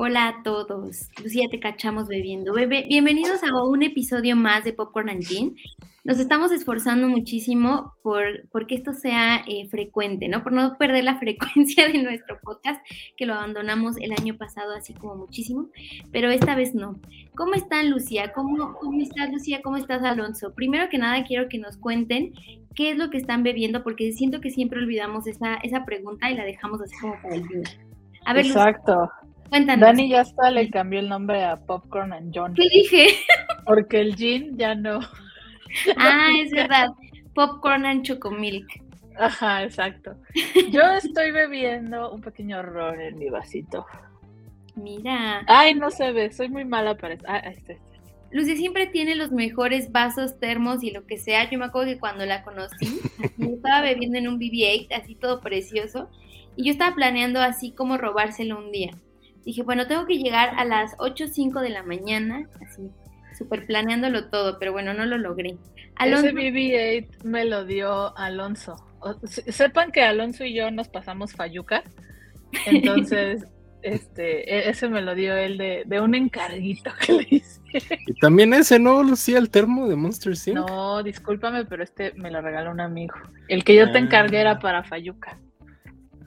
[0.00, 1.08] Hola a todos.
[1.20, 2.52] Lucía, te cachamos bebiendo.
[2.52, 5.56] Bebé, bienvenidos a un episodio más de Popcorn and Gin.
[6.04, 10.44] Nos estamos esforzando muchísimo por porque esto sea eh, frecuente, ¿no?
[10.44, 12.80] Por no perder la frecuencia de nuestro podcast,
[13.16, 15.66] que lo abandonamos el año pasado así como muchísimo,
[16.12, 17.00] pero esta vez no.
[17.34, 18.32] ¿Cómo están, Lucía?
[18.32, 19.62] ¿Cómo, cómo estás, Lucía?
[19.64, 20.54] ¿Cómo estás, Alonso?
[20.54, 22.34] Primero que nada, quiero que nos cuenten
[22.76, 26.36] qué es lo que están bebiendo, porque siento que siempre olvidamos esa, esa pregunta y
[26.36, 27.64] la dejamos así como para el final.
[28.28, 29.10] A ver, Exacto.
[29.48, 29.80] Cuéntanos.
[29.80, 32.54] Dani ya hasta le cambió el nombre a Popcorn and John.
[32.54, 33.08] ¿Qué dije?
[33.64, 35.00] Porque el gin ya no.
[35.98, 36.88] Ah, es verdad.
[37.34, 38.66] Popcorn and Chocomilk.
[39.18, 40.14] Ajá, exacto.
[40.70, 43.84] Yo estoy bebiendo un pequeño horror en mi vasito.
[44.76, 45.42] Mira.
[45.46, 47.24] Ay, no se ve, soy muy mala para eso.
[47.28, 48.00] Ah, este, este.
[48.30, 51.50] Lucy siempre tiene los mejores vasos, termos y lo que sea.
[51.50, 53.00] Yo me acuerdo que cuando la conocí,
[53.38, 56.08] estaba bebiendo en un BB-8, así todo precioso.
[56.56, 58.92] Y yo estaba planeando así como robárselo un día
[59.48, 62.90] dije, bueno, tengo que llegar a las 8 o 5 de la mañana, así,
[63.36, 65.56] súper planeándolo todo, pero bueno, no lo logré.
[65.98, 68.76] Ese BB-8 me lo dio Alonso.
[69.24, 71.82] sepan que Alonso y yo nos pasamos Fayuca,
[72.66, 73.46] entonces
[73.80, 77.58] este, e, ese me lo dio él de, de, un encarguito que le hice.
[78.06, 80.56] Y también ese, ¿no, Lucía, el termo de Monster Inc?
[80.56, 83.14] No, discúlpame, pero este me lo regaló un amigo.
[83.48, 84.58] El que yo te encargué era ah.
[84.58, 85.38] para Fayuca.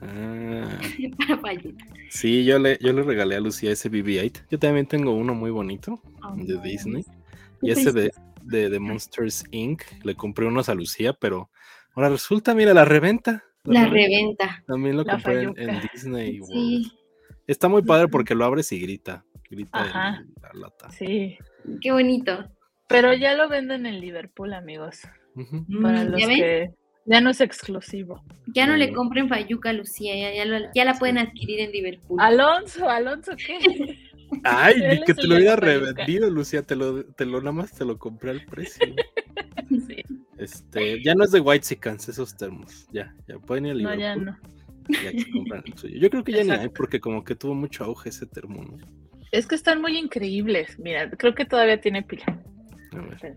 [0.02, 0.80] Ah.
[2.10, 4.46] sí, yo le, yo le regalé a Lucía ese BB-8.
[4.50, 6.02] Yo también tengo uno muy bonito
[6.36, 7.04] de Disney.
[7.60, 8.10] Y ese de,
[8.42, 9.82] de, Monsters Inc.
[10.02, 11.50] Le compré unos a Lucía, pero
[11.94, 13.44] ahora resulta, mira, la reventa.
[13.64, 14.64] La, reventa.
[14.66, 16.40] También lo compré en, Disney.
[17.46, 19.24] Está muy padre porque lo abres y grita.
[19.48, 20.90] Grita la lata.
[20.90, 21.38] Sí.
[21.80, 22.50] Qué bonito.
[22.88, 25.02] Pero ya lo venden en Liverpool, amigos.
[25.80, 26.72] Para los que
[27.04, 28.22] ya no es exclusivo.
[28.54, 30.14] Ya no le compren Fayuca Lucía,
[30.74, 32.20] ya, la pueden adquirir en Liverpool.
[32.20, 33.58] Alonso, Alonso, ¿qué?
[34.44, 37.98] Ay, que te lo hubiera revendido, Lucía, te lo, te lo nada más te lo
[37.98, 38.94] compré al precio.
[39.68, 40.02] sí.
[40.38, 43.98] Este, ya no es de White Sicans esos termos, ya, ya pueden ir a Liverpool.
[43.98, 44.38] No, ya no.
[44.88, 45.98] Ya compran el suyo.
[45.98, 48.78] Yo creo que ya ni hay, porque como que tuvo mucho auge ese termo, ¿no?
[49.30, 50.78] Es que están muy increíbles.
[50.78, 52.24] Mira, creo que todavía tiene pila.
[52.92, 53.36] A ver.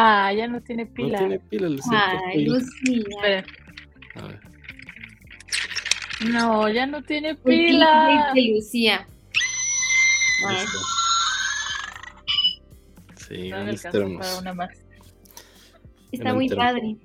[0.00, 1.20] Ah, ya no tiene pila.
[1.20, 2.20] No tiene pila, Lucía.
[2.28, 3.44] Ay, Lucía.
[4.14, 4.40] A ver.
[6.30, 8.30] No, ya no tiene pila.
[8.32, 9.08] De Lucía.
[13.16, 14.70] Sí, no para una más.
[16.12, 16.96] Está muy padre.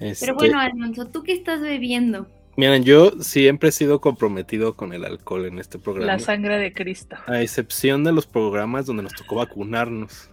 [0.00, 2.26] Pero bueno, Alonso, ¿tú qué estás bebiendo?
[2.56, 6.14] Miren, yo siempre he sido comprometido con el alcohol en este programa.
[6.14, 7.14] La sangre de Cristo.
[7.26, 10.30] A excepción de los programas donde nos tocó vacunarnos.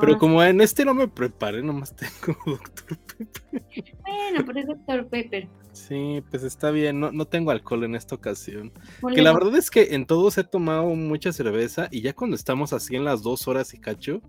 [0.00, 2.98] Pero como en este no me preparé, nomás tengo Dr.
[2.98, 3.96] Pepper.
[4.00, 5.06] Bueno, pero es Dr.
[5.08, 5.48] Pepper.
[5.72, 8.72] Sí, pues está bien, no, no tengo alcohol en esta ocasión.
[9.12, 12.72] Que la verdad es que en todos he tomado mucha cerveza y ya cuando estamos
[12.72, 14.22] así en las dos horas y cacho,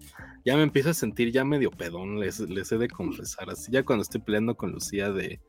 [0.43, 3.49] ya me empiezo a sentir ya medio pedón, les, les he de confesar.
[3.51, 5.39] Así ya cuando estoy peleando con Lucía de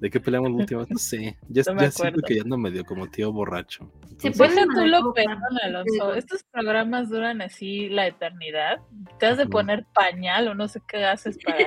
[0.00, 0.86] ¿De qué peleamos la última?
[0.88, 1.36] No sé.
[1.48, 3.90] Ya, ya siento que ya ando medio como tío borracho.
[4.18, 5.12] Se puede tú lo
[5.62, 6.14] Alonso.
[6.14, 8.78] Estos programas duran así la eternidad.
[9.18, 11.58] Te has de poner pañal o no sé qué haces para.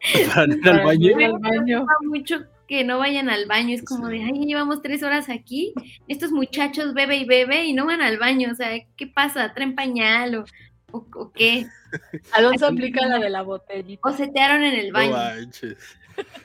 [0.34, 1.16] para ir al baño.
[1.16, 1.86] Me baño.
[2.02, 3.74] mucho que no vayan al baño.
[3.74, 5.72] Es como de, ay, llevamos tres horas aquí.
[6.08, 8.50] Estos muchachos bebe y bebe y no van al baño.
[8.52, 9.54] O sea, ¿qué pasa?
[9.54, 10.44] ¿Traen pañal o,
[10.92, 11.66] o, qué?
[12.32, 14.08] Alonso aplica la de la botellita.
[14.08, 15.16] O setearon en el baño.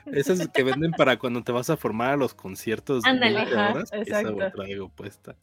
[0.06, 3.04] Esas que venden para cuando te vas a formar a los conciertos.
[3.04, 3.46] Ándale,
[3.92, 4.22] esa
[4.52, 5.36] traigo puesta.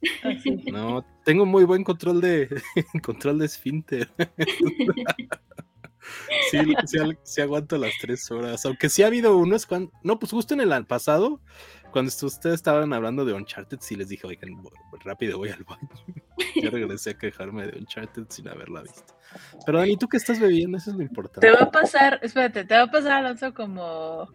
[0.71, 2.49] No, tengo muy buen control de
[3.03, 4.09] control de esfínter.
[6.51, 6.59] sí,
[7.23, 8.65] sí, aguanto las tres horas.
[8.65, 9.91] Aunque sí ha habido unos cuando.
[10.03, 11.41] No, pues justo en el pasado,
[11.91, 14.49] cuando ustedes estaban hablando de Uncharted, sí les dije, oigan,
[15.03, 15.89] rápido voy al baño.
[16.55, 19.17] ya regresé a quejarme de Uncharted sin haberla visto.
[19.65, 20.77] Pero Dani, ¿tú qué estás bebiendo?
[20.77, 21.47] Eso es lo importante.
[21.47, 24.33] Te va a pasar, espérate, te va a pasar, Alonso, como,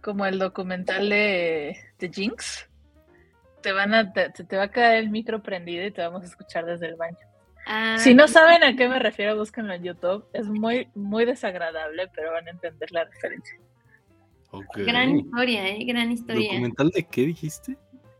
[0.00, 2.68] como el documental de, de Jinx.
[3.62, 6.26] Te, van a, te, te, va a quedar el micro prendido y te vamos a
[6.26, 7.18] escuchar desde el baño.
[7.66, 10.26] Ah, si no saben a qué me refiero, búsquenlo en YouTube.
[10.32, 13.58] Es muy, muy desagradable, pero van a entender la referencia.
[14.74, 15.84] Gran historia, ¿eh?
[15.84, 16.52] Gran historia.
[16.52, 17.76] ¿Documental de qué dijiste?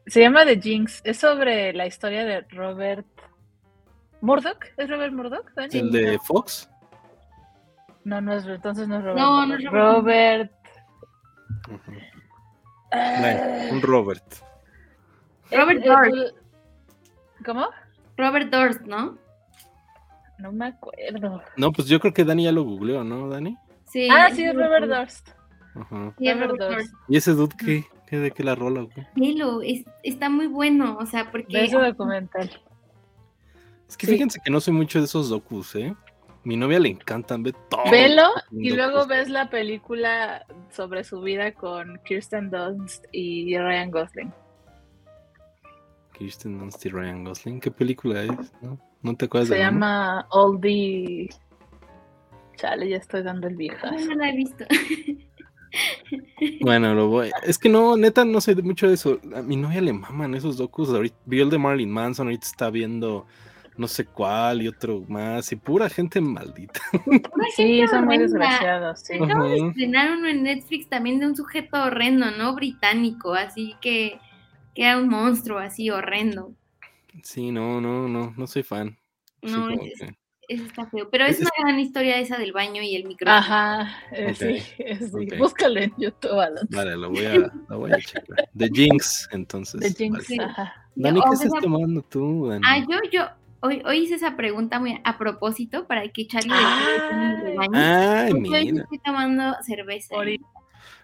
[0.06, 1.00] Se llama The Jinx.
[1.04, 3.06] Es sobre la historia de Robert
[4.20, 4.64] Murdoch.
[4.76, 5.50] ¿Es Robert Murdoch?
[5.56, 6.70] ¿El de Fox?
[8.04, 9.18] No, no es, entonces no es Robert.
[9.18, 10.52] No, no es Robert.
[12.92, 13.72] Robert.
[13.72, 14.24] un Robert.
[15.50, 16.36] Robert Dorst.
[17.44, 17.68] ¿Cómo?
[18.16, 19.18] Robert Dorst, ¿no?
[20.38, 21.42] No me acuerdo.
[21.56, 23.56] No, pues yo creo que Dani ya lo googleó, ¿no, Dani?
[23.86, 24.08] Sí.
[24.10, 25.39] Ah, sí, es Robert Durst.
[25.74, 26.14] Ajá.
[26.18, 28.88] Y ese dude qué, ¿Qué de qué la rola?
[29.14, 31.58] Velo, es, está muy bueno, o sea, porque...
[31.58, 32.50] De ese documental.
[33.88, 35.94] Es que fíjense que no soy mucho de esos docus, ¿eh?
[36.42, 37.88] Mi novia le encantan, ve todo.
[37.88, 44.32] Velo y luego ves la película sobre su vida con Kirsten Dunst y Ryan Gosling.
[46.18, 48.52] Kirsten Dunst y Ryan Gosling, ¿qué película es?
[48.60, 51.28] ¿No, ¿No te acuerdas Se llama Oldie.
[52.56, 53.86] Chale, ya estoy dando el viejo.
[53.88, 54.64] No la he visto.
[56.62, 57.30] Bueno, lo voy.
[57.44, 59.20] Es que no, neta, no sé mucho de eso.
[59.34, 60.88] A mi novia le maman esos docus.
[60.88, 63.26] Ahorita vio el de Marilyn Manson, ahorita está viendo
[63.80, 66.80] no sé cuál y otro más, y pura gente maldita.
[67.56, 69.00] sí, son muy desgraciados.
[69.00, 69.14] Sí.
[69.14, 72.54] Acabo de estrenar uno en Netflix también de un sujeto horrendo, ¿no?
[72.54, 74.20] Británico, así que,
[74.74, 76.52] que era un monstruo así horrendo.
[77.22, 78.98] Sí, no, no, no, no soy fan.
[79.40, 80.14] No, es, que...
[80.50, 81.08] eso está feo.
[81.10, 83.38] Pero es, es, una gran historia esa del baño y el micrófono.
[83.38, 84.60] Ajá, eh, okay.
[84.60, 85.26] sí, sí.
[85.26, 85.38] Okay.
[85.38, 86.40] búscale en YouTube.
[86.40, 86.66] Alonso.
[86.70, 87.34] Vale, lo voy a,
[87.68, 88.48] lo voy a checar.
[88.56, 89.80] The Jinx, entonces.
[89.80, 90.42] The Jinx, vale.
[90.42, 90.88] ajá.
[90.96, 92.62] Dani, ¿qué estás tomando tú, Dani?
[92.66, 93.28] Ah, yo, yo,
[93.62, 98.58] Hoy, hoy, hice esa pregunta muy a propósito para que Charlie Ay, ay mira.
[98.58, 100.14] Hoy estoy tomando cerveza.
[100.16, 100.22] No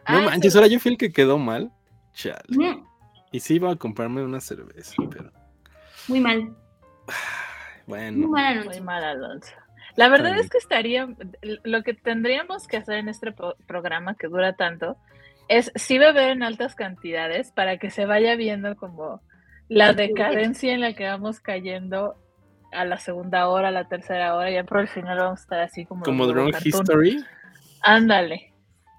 [0.07, 0.59] ah, manches, sí.
[0.59, 1.71] ahora yo fui el que quedó mal.
[2.15, 2.39] Chale.
[2.49, 2.83] Mm.
[3.31, 5.31] Y sí iba a comprarme una cerveza, pero.
[6.09, 6.57] Muy mal.
[7.87, 8.19] Bueno.
[8.19, 8.71] Muy mal, Alonso.
[8.71, 9.53] Muy mal, Alonso.
[9.97, 11.09] La verdad es que estaría.
[11.65, 13.33] Lo que tendríamos que hacer en este
[13.67, 14.97] programa que dura tanto
[15.49, 19.23] es sí beber en altas cantidades para que se vaya viendo como
[19.69, 22.17] la decadencia en la que vamos cayendo
[22.73, 25.61] a la segunda hora, a la tercera hora, ya por el final vamos a estar
[25.61, 26.03] así como...
[26.03, 27.25] Como Drunk History.
[27.83, 28.53] Ándale.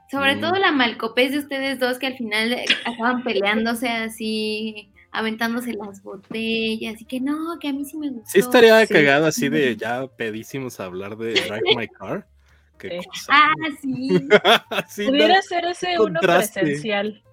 [0.09, 0.41] Sobre mm.
[0.41, 2.55] todo la malcopés de ustedes dos que al final
[2.85, 8.29] acaban peleándose así, aventándose las botellas, y que no, que a mí sí me gustó.
[8.29, 8.93] Sí estaría sí.
[8.93, 12.27] cagado así de ya pedísimos a hablar de Drive My Car.
[12.77, 13.07] ¿Qué sí.
[13.29, 14.09] Ah, sí.
[14.87, 16.59] sí Pudiera ser ese contraste.
[16.59, 17.23] uno presencial.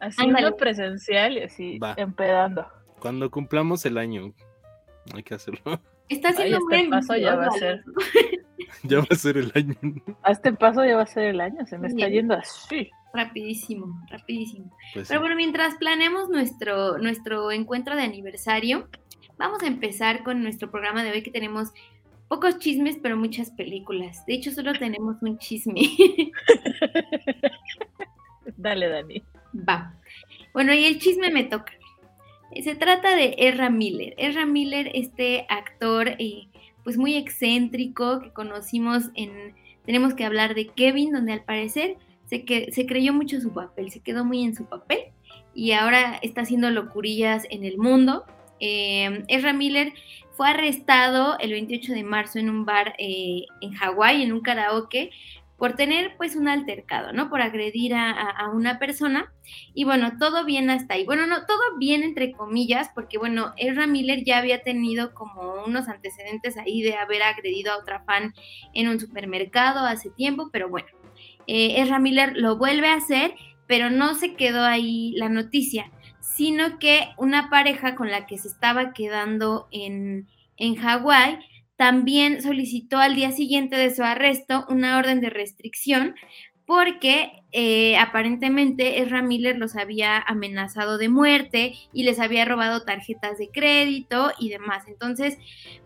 [0.00, 0.46] Así Ándale.
[0.48, 1.94] uno presencial y así Va.
[1.96, 2.66] empedando.
[3.00, 4.32] Cuando cumplamos el año,
[5.12, 5.80] hay que hacerlo.
[6.08, 7.84] Está haciendo Ay, este paso ya va a ser.
[8.84, 9.74] ya va a ser el año.
[10.22, 11.98] A este paso ya va a ser el año, se me Bien.
[11.98, 12.90] está yendo así.
[13.14, 14.70] Rapidísimo, rapidísimo.
[14.92, 15.22] Pues Pero sí.
[15.22, 18.88] bueno, mientras planeamos nuestro, nuestro encuentro de aniversario,
[19.38, 21.70] vamos a empezar con nuestro programa de hoy que tenemos
[22.26, 24.26] pocos chismes, pero muchas películas.
[24.26, 25.80] De hecho, solo tenemos un chisme.
[28.56, 29.22] Dale, Dani.
[29.56, 29.94] Va.
[30.52, 31.72] Bueno, y el chisme me toca.
[32.62, 34.14] Se trata de Erra Miller.
[34.16, 36.48] Erra Miller, este actor eh,
[36.82, 39.54] pues muy excéntrico que conocimos en
[39.86, 44.00] Tenemos que hablar de Kevin, donde al parecer se, se creyó mucho su papel, se
[44.00, 44.98] quedó muy en su papel
[45.54, 48.24] y ahora está haciendo locurillas en el mundo.
[48.60, 49.92] Eh, Ezra Miller
[50.32, 55.10] fue arrestado el 28 de marzo en un bar eh, en Hawái, en un karaoke,
[55.56, 57.30] por tener pues un altercado, ¿no?
[57.30, 59.32] Por agredir a, a, una persona.
[59.72, 61.04] Y bueno, todo bien hasta ahí.
[61.04, 65.88] Bueno, no, todo bien entre comillas, porque bueno, Ezra Miller ya había tenido como unos
[65.88, 68.34] antecedentes ahí de haber agredido a otra fan
[68.72, 70.88] en un supermercado hace tiempo, pero bueno,
[71.46, 73.34] eh, Miller lo vuelve a hacer,
[73.66, 78.48] pero no se quedó ahí la noticia, sino que una pareja con la que se
[78.48, 81.38] estaba quedando en, en Hawái,
[81.76, 86.14] también solicitó al día siguiente de su arresto una orden de restricción
[86.66, 93.38] porque eh, aparentemente Ezra Miller los había amenazado de muerte y les había robado tarjetas
[93.38, 94.84] de crédito y demás.
[94.88, 95.36] Entonces,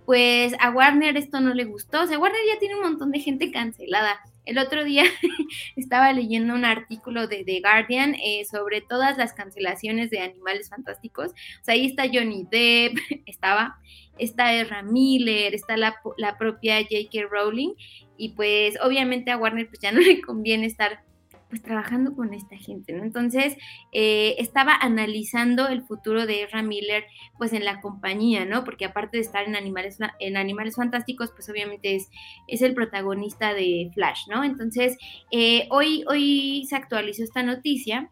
[0.07, 2.03] pues a Warner esto no le gustó.
[2.03, 4.21] O sea, Warner ya tiene un montón de gente cancelada.
[4.49, 5.05] El otro día
[5.77, 11.33] estaba leyendo un artículo de The Guardian eh, sobre todas las cancelaciones de animales fantásticos.
[11.33, 13.79] O sea, ahí está Johnny Depp, estaba,
[14.17, 17.29] está Ezra Miller, está la, la propia J.K.
[17.31, 17.75] Rowling.
[18.17, 21.05] Y pues obviamente a Warner pues ya no le conviene estar
[21.49, 23.03] pues trabajando con esta gente, ¿no?
[23.03, 23.57] Entonces,
[23.93, 27.05] eh, estaba analizando el futuro de Ezra Miller,
[27.39, 28.65] pues en la compañía, ¿no?
[28.65, 32.11] Porque aparte de estar en Animales, en animales Fantásticos, pues obviamente es,
[32.47, 34.45] es el protagonista de Flash, ¿no?
[34.45, 34.99] Entonces,
[35.31, 38.11] eh, hoy, hoy se actualizó esta noticia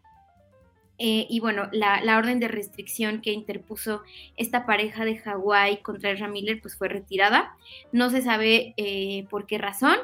[0.99, 4.01] eh, y bueno, la, la, orden de restricción que interpuso
[4.35, 7.55] esta pareja de Hawái contra Ezra Miller pues fue retirada.
[7.91, 9.97] No se sabe eh, por qué razón.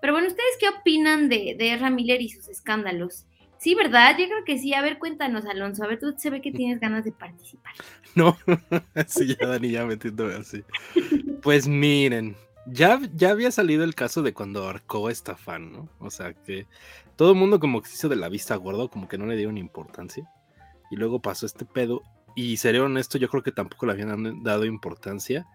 [0.00, 3.26] Pero bueno, ¿ustedes qué opinan de, de Ezra Miller y sus escándalos?
[3.58, 4.16] Sí, ¿verdad?
[4.18, 4.74] Yo creo que sí.
[4.74, 5.84] A ver, cuéntanos, Alonso.
[5.84, 7.74] A ver, tú se ve que tienes ganas de participar.
[8.16, 8.36] No,
[9.06, 10.64] sí, ya Dani, ya metiéndome así.
[11.42, 15.88] Pues miren, ya, ya había salido el caso de cuando arcó esta fan, ¿no?
[16.00, 16.66] O sea, que
[17.14, 19.36] todo el mundo como que se hizo de la vista gordo, como que no le
[19.36, 20.28] dieron importancia
[20.90, 22.02] y luego pasó este pedo.
[22.36, 25.46] Y seré honesto, yo creo que tampoco le habían dado importancia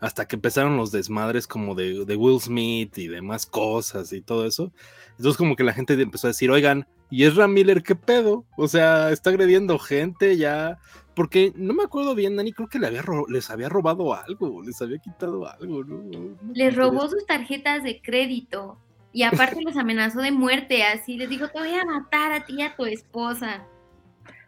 [0.00, 4.46] hasta que empezaron los desmadres como de, de, Will Smith y demás cosas y todo
[4.46, 4.72] eso.
[5.12, 8.44] Entonces como que la gente empezó a decir, oigan, ¿y es Ram Miller qué pedo?
[8.56, 10.78] O sea, está agrediendo gente ya.
[11.14, 14.82] Porque no me acuerdo bien, Dani, creo que le había les había robado algo, les
[14.82, 16.36] había quitado algo, ¿no?
[16.52, 18.78] les robó sus tarjetas de crédito
[19.12, 22.56] y aparte los amenazó de muerte, así les dijo, te voy a matar a ti
[22.58, 23.64] y a tu esposa.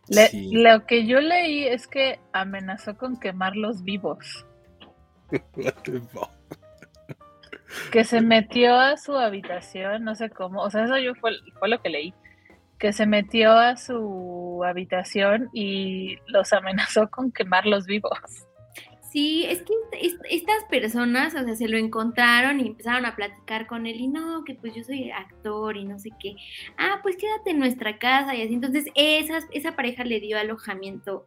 [0.09, 4.47] Lo que yo leí es que amenazó con quemarlos vivos.
[7.91, 11.69] que se metió a su habitación, no sé cómo, o sea, eso yo fue, fue
[11.69, 12.15] lo que leí,
[12.79, 18.19] que se metió a su habitación y los amenazó con quemarlos vivos.
[19.11, 19.73] Sí, es que
[20.31, 24.45] estas personas, o sea, se lo encontraron y empezaron a platicar con él y no,
[24.45, 26.37] que pues yo soy actor y no sé qué.
[26.77, 28.55] Ah, pues quédate en nuestra casa y así.
[28.55, 31.27] Entonces, esas, esa pareja le dio alojamiento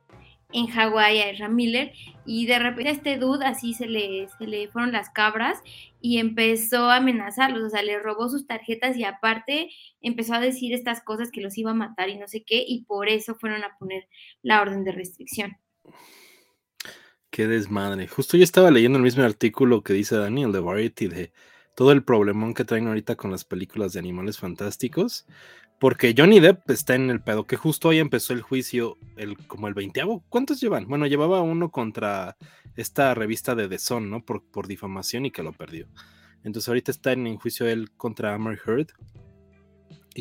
[0.51, 1.93] en Hawái a Ezra Miller
[2.25, 5.59] y de repente a este dude así se le, se le fueron las cabras
[6.01, 9.69] y empezó a amenazarlos, o sea, le robó sus tarjetas y aparte
[10.01, 12.83] empezó a decir estas cosas que los iba a matar y no sé qué y
[12.83, 14.07] por eso fueron a poner
[14.41, 15.57] la orden de restricción.
[17.29, 18.07] Qué desmadre.
[18.07, 21.31] Justo yo estaba leyendo el mismo artículo que dice Daniel de Variety de
[21.75, 25.25] todo el problemón que traen ahorita con las películas de animales fantásticos.
[25.79, 29.69] Porque Johnny Depp está en el pedo, que justo hoy empezó el juicio, el, como
[29.69, 30.25] el veinteavo.
[30.27, 30.87] ¿Cuántos llevan?
[30.87, 32.35] Bueno, llevaba uno contra
[32.75, 34.25] esta revista de The Sun, ¿no?
[34.25, 35.87] Por, por difamación y que lo perdió.
[36.43, 38.87] Entonces ahorita está en, juicio él contra Amber Heard.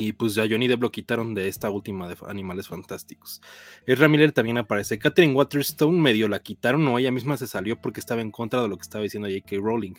[0.00, 3.42] Y pues ya Johnny Depp lo quitaron de esta última de Animales Fantásticos.
[3.86, 4.98] Ezra Miller también aparece.
[4.98, 8.68] Catherine Waterstone medio la quitaron o ella misma se salió porque estaba en contra de
[8.68, 9.56] lo que estaba diciendo J.K.
[9.60, 9.94] Rowling.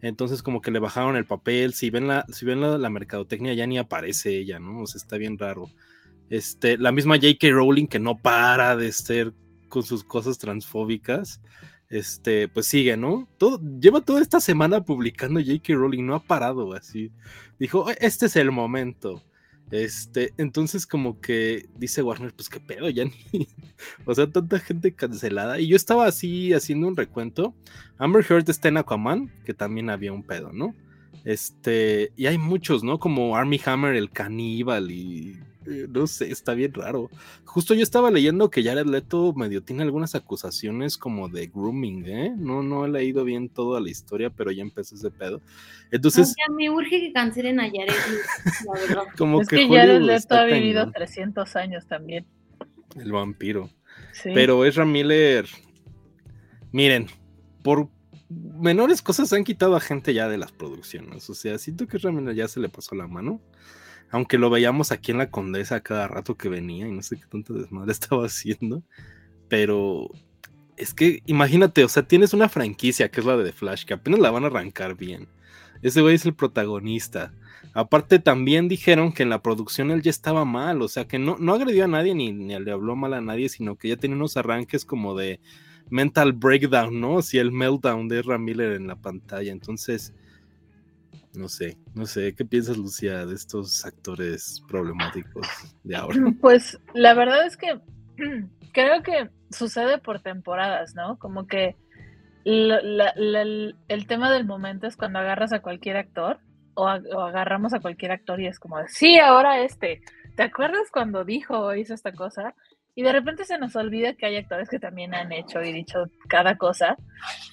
[0.00, 1.74] Entonces como que le bajaron el papel.
[1.74, 4.82] Si ven la, si ven la, mercadotecnia ya ni aparece ella, ¿no?
[4.82, 5.68] O sea, está bien raro.
[6.30, 7.50] Este, la misma J.K.
[7.50, 9.32] Rowling que no para de ser
[9.68, 11.40] con sus cosas transfóbicas
[11.92, 13.28] este, pues sigue, ¿no?
[13.36, 15.74] Todo, lleva toda esta semana publicando J.K.
[15.74, 17.12] Rowling, no ha parado así.
[17.58, 19.22] Dijo, este es el momento.
[19.72, 23.48] Este, entonces como que dice Warner, pues qué pedo, ya ni.
[24.04, 25.58] o sea, tanta gente cancelada.
[25.58, 27.54] Y yo estaba así haciendo un recuento.
[27.96, 30.74] Amber Heard está en Aquaman, que también había un pedo, ¿no?
[31.24, 32.98] Este, y hay muchos, ¿no?
[32.98, 37.10] Como Army Hammer, el caníbal y eh, no sé, está bien raro.
[37.44, 42.34] Justo yo estaba leyendo que Jared Leto medio tiene algunas acusaciones como de grooming, ¿eh?
[42.36, 45.40] No, no he leído bien toda la historia, pero ya empezó ese pedo.
[45.90, 46.34] Entonces.
[46.56, 47.94] me urge que cancelen a Jared,
[48.66, 49.04] la verdad.
[49.18, 52.26] como es que, Jared Leto ha vivido 300 años también.
[52.96, 53.70] El vampiro.
[54.24, 55.46] Pero Ezra Miller.
[56.70, 57.08] Miren,
[57.62, 57.88] por
[58.28, 61.28] menores cosas han quitado a gente ya de las producciones.
[61.28, 63.40] O sea, siento que Ezra Miller ya se le pasó la mano.
[64.12, 67.24] Aunque lo veíamos aquí en la Condesa cada rato que venía y no sé qué
[67.26, 68.82] tanto desmadre estaba haciendo.
[69.48, 70.08] Pero
[70.76, 74.20] es que imagínate, o sea, tienes una franquicia que es la de Flash, que apenas
[74.20, 75.28] la van a arrancar bien.
[75.82, 77.34] Ese güey es el protagonista.
[77.74, 81.36] Aparte, también dijeron que en la producción él ya estaba mal, o sea, que no,
[81.38, 84.16] no agredió a nadie ni, ni le habló mal a nadie, sino que ya tenía
[84.16, 85.40] unos arranques como de
[85.90, 87.22] mental breakdown, ¿no?
[87.22, 89.52] Si el meltdown de Ram Miller en la pantalla.
[89.52, 90.12] Entonces,
[91.34, 95.46] no sé, no sé, ¿qué piensas, Lucía, de estos actores problemáticos
[95.82, 96.18] de ahora?
[96.40, 97.80] Pues la verdad es que
[98.72, 101.18] creo que sucede por temporadas, ¿no?
[101.18, 101.76] Como que
[102.44, 106.40] el tema del momento es cuando agarras a cualquier actor
[106.74, 110.02] o, agarramos a cualquier actor y es como, sí, ahora este,
[110.36, 112.54] ¿te acuerdas cuando dijo o hizo esta cosa?
[112.94, 116.04] Y de repente se nos olvida que hay actores que también han hecho y dicho
[116.28, 116.96] cada cosa,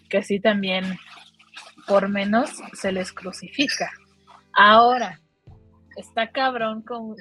[0.10, 0.84] que sí también
[1.90, 3.92] por menos se les crucifica.
[4.54, 5.20] Ahora,
[5.98, 7.16] está cabrón con,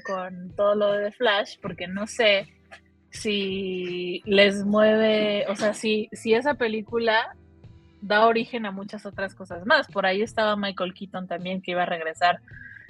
[0.54, 2.46] todo lo de Flash, porque no sé
[3.10, 7.34] si les mueve, o sea, si, si esa película
[8.02, 9.88] da origen a muchas otras cosas más.
[9.88, 12.40] Por ahí estaba Michael Keaton también, que iba a regresar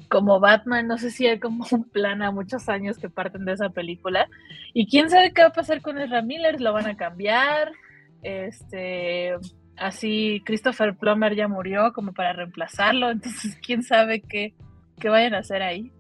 [0.09, 0.89] como Batman.
[0.89, 4.29] No sé si hay como un plan a muchos años que parten de esa película.
[4.75, 7.71] Y quién sabe qué va a pasar con Ezra Miller, lo van a cambiar.
[8.23, 9.37] Este,
[9.81, 14.55] así Christopher Plummer ya murió como para reemplazarlo, entonces quién sabe qué,
[15.01, 15.93] qué vayan a hacer ahí.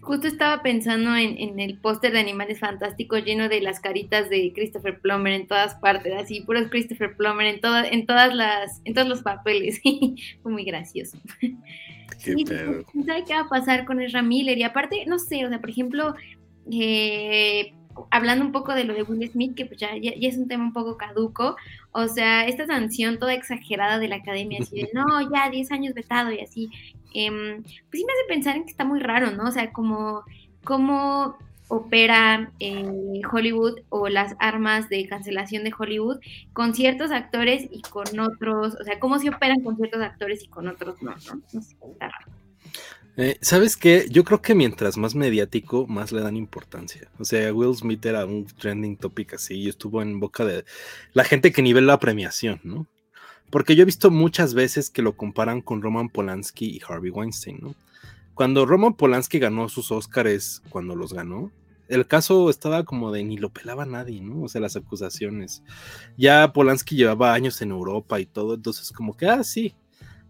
[0.00, 5.00] Justo estaba pensando en, el póster de Animales Fantásticos lleno de las caritas de Christopher
[5.00, 7.60] Plummer en todas partes, así puros Christopher Plummer en,
[7.90, 9.80] en todas las, en todos los papeles.
[10.42, 11.16] Fue muy gracioso.
[12.22, 12.46] ¿Quién
[13.06, 14.58] sabe qué va a pasar con Ezra Miller?
[14.58, 16.14] Y aparte, no sé, o sea, por ejemplo,
[16.70, 17.72] eh,
[18.10, 20.64] hablando un poco de lo de Will Smith, que pues ya, ya, es un tema
[20.64, 21.56] un poco caduco,
[21.96, 25.94] o sea, esta sanción toda exagerada de la academia, así de, no, ya 10 años
[25.94, 26.68] vetado y así,
[27.14, 29.44] em, pues sí me hace pensar en que está muy raro, ¿no?
[29.44, 30.24] O sea, como,
[30.64, 31.36] como
[31.68, 32.50] opera
[33.32, 36.18] Hollywood o las armas de cancelación de Hollywood
[36.52, 40.48] con ciertos actores y con otros, o sea, cómo se operan con ciertos actores y
[40.48, 41.42] con otros no, ¿no?
[41.52, 42.33] no sé, está raro.
[43.16, 44.06] Eh, ¿Sabes qué?
[44.10, 47.08] Yo creo que mientras más mediático, más le dan importancia.
[47.18, 50.64] O sea, Will Smith era un trending topic así y estuvo en boca de
[51.12, 52.88] la gente que nivela la premiación, ¿no?
[53.50, 57.58] Porque yo he visto muchas veces que lo comparan con Roman Polanski y Harvey Weinstein,
[57.60, 57.76] ¿no?
[58.34, 61.52] Cuando Roman Polanski ganó sus Oscars, cuando los ganó,
[61.86, 64.42] el caso estaba como de ni lo pelaba nadie, ¿no?
[64.42, 65.62] O sea, las acusaciones.
[66.16, 69.76] Ya Polanski llevaba años en Europa y todo, entonces como que, ah, sí,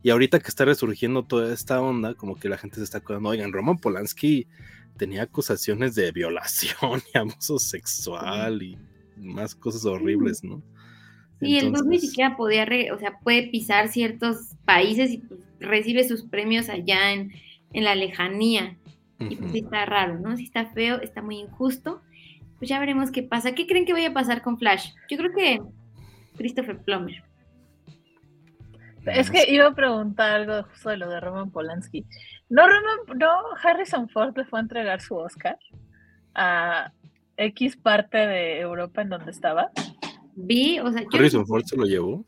[0.04, 3.30] y ahorita que está resurgiendo toda esta onda, como que la gente se está acordando,
[3.30, 4.46] oigan, Roman Polanski
[4.98, 8.76] tenía acusaciones de violación y abuso sexual y
[9.16, 10.62] más cosas horribles, ¿no?
[11.40, 16.06] Sí, el dos ni siquiera podía, o sea, puede pisar ciertos países y pues, recibe
[16.06, 17.32] sus premios allá en,
[17.72, 18.76] la lejanía.
[19.18, 20.36] Y pues sí está raro, ¿no?
[20.36, 22.02] Sí está feo, está muy injusto.
[22.58, 23.54] Pues ya veremos qué pasa.
[23.54, 24.90] ¿Qué creen que vaya a pasar con Flash?
[25.08, 25.62] Yo creo que
[26.36, 27.24] Christopher Plummer.
[29.06, 32.06] Es que iba a preguntar algo justo de lo de Roman Polanski.
[32.48, 33.30] ¿No, Roman, no
[33.62, 35.58] Harrison Ford le fue a entregar su Oscar
[36.34, 36.92] a
[37.36, 39.70] X parte de Europa en donde estaba?
[40.36, 42.24] Vi, o sea, Harrison Ford se lo llevó.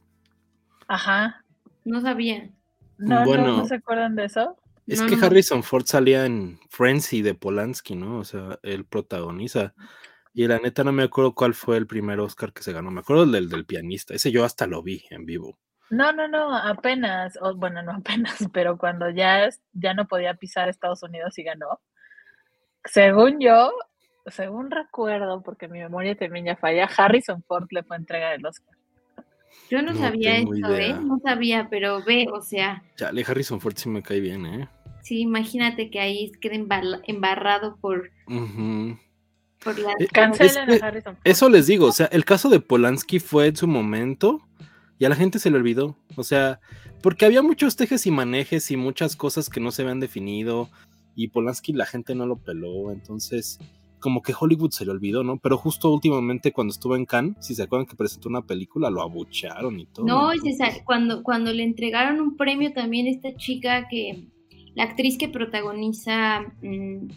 [0.89, 1.45] Ajá.
[1.85, 2.51] No sabía.
[2.99, 4.57] No, bueno, no, se acuerdan de eso?
[4.87, 8.19] Es que Harrison Ford salía en Frenzy de Polanski, ¿no?
[8.19, 9.75] O sea, él protagoniza.
[10.33, 12.91] Y la neta no me acuerdo cuál fue el primer Oscar que se ganó.
[12.91, 14.15] Me acuerdo del del pianista.
[14.15, 15.59] Ese yo hasta lo vi en vivo.
[15.91, 20.69] No, no, no, apenas, o, bueno, no apenas, pero cuando ya, ya no podía pisar
[20.69, 21.81] Estados Unidos y ganó,
[22.85, 23.73] según yo,
[24.27, 28.47] según recuerdo, porque mi memoria también ya falla, Harrison Ford le fue a entregar el
[28.47, 28.77] Oscar.
[29.71, 30.95] Yo no, sabía eso, ¿eh?
[30.95, 32.83] No sabía, pero ve, o sea.
[32.97, 34.69] Ya, le Harrison Ford sí me cae bien, ¿eh?
[35.03, 36.65] Sí, imagínate que ahí quede
[37.07, 38.11] embarrado por.
[39.65, 39.93] por la...
[39.99, 41.23] Eh, Cancelen a Harrison Ford.
[41.25, 44.46] Eso les digo, o sea, el caso de Polanski fue en su momento
[44.99, 45.97] y a la gente se le olvidó.
[46.17, 46.61] O sea,
[47.03, 50.69] porque había muchos tejes y manejes y muchas cosas que no se habían definido.
[51.15, 52.91] Y Polanski la gente no lo peló.
[52.91, 53.59] Entonces,
[53.99, 55.39] como que Hollywood se le olvidó, ¿no?
[55.39, 59.03] Pero justo últimamente cuando estuvo en Cannes, si se acuerdan que presentó una película, lo
[59.03, 60.07] abucharon y todo.
[60.07, 64.29] No, César, cuando, cuando le entregaron un premio también esta chica que,
[64.75, 67.09] la actriz que protagoniza, mmm,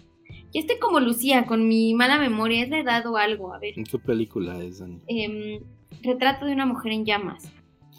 [0.53, 3.77] esté como Lucía, con mi mala memoria, es de edad o algo, a ver.
[3.77, 4.99] ¿En qué película es, Dani?
[5.07, 5.59] Em,
[6.01, 7.51] retrato de una mujer en llamas.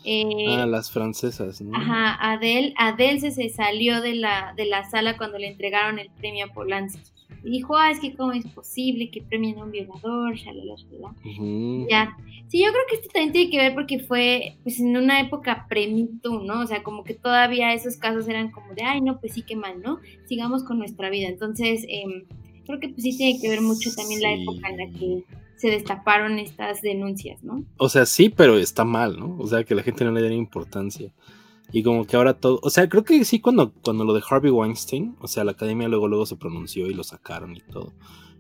[0.05, 1.77] Eh, ah, las francesas, ¿no?
[1.77, 6.47] Ajá, Adele, Adele se, salió de la, de la sala cuando le entregaron el premio
[6.47, 7.03] a Polanski.
[7.43, 11.15] Y dijo, ah, es que cómo es posible que premien a un violador, shalala, shalala.
[11.89, 12.17] Ya.
[12.49, 15.67] Sí, yo creo que esto también tiene que ver porque fue, pues, en una época
[15.69, 16.61] premito, ¿no?
[16.61, 19.57] O sea, como que todavía esos casos eran como de, ay, no, pues sí, qué
[19.57, 20.01] mal, ¿no?
[20.27, 21.29] Sigamos con nuestra vida.
[21.29, 22.27] Entonces, eh,
[22.67, 25.25] creo que pues sí tiene que ver mucho también la época en la que
[25.61, 27.63] se destaparon estas denuncias, ¿no?
[27.77, 29.37] O sea, sí, pero está mal, ¿no?
[29.39, 31.13] O sea, que la gente no le dé importancia.
[31.71, 34.51] Y como que ahora todo, o sea, creo que sí cuando, cuando lo de Harvey
[34.51, 37.93] Weinstein, o sea, la academia luego luego se pronunció y lo sacaron y todo.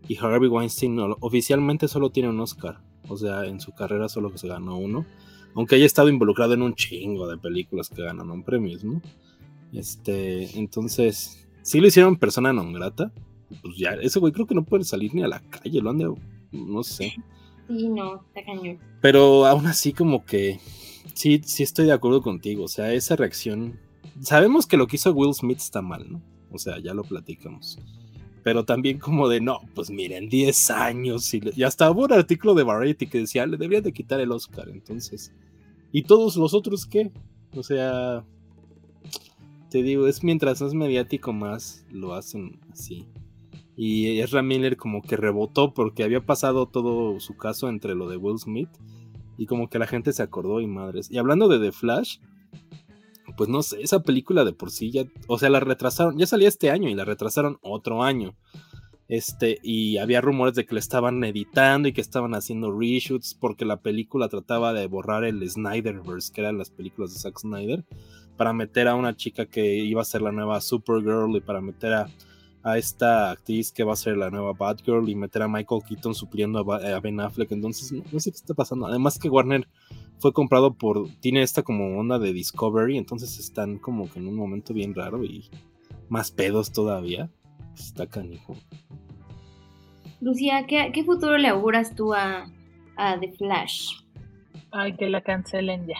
[0.09, 4.49] Y Harvey Weinstein oficialmente solo tiene un Oscar, o sea, en su carrera solo se
[4.49, 5.05] ganó uno,
[5.55, 9.03] aunque haya estado involucrado en un chingo de películas que ganaron premios, ¿no?
[9.75, 13.13] Este, entonces, sí lo hicieron persona non grata,
[13.63, 15.99] pues ya, ese güey creo que no puede salir ni a la calle, lo han
[15.99, 16.15] de
[16.53, 17.15] no sé.
[17.69, 18.79] Sí, no, está cañón.
[19.01, 20.61] Pero aún así como que
[21.15, 23.79] sí, sí estoy de acuerdo contigo, o sea, esa reacción,
[24.21, 26.23] sabemos que lo que hizo Will Smith está mal, ¿no?
[26.51, 27.79] O sea, ya lo platicamos.
[28.43, 32.55] Pero también como de, no, pues miren, 10 años y, y hasta hubo un artículo
[32.55, 35.33] de Variety que decía, le deberían de quitar el Oscar, entonces.
[35.93, 37.13] ¿Y todos los otros qué?
[37.55, 38.25] O sea,
[39.71, 43.07] te digo, es mientras más mediático más lo hacen así.
[43.83, 48.19] Y Ezra Miller como que rebotó porque había pasado todo su caso entre lo de
[48.19, 48.69] Will Smith.
[49.39, 51.11] Y como que la gente se acordó y madres.
[51.11, 52.19] Y hablando de The Flash,
[53.39, 56.49] pues no sé, esa película de por sí ya, o sea, la retrasaron, ya salía
[56.49, 58.37] este año y la retrasaron otro año.
[59.09, 63.65] Este, y había rumores de que le estaban editando y que estaban haciendo reshoots porque
[63.65, 67.87] la película trataba de borrar el Snyderverse, que eran las películas de Zack Snyder,
[68.37, 71.95] para meter a una chica que iba a ser la nueva Supergirl y para meter
[71.95, 72.11] a
[72.63, 76.15] a esta actriz que va a ser la nueva Batgirl y meter a Michael Keaton
[76.15, 77.53] supliendo a, Ben Affleck.
[77.53, 78.87] Entonces, no, sé qué está pasando.
[78.87, 79.67] Además que Warner
[80.19, 84.37] fue comprado por, tiene esta como onda de Discovery, entonces están como que en un
[84.37, 85.49] momento bien raro y
[86.09, 87.31] más pedos todavía.
[87.75, 88.57] Está canijo.
[90.21, 92.45] Lucía, ¿qué, ¿qué, futuro le auguras tú a,
[92.97, 94.03] a The Flash?
[94.71, 95.97] Ay, que la cancelen ya.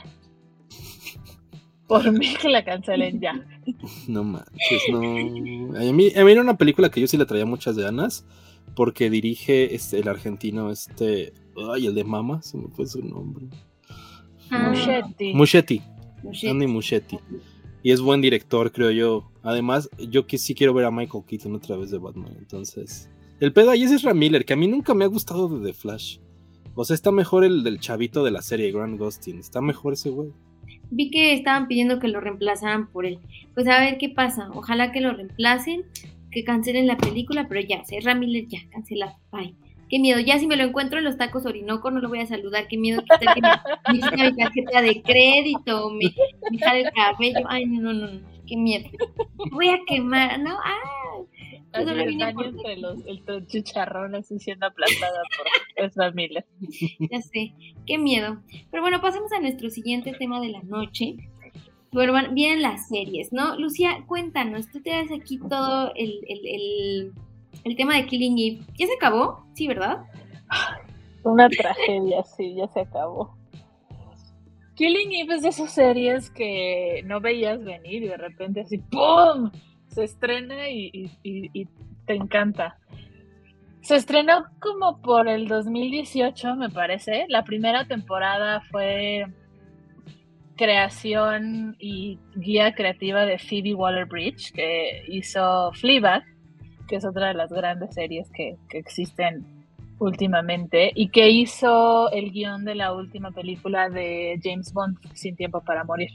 [1.89, 3.47] Por mí que la cancelen ya.
[4.09, 4.99] No manches, no.
[5.01, 8.25] A mí, a mí era una película que yo sí le traía muchas ganas,
[8.75, 11.33] porque dirige este, el argentino, este,
[11.73, 13.47] ay, el de Mama, se me fue su nombre.
[14.51, 14.69] Ah.
[14.71, 15.35] Muschetti.
[15.35, 15.83] Muschetti.
[16.49, 17.19] Andy Muschetti.
[17.83, 19.31] Y es buen director, creo yo.
[19.43, 22.35] Además, yo que sí quiero ver a Michael Keaton otra vez de Batman.
[22.39, 23.09] Entonces,
[23.41, 25.73] el pedo ahí es Ezra Miller, que a mí nunca me ha gustado de The
[25.73, 26.19] Flash.
[26.75, 29.39] O sea, está mejor el del chavito de la serie, Grant Gustin.
[29.39, 30.31] Está mejor ese güey.
[30.91, 33.19] Vi que estaban pidiendo que lo reemplazaran por él.
[33.55, 34.51] Pues a ver qué pasa.
[34.55, 35.85] Ojalá que lo reemplacen,
[36.31, 39.17] que cancelen la película, pero ya, Ezra Miller ya, cancelado.
[39.33, 39.55] Bye.
[39.89, 40.21] Qué miedo.
[40.21, 42.69] Ya si me lo encuentro en los tacos Orinoco, no lo voy a saludar.
[42.69, 46.15] Qué miedo que, me, me mi tarjeta de crédito, me,
[46.51, 47.41] me jale el cabello.
[47.49, 48.21] Ay, no, no, no.
[48.47, 48.89] Qué miedo.
[49.51, 50.57] Voy a quemar, ¿no?
[50.65, 51.23] Ah.
[51.73, 55.47] El baño entre los el chicharrón así siendo aplastada por
[55.85, 56.45] esa mila.
[56.99, 57.55] Ya sé,
[57.87, 58.43] qué miedo.
[58.71, 61.17] Pero bueno, pasemos a nuestro siguiente tema de la noche.
[61.93, 63.59] Bueno, bien las series, ¿no?
[63.59, 67.13] Lucía, cuéntanos, tú te das aquí todo el, el, el
[67.65, 68.61] el tema de Killing Eve.
[68.79, 69.45] ¿Ya se acabó?
[69.55, 70.05] Sí, ¿verdad?
[71.23, 73.37] Una tragedia, sí, ya se acabó.
[74.75, 79.51] Killing Eve es de esas series que no veías venir y de repente así ¡pum!
[79.91, 81.11] Se estrena y,
[82.07, 82.79] te encanta.
[83.83, 87.27] Se estrenó como por el 2018, me parece.
[87.29, 89.27] La primera temporada fue
[90.57, 96.25] creación y guía creativa de Phoebe Waller-Bridge, que hizo Fleabag
[96.91, 99.47] que es otra de las grandes series que, existen
[100.01, 105.61] últimamente y que hizo el guion de la última película de James Bond, Sin Tiempo
[105.61, 106.11] para Morir.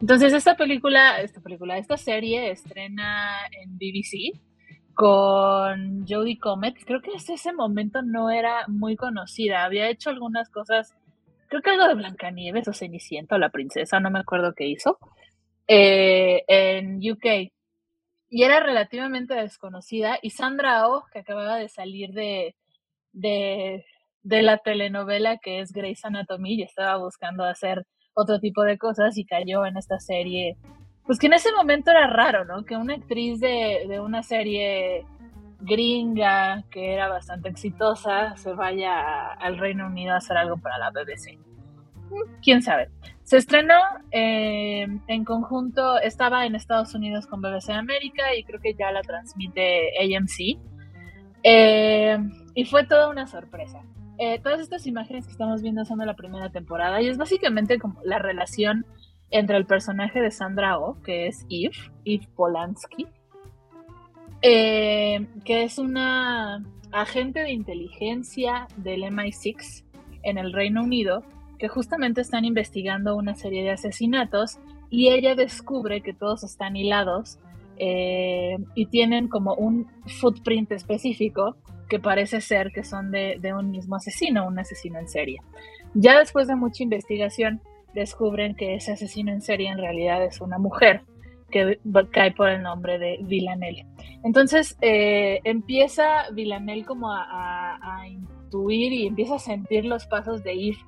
[0.00, 4.40] Entonces esta película, esta película, esta serie estrena en BBC
[4.94, 6.74] con Jodie Comet.
[6.84, 9.64] Creo que hasta ese momento no era muy conocida.
[9.64, 10.94] Había hecho algunas cosas,
[11.48, 14.98] creo que algo de Blancanieves o Cenicienta o la princesa, no me acuerdo qué hizo,
[15.68, 17.52] eh, en UK
[18.30, 20.18] y era relativamente desconocida.
[20.22, 22.54] Y Sandra Oh, que acababa de salir de,
[23.12, 23.84] de,
[24.22, 29.24] la telenovela que es Grey's Anatomy y estaba buscando hacer otro tipo de cosas y
[29.24, 30.56] cayó en esta serie.
[31.04, 32.64] Pues que en ese momento era raro, ¿no?
[32.64, 35.04] Que una actriz de, de una serie
[35.60, 40.90] gringa que era bastante exitosa se vaya al Reino Unido a hacer algo para la
[40.90, 41.38] BBC.
[42.42, 42.90] ¿Quién sabe?
[43.22, 43.78] Se estrenó
[44.10, 49.02] eh, en conjunto, estaba en Estados Unidos con BBC América y creo que ya la
[49.02, 50.58] transmite AMC.
[51.42, 52.18] Eh,
[52.54, 53.82] y fue toda una sorpresa.
[54.22, 57.78] Eh, todas estas imágenes que estamos viendo son de la primera temporada y es básicamente
[57.78, 58.84] como la relación
[59.30, 63.06] entre el personaje de Sandra Oh, que es Eve, Eve Polanski,
[64.42, 69.84] que es una agente de inteligencia del MI6
[70.22, 71.22] en el Reino Unido
[71.58, 77.38] que justamente están investigando una serie de asesinatos y ella descubre que todos están hilados
[77.76, 79.86] eh, y tienen como un
[80.20, 81.56] footprint específico
[81.90, 85.42] que parece ser que son de, un mismo asesino, un asesino en serie.
[85.92, 87.60] Ya después de mucha investigación,
[87.92, 91.02] descubren que ese asesino en serie en realidad es una mujer
[91.50, 91.80] que
[92.12, 93.84] cae por el nombre de Villanelle.
[94.22, 100.52] Entonces eh, empieza Villanelle como a, a, intuir y empieza a sentir los pasos de
[100.52, 100.78] Eve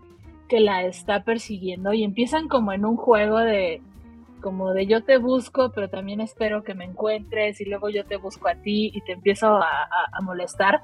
[0.48, 3.82] que la está persiguiendo y empiezan como en un juego de
[4.42, 8.16] como de yo te busco, pero también espero que me encuentres y luego yo te
[8.16, 9.88] busco a ti y te empiezo a,
[10.22, 10.82] molestar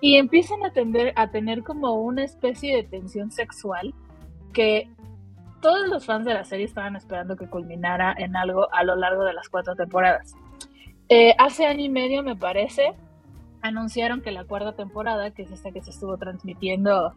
[0.00, 3.92] y empiezan a, tener, a tener como una especie de tensión sexual
[4.54, 4.88] que
[5.60, 9.24] todos los fans de la serie estaban esperando que culminara en algo a lo largo
[9.24, 10.34] de las cuatro temporadas.
[11.08, 12.94] Eh, hace año y medio, me parece,
[13.62, 17.12] anunciaron que la cuarta temporada, que es esta que se estuvo transmitiendo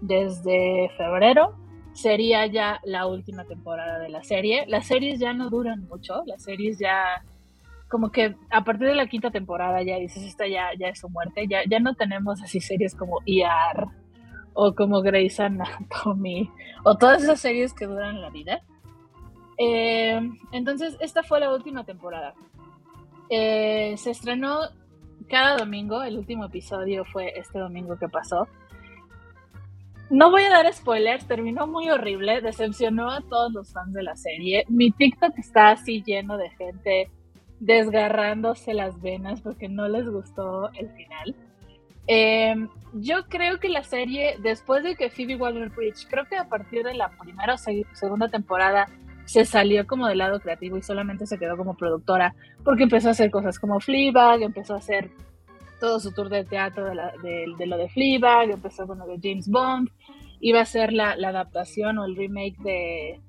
[0.00, 1.54] desde febrero.
[1.94, 4.64] Sería ya la última temporada de la serie.
[4.66, 7.22] Las series ya no duran mucho, las series ya
[7.88, 11.10] como que a partir de la quinta temporada ya dices, esta ya, ya es su
[11.10, 13.86] muerte, ya, ya no tenemos así series como ER
[14.54, 16.50] o como Grey's Anatomy
[16.84, 18.62] o todas esas series que duran la vida.
[19.58, 20.18] Eh,
[20.52, 22.32] entonces, esta fue la última temporada.
[23.28, 24.60] Eh, se estrenó
[25.28, 28.48] cada domingo, el último episodio fue este domingo que pasó.
[30.12, 34.14] No voy a dar spoilers, terminó muy horrible, decepcionó a todos los fans de la
[34.14, 34.66] serie.
[34.68, 37.10] Mi TikTok está así lleno de gente
[37.60, 41.34] desgarrándose las venas porque no les gustó el final.
[42.06, 46.84] Em, yo creo que la serie, después de que Phoebe Waller-Bridge, creo que a partir
[46.84, 47.58] de la primera o
[47.94, 48.90] segunda temporada,
[49.24, 53.12] se salió como del lado creativo y solamente se quedó como productora, porque empezó a
[53.12, 55.10] hacer cosas como Fleabag, empezó a hacer
[55.82, 59.90] todo su tour de teatro de, lo de Fleabag, empezó con lo de James Bond,
[60.42, 63.20] iba a ser la, adaptación o el remake de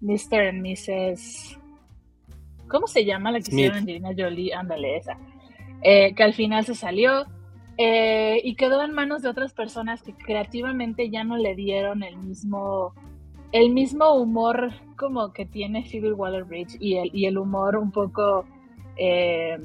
[0.00, 0.48] Mr.
[0.48, 1.58] and Mrs.
[2.66, 4.52] ¿Cómo se llama la que hicieron Angelina Jolie?
[4.54, 5.16] Ándale, esa.
[5.82, 7.26] Eh, que al final se salió.
[7.78, 12.16] eh, y quedó en manos de otras personas que creativamente ya no le dieron el
[12.18, 12.94] mismo
[13.52, 18.46] el mismo humor como que tiene Phoebe Waller-Bridge y el, y el humor un poco
[18.96, 19.58] eh,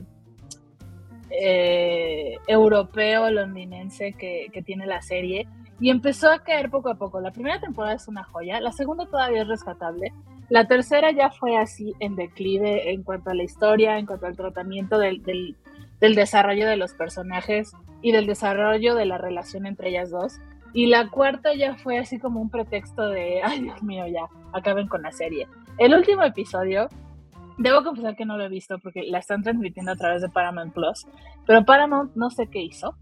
[1.30, 5.48] eh, europeo, londinense que, que, tiene la serie.
[5.80, 7.20] Y empezó a caer poco a poco.
[7.22, 10.12] La primera temporada es una joya, la segunda todavía es rescatable.
[10.50, 14.38] La tercera ya fue así en declive en cuanto a la historia, en cuanto al
[14.38, 20.10] tratamiento del, del, desarrollo de los personajes y del desarrollo de la relación entre ellas
[20.10, 20.40] dos.
[20.74, 24.88] Y la cuarta ya fue así como un pretexto de, ay Dios mío, ya, acaben
[24.88, 25.48] con la serie.
[25.78, 26.88] El último episodio,
[27.58, 30.74] debo confesar que no lo he visto porque la están transmitiendo a través de Paramount
[30.74, 31.06] Plus,
[31.46, 32.96] pero Paramount no sé qué hizo,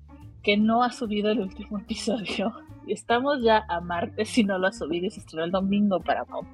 [0.46, 2.54] que no ha subido el último episodio.
[2.88, 6.48] Estamos ya a martes y no lo ha subido y se estrenó el domingo Paramount.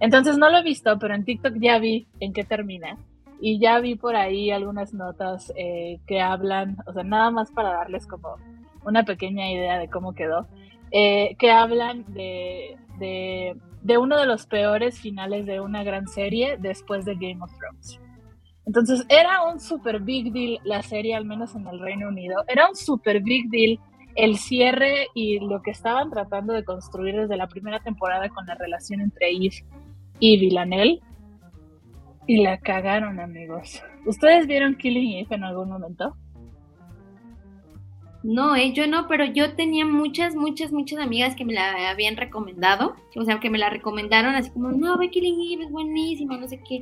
[0.00, 2.96] Entonces no lo he visto, pero en TikTok ya vi en qué termina.
[3.40, 7.72] Y ya vi por ahí algunas notas eh, que hablan, o sea, nada más para
[7.72, 8.36] darles como
[8.84, 10.46] una pequeña idea de cómo quedó,
[10.90, 17.04] eh, que hablan de, de, uno de los peores finales de una gran serie después
[17.04, 18.00] de Game of Thrones.
[18.66, 22.68] Entonces era un super big deal la serie, al menos en el Reino Unido, era
[22.68, 23.78] un super big deal
[24.16, 28.54] el cierre y lo que estaban tratando de construir desde la primera temporada con la
[28.54, 29.64] relación entre Eve
[30.18, 31.00] y Villanelle.
[32.26, 33.82] Y la cagaron, amigos.
[34.04, 36.16] ¿Ustedes vieron Killing Eve en algún momento?
[38.24, 42.16] No, eh, yo no, pero yo tenía muchas, muchas, muchas amigas que me la habían
[42.16, 46.36] recomendado, o sea, que me la recomendaron así como, no, ve Killing Eve es buenísima,
[46.36, 46.80] no sé qué,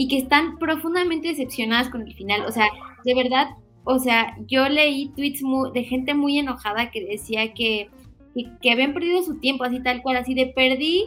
[0.00, 2.64] y que están profundamente decepcionadas con el final, o sea,
[3.04, 3.48] de verdad,
[3.84, 5.42] o sea, yo leí tweets
[5.74, 7.90] de gente muy enojada que decía que,
[8.62, 11.04] que, habían perdido su tiempo, así tal cual, así de perdí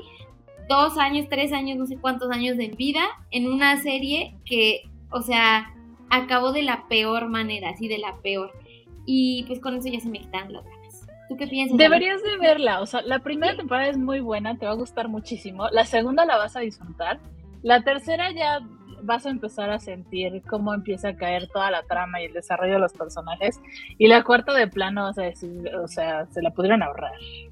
[0.69, 3.01] dos años, tres años, no sé cuántos años de vida
[3.31, 5.73] en una serie que, o sea,
[6.11, 8.51] acabó de la peor manera, así de la peor.
[9.07, 11.07] Y pues con eso ya se me quitan las ganas.
[11.29, 11.79] ¿Tú qué piensas?
[11.79, 12.79] Deberías de verla.
[12.79, 15.67] O sea, la primera temporada es muy buena, te va a gustar muchísimo.
[15.69, 17.19] La segunda la vas a disfrutar.
[17.63, 18.59] La tercera ya
[19.03, 22.73] vas a empezar a sentir cómo empieza a caer toda la trama y el desarrollo
[22.73, 23.59] de los personajes.
[23.97, 25.31] Y la cuarta de plano, o sea,
[25.81, 27.11] o sea se la pudieron ahorrar.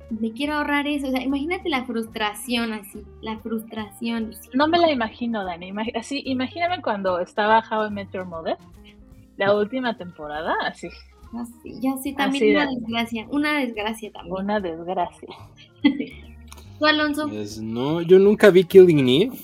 [0.09, 1.07] Me quiero ahorrar eso.
[1.07, 4.33] O sea, imagínate la frustración así, la frustración.
[4.53, 5.71] No me la imagino, Dani.
[5.95, 8.57] así, imagíname cuando estaba How I Met Your Mother,
[9.37, 10.89] la última temporada, así.
[11.33, 14.35] Así, ya sí, también una desgracia, una desgracia también.
[14.35, 15.29] Una desgracia.
[16.79, 17.27] ¿Tú, Alonso?
[17.29, 19.37] Pues no, yo nunca vi Killing Eve.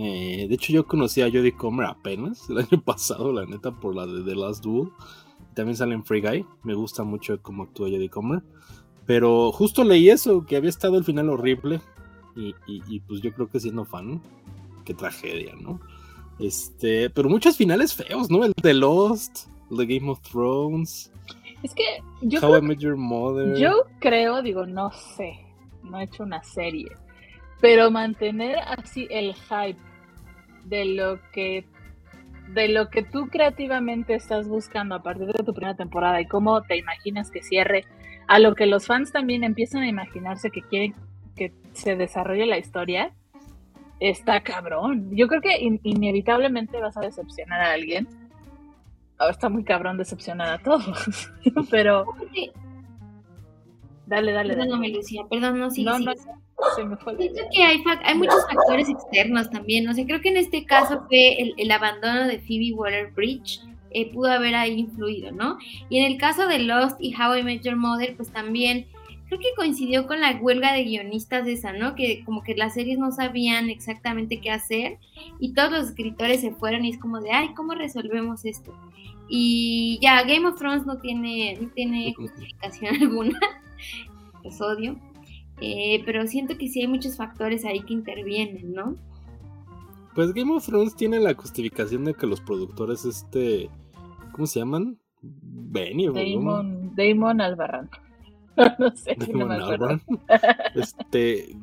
[0.00, 3.96] Eh, de hecho, yo conocí a Jodie Comer apenas el año pasado, la neta, por
[3.96, 4.90] la de The Last Duel.
[5.54, 6.46] También sale en Free Guy.
[6.62, 8.42] Me gusta mucho cómo actúa Jodie Comer.
[9.06, 11.80] Pero justo leí eso, que había estado el final horrible.
[12.36, 14.22] Y, y, pues yo creo que siendo fan,
[14.84, 15.80] qué tragedia, ¿no?
[16.38, 18.44] Este, pero muchos finales feos, ¿no?
[18.44, 21.10] El de Lost, el de Game of Thrones.
[21.64, 21.82] Es que
[22.22, 25.40] yo creo, Yo creo, digo, no sé,
[25.82, 26.92] no he hecho una serie,
[27.60, 29.87] pero mantener así el hype
[30.68, 31.66] de lo que
[32.48, 36.62] de lo que tú creativamente estás buscando a partir de tu primera temporada y cómo
[36.62, 37.84] te imaginas que cierre,
[38.26, 40.94] a lo que los fans también empiezan a imaginarse que quieren
[41.36, 43.12] que se desarrolle la historia,
[44.00, 45.10] está cabrón.
[45.14, 48.08] Yo creo que inevitablemente vas a decepcionar a alguien
[49.18, 51.30] ahora está muy cabrón decepcionar a todos.
[51.70, 52.06] Pero.
[54.06, 54.54] Dale, dale.
[54.54, 56.12] Perdóname, Lucía, perdón, no, sí, no, No,
[56.74, 60.36] se me fue que hay, hay muchos factores externos también, no sé, creo que en
[60.36, 65.58] este caso fue el, el abandono de Phoebe Waller-Bridge, eh, pudo haber ahí influido, ¿no?
[65.88, 68.86] Y en el caso de Lost y How I Met Your Mother, pues también
[69.28, 71.94] creo que coincidió con la huelga de guionistas esa, ¿no?
[71.94, 74.98] Que como que las series no sabían exactamente qué hacer
[75.38, 78.74] y todos los escritores se fueron y es como de, ay, ¿cómo resolvemos esto?
[79.28, 83.38] Y ya, Game of Thrones no tiene, no tiene justificación alguna,
[84.40, 84.98] episodio,
[85.60, 88.96] eh, pero siento que sí hay muchos factores ahí que intervienen, ¿no?
[90.14, 93.70] Pues Game of Thrones tiene la justificación de que los productores, este,
[94.32, 94.98] ¿cómo se llaman?
[95.22, 97.90] Benny Damon, Damon Albarrán.
[98.78, 99.16] no sé.
[99.16, 100.02] Damon
[100.74, 101.56] este,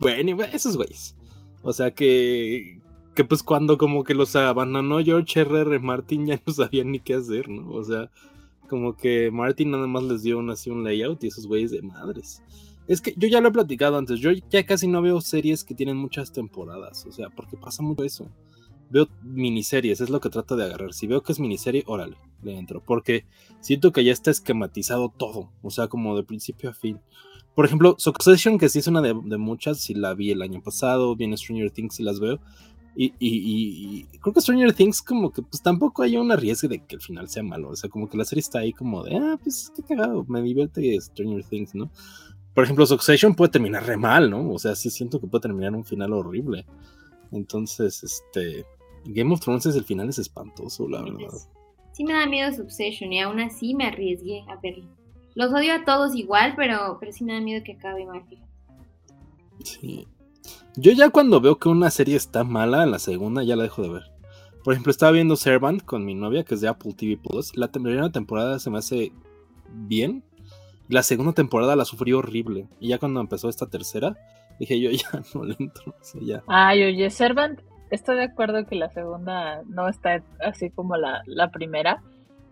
[0.00, 1.16] Benny, esos güeyes.
[1.62, 2.80] O sea que
[3.14, 5.78] que pues cuando como que los abandonó George R.R.
[5.80, 7.70] Martin ya no sabían ni qué hacer, ¿no?
[7.70, 8.10] O sea,
[8.68, 11.82] como que Martin nada más les dio un, así un layout y esos güeyes de
[11.82, 12.42] madres.
[12.90, 15.76] Es que yo ya lo he platicado antes, yo ya casi no veo series que
[15.76, 18.28] tienen muchas temporadas, o sea, porque pasa mucho eso.
[18.90, 20.92] Veo miniseries, es lo que trato de agarrar.
[20.92, 22.82] Si veo que es miniserie, órale, le entro.
[22.84, 23.26] Porque
[23.60, 26.98] siento que ya está esquematizado todo, o sea, como de principio a fin.
[27.54, 30.60] Por ejemplo, Succession, que sí es una de, de muchas, si la vi el año
[30.60, 32.40] pasado, viene Stranger Things, si las veo,
[32.96, 37.00] Y, creo que Stranger Things como que pues tampoco hay un riesgo de que el
[37.00, 37.68] final sea malo.
[37.68, 40.42] O sea, como que la serie está ahí como de, ah, pues qué cagado, me
[40.42, 41.88] divierte Stranger Things, ¿no?
[42.54, 44.50] Por ejemplo, Succession puede terminar re mal, ¿no?
[44.50, 46.66] O sea, sí siento que puede terminar un final horrible.
[47.32, 48.66] Entonces, este,
[49.04, 51.30] Game of Thrones es el final es espantoso, la verdad.
[51.92, 54.86] Sí me da miedo Succession y aún así me arriesgué a verlo.
[55.34, 58.24] Los odio a todos igual, pero, pero sí me da miedo que acabe mal.
[59.62, 60.06] Sí.
[60.76, 63.90] Yo ya cuando veo que una serie está mala, la segunda ya la dejo de
[63.90, 64.02] ver.
[64.64, 67.56] Por ejemplo, estaba viendo Servant con mi novia, que es de Apple TV Plus.
[67.56, 69.12] La primera temporada se me hace
[69.72, 70.22] bien.
[70.90, 72.66] La segunda temporada la sufrí horrible.
[72.80, 74.16] Y ya cuando empezó esta tercera,
[74.58, 75.94] dije yo ya no le entro.
[76.20, 76.42] ya.
[76.46, 81.50] Ay, oye, Servant, estoy de acuerdo que la segunda no está así como la, la
[81.50, 82.02] primera.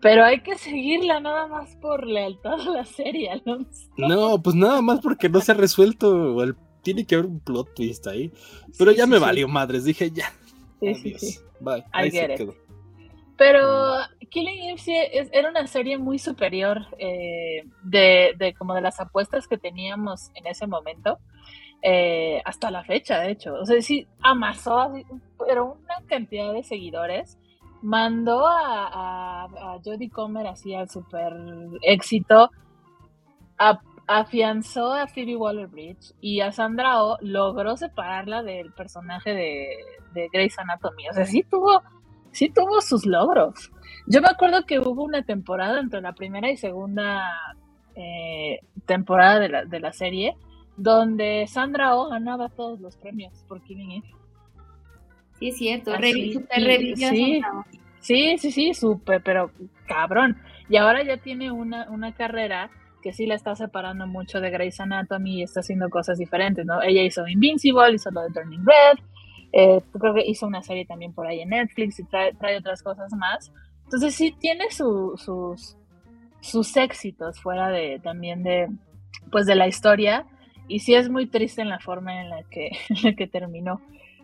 [0.01, 3.89] Pero hay que seguirla nada más por lealtad a la serie, Alonso.
[3.97, 7.73] No, pues nada más porque no se ha resuelto el tiene que haber un plot
[7.75, 8.31] twist ahí.
[8.77, 10.31] Pero ya me valió madres, dije ya.
[10.79, 11.39] Sí, sí, sí.
[11.59, 11.83] Bye.
[11.91, 12.55] Ahí se quedó.
[13.39, 13.99] Pero
[14.29, 19.57] Killing Eve era una serie muy superior eh, de, de, como de las apuestas que
[19.57, 21.19] teníamos en ese momento.
[21.81, 23.53] Eh, hasta la fecha, de hecho.
[23.53, 24.91] O sea, sí, amasó,
[25.37, 27.39] pero una cantidad de seguidores.
[27.81, 31.33] Mandó a, a, Jodie Comer así al super
[31.81, 32.51] éxito.
[34.05, 39.69] Afianzó a Phoebe Waller-Bridge y a Sandra Oh logró separarla del personaje de,
[40.13, 41.07] de Grey's Anatomy.
[41.09, 41.81] O sea, sí tuvo,
[42.39, 43.69] sí tuvo sus logros.
[44.07, 47.29] Yo me acuerdo que hubo una temporada entre la primera y segunda
[47.95, 50.35] eh, temporada de la, de la serie
[50.77, 54.07] donde Sandra Oh ganaba todos los premios por Killing Eve.
[55.37, 56.39] Sí, es cierto, sí,
[57.99, 59.51] sí, sí, sí, supe, pero
[59.85, 60.37] cabrón.
[60.69, 62.71] Y ahora ya tiene una, una carrera
[63.01, 66.81] que sí la está separando mucho de Grey's Anatomy y está haciendo cosas diferentes, ¿no?
[66.81, 69.03] Ella hizo Invincible, hizo lo de Turning Red,
[69.51, 73.11] eh, creo que hizo una serie también por ahí en Netflix y trae, otras cosas
[73.13, 73.51] más.
[73.85, 75.29] Entonces sí tiene sus,
[76.41, 78.69] sus éxitos fuera de también de,
[79.31, 80.25] pues de la historia
[80.67, 82.69] y sí es muy triste en la forma en la que,
[83.17, 83.81] que terminó.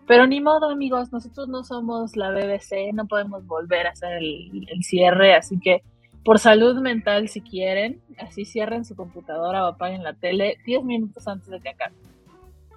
[0.07, 4.67] Pero ni modo, amigos, nosotros no somos la BBC, no podemos volver a hacer el,
[4.69, 5.81] el cierre, así que
[6.23, 11.27] por salud mental si quieren, así cierren su computadora o apaguen la tele 10 minutos
[11.27, 11.95] antes de que acabe.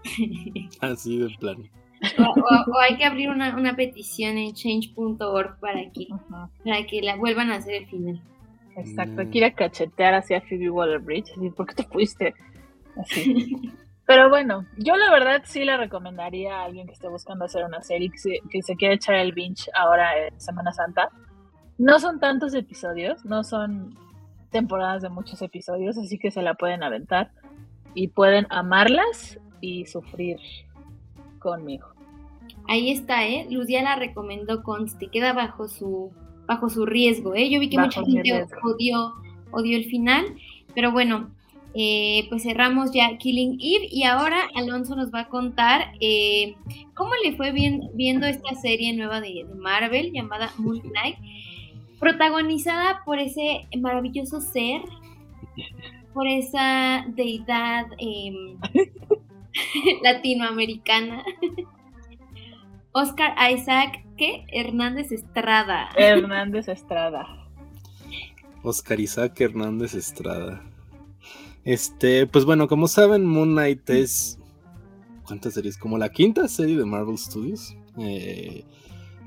[0.81, 1.57] Así de plan.
[2.19, 6.07] O, hay que abrir una, una petición en change.org para que,
[6.65, 8.23] para que la vuelvan a hacer el final.
[8.77, 12.35] Exacto, hay que ir a cachetear hacia Phoebe Waller-Bridge, así, ¿por qué te fuiste?
[12.97, 13.73] Así.
[14.07, 17.83] Pero bueno, yo la verdad sí le recomendaría a alguien que esté buscando hacer una
[17.83, 21.11] serie que se, que se quiera echar el binge ahora en Semana Santa
[21.79, 23.97] no son tantos episodios, no son
[24.51, 27.31] temporadas de muchos episodios, así que se la pueden aventar
[27.95, 30.39] y pueden amarlas y sufrir
[31.39, 31.89] conmigo.
[32.67, 33.47] Ahí está, ¿eh?
[33.51, 36.11] Luz ya la recomendó Conste, queda bajo su
[36.47, 37.51] bajo su riesgo, ¿eh?
[37.51, 39.13] Yo vi que mucha gente odió,
[39.51, 40.25] odió el final,
[40.75, 41.31] pero bueno,
[41.75, 46.57] eh, pues cerramos ya Killing Eve y ahora Alonso nos va a contar eh,
[46.95, 51.19] cómo le fue viendo esta serie nueva de, de Marvel llamada Moon Knight
[52.01, 54.81] protagonizada por ese maravilloso ser,
[56.15, 58.59] por esa deidad em,
[60.03, 61.25] latinoamericana.
[62.93, 64.45] Oscar Isaac, ¿qué?
[64.49, 65.91] Hernández Estrada.
[65.97, 67.27] Hernández Estrada.
[68.63, 70.63] Oscar Isaac Hernández Estrada.
[71.65, 74.39] Este, pues bueno, como saben, Moon Knight es.
[75.27, 75.77] ¿Cuántas series?
[75.77, 77.77] Como la quinta serie de Marvel Studios.
[77.99, 78.65] Eh,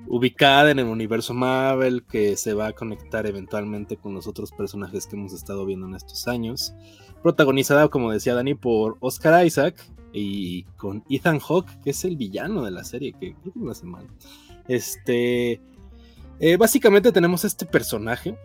[0.08, 5.06] ubicada en el universo Marvel que se va a conectar eventualmente con los otros personajes
[5.06, 6.74] que hemos estado viendo en estos años.
[7.22, 9.76] Protagonizada, como decía Dani, por Oscar Isaac
[10.14, 13.86] y con Ethan Hawke, que es el villano de la serie, que creo que hace
[13.86, 14.08] mal.
[14.68, 15.62] Este.
[16.40, 18.36] Eh, básicamente tenemos este personaje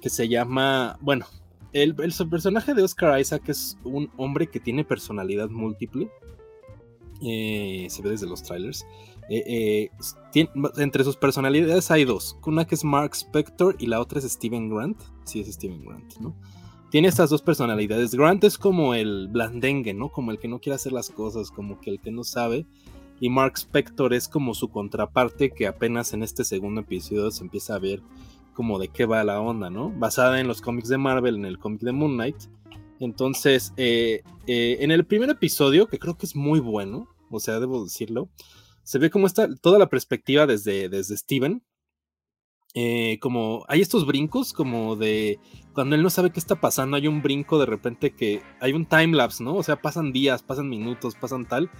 [0.00, 0.98] que se llama.
[1.00, 1.26] Bueno,
[1.72, 6.08] el, el, personaje de Oscar Isaac es un hombre que tiene personalidad múltiple.
[7.22, 8.86] Eh, se ve desde los trailers.
[9.28, 9.90] Eh,
[10.34, 10.46] eh,
[10.76, 12.38] entre sus personalidades hay dos.
[12.44, 15.00] Una que es Mark Spector y la otra es Steven Grant.
[15.24, 16.36] Sí, es Steven Grant, ¿no?
[16.94, 18.14] Tiene estas dos personalidades.
[18.14, 20.12] Grant es como el blandengue, ¿no?
[20.12, 22.66] Como el que no quiere hacer las cosas, como que el que no sabe.
[23.18, 27.74] Y Mark Spector es como su contraparte que apenas en este segundo episodio se empieza
[27.74, 28.00] a ver
[28.52, 29.90] como de qué va la onda, ¿no?
[29.90, 32.36] Basada en los cómics de Marvel, en el cómic de Moon Knight.
[33.00, 37.82] Entonces, eh, en el primer episodio, que creo que es muy bueno, o sea, debo
[37.82, 38.28] decirlo,
[38.84, 41.60] se ve como está toda la perspectiva desde, desde Steven.
[42.76, 45.38] Eh, como hay estos brincos, como de
[45.72, 48.84] cuando él no sabe qué está pasando, hay un brinco de repente que hay un
[48.84, 49.54] time lapse, ¿no?
[49.54, 51.70] O sea, pasan días, pasan minutos, pasan tal.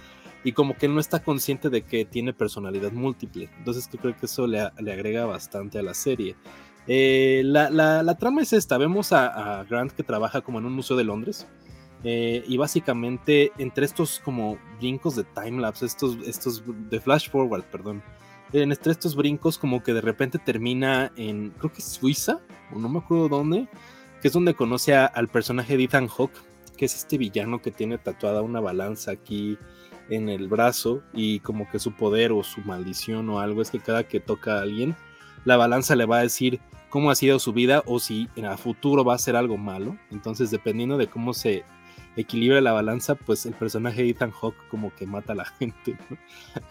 [0.45, 3.49] y como que no está consciente de que tiene personalidad múltiple.
[3.57, 6.35] Entonces creo que eso le, agrega bastante a la serie.
[6.87, 11.03] Eh, la, trama es esta, vemos a, Grant que trabaja como en un museo de
[11.03, 11.47] Londres.
[12.03, 18.03] Eh, y básicamente entre estos como brincos de timelapse, estos, estos de flash forward, perdón,
[18.53, 22.39] entre estos brincos como que de repente termina en, creo que es Suiza,
[22.73, 23.67] o no me acuerdo dónde,
[24.21, 26.37] que es donde conoce al personaje de Ethan Hawke,
[26.77, 29.57] que es este villano que tiene tatuada una balanza aquí
[30.09, 33.79] en el brazo y como que su poder o su maldición o algo es que
[33.79, 34.95] cada que toca a alguien,
[35.45, 38.57] la balanza le va a decir cómo ha sido su vida o si en el
[38.57, 39.97] futuro va a ser algo malo.
[40.11, 41.65] Entonces, dependiendo de cómo se
[42.15, 45.97] equilibra la balanza, pues el personaje de Ethan Hawke como que mata a la gente.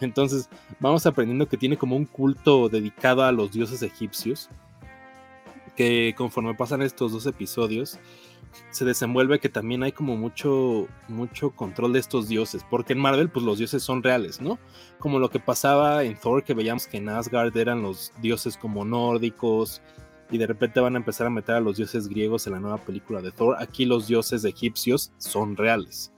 [0.01, 4.49] Entonces, vamos aprendiendo que tiene como un culto dedicado a los dioses egipcios,
[5.75, 7.99] que conforme pasan estos dos episodios,
[8.71, 13.29] se desenvuelve que también hay como mucho, mucho control de estos dioses, porque en Marvel
[13.29, 14.57] pues los dioses son reales, ¿no?
[14.99, 18.85] Como lo que pasaba en Thor, que veíamos que en Asgard eran los dioses como
[18.85, 19.81] nórdicos,
[20.31, 22.77] y de repente van a empezar a meter a los dioses griegos en la nueva
[22.77, 23.57] película de Thor.
[23.59, 26.11] Aquí los dioses egipcios son reales.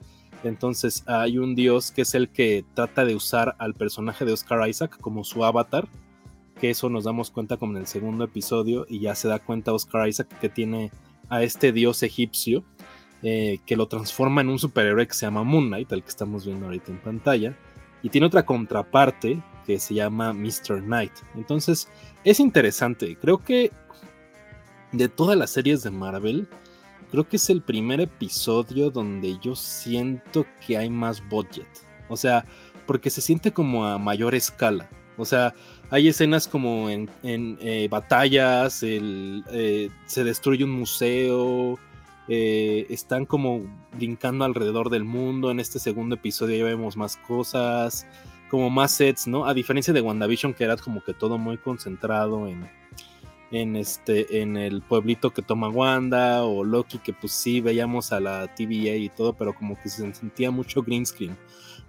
[0.44, 4.68] Entonces hay un dios que es el que trata de usar al personaje de Oscar
[4.68, 5.88] Isaac como su avatar,
[6.60, 9.72] que eso nos damos cuenta como en el segundo episodio y ya se da cuenta
[9.72, 10.90] Oscar Isaac que tiene
[11.28, 12.64] a este dios egipcio
[13.22, 16.46] eh, que lo transforma en un superhéroe que se llama Moon Knight, el que estamos
[16.46, 17.56] viendo ahorita en pantalla,
[18.00, 20.82] y tiene otra contraparte que se llama Mr.
[20.84, 21.12] Knight.
[21.34, 21.88] Entonces
[22.22, 23.72] es interesante, creo que
[24.92, 26.48] de todas las series de Marvel,
[27.10, 31.66] creo que es el primer episodio donde yo siento que hay más budget.
[32.08, 32.44] O sea,
[32.86, 34.88] porque se siente como a mayor escala.
[35.16, 35.54] O sea,
[35.90, 41.78] hay escenas como en, eh, batallas, eh, se destruye un museo,
[42.28, 43.62] eh, están como
[43.96, 45.50] brincando alrededor del mundo.
[45.50, 48.06] En este segundo episodio ya vemos más cosas,
[48.48, 49.46] como más sets, ¿no?
[49.46, 52.68] A diferencia de WandaVision, que era como que todo muy concentrado en,
[53.50, 58.20] en, este, en el pueblito que toma Wanda, o Loki, que pues sí veíamos a
[58.20, 61.36] la TVA y todo, pero como que se sentía mucho green screen.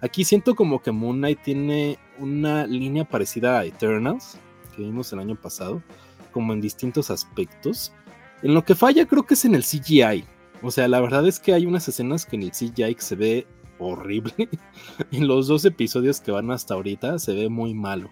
[0.00, 4.38] Aquí siento como que Moon Knight tiene una línea parecida a Eternals,
[4.74, 5.82] que vimos el año pasado,
[6.32, 7.92] como en distintos aspectos.
[8.42, 10.24] En lo que falla creo que es en el CGI.
[10.62, 13.46] O sea, la verdad es que hay unas escenas que en el CGI se ve
[13.78, 14.48] horrible.
[15.12, 18.10] en los dos episodios que van hasta ahorita se ve muy malo.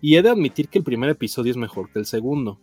[0.00, 2.60] Y he de admitir que el primer episodio es mejor que el segundo.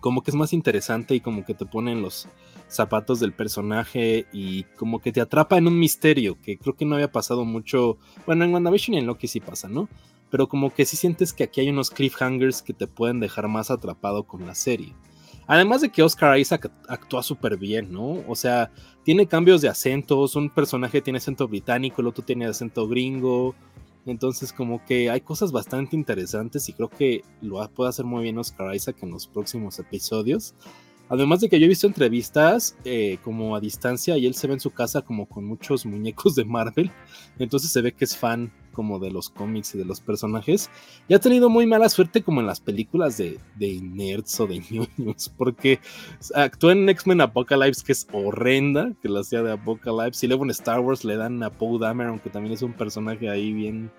[0.00, 2.28] Como que es más interesante y como que te pone en los
[2.68, 6.94] zapatos del personaje y como que te atrapa en un misterio que creo que no
[6.94, 7.98] había pasado mucho.
[8.26, 9.88] Bueno, en WandaVision y en Loki sí pasa, ¿no?
[10.30, 13.70] Pero como que sí sientes que aquí hay unos cliffhangers que te pueden dejar más
[13.70, 14.94] atrapado con la serie.
[15.46, 18.24] Además de que Oscar Isaac actúa súper bien, ¿no?
[18.26, 18.72] O sea,
[19.04, 23.54] tiene cambios de acentos, un personaje tiene acento británico, el otro tiene acento gringo.
[24.06, 28.38] Entonces como que hay cosas bastante interesantes y creo que lo puede hacer muy bien
[28.38, 30.54] Oscar Isaac en los próximos episodios.
[31.08, 34.54] Además de que yo he visto entrevistas eh, como a distancia y él se ve
[34.54, 36.90] en su casa como con muchos muñecos de Marvel.
[37.38, 40.68] Entonces se ve que es fan como de los cómics y de los personajes.
[41.08, 44.60] Y ha tenido muy mala suerte como en las películas de, de nerds o de
[44.98, 45.32] niños.
[45.36, 45.80] Porque
[46.34, 50.26] actúa en X-Men Apocalypse que es horrenda, que la hacía de Apocalypse.
[50.26, 53.30] Y luego en Star Wars le dan a Poe Dameron, que también es un personaje
[53.30, 53.90] ahí bien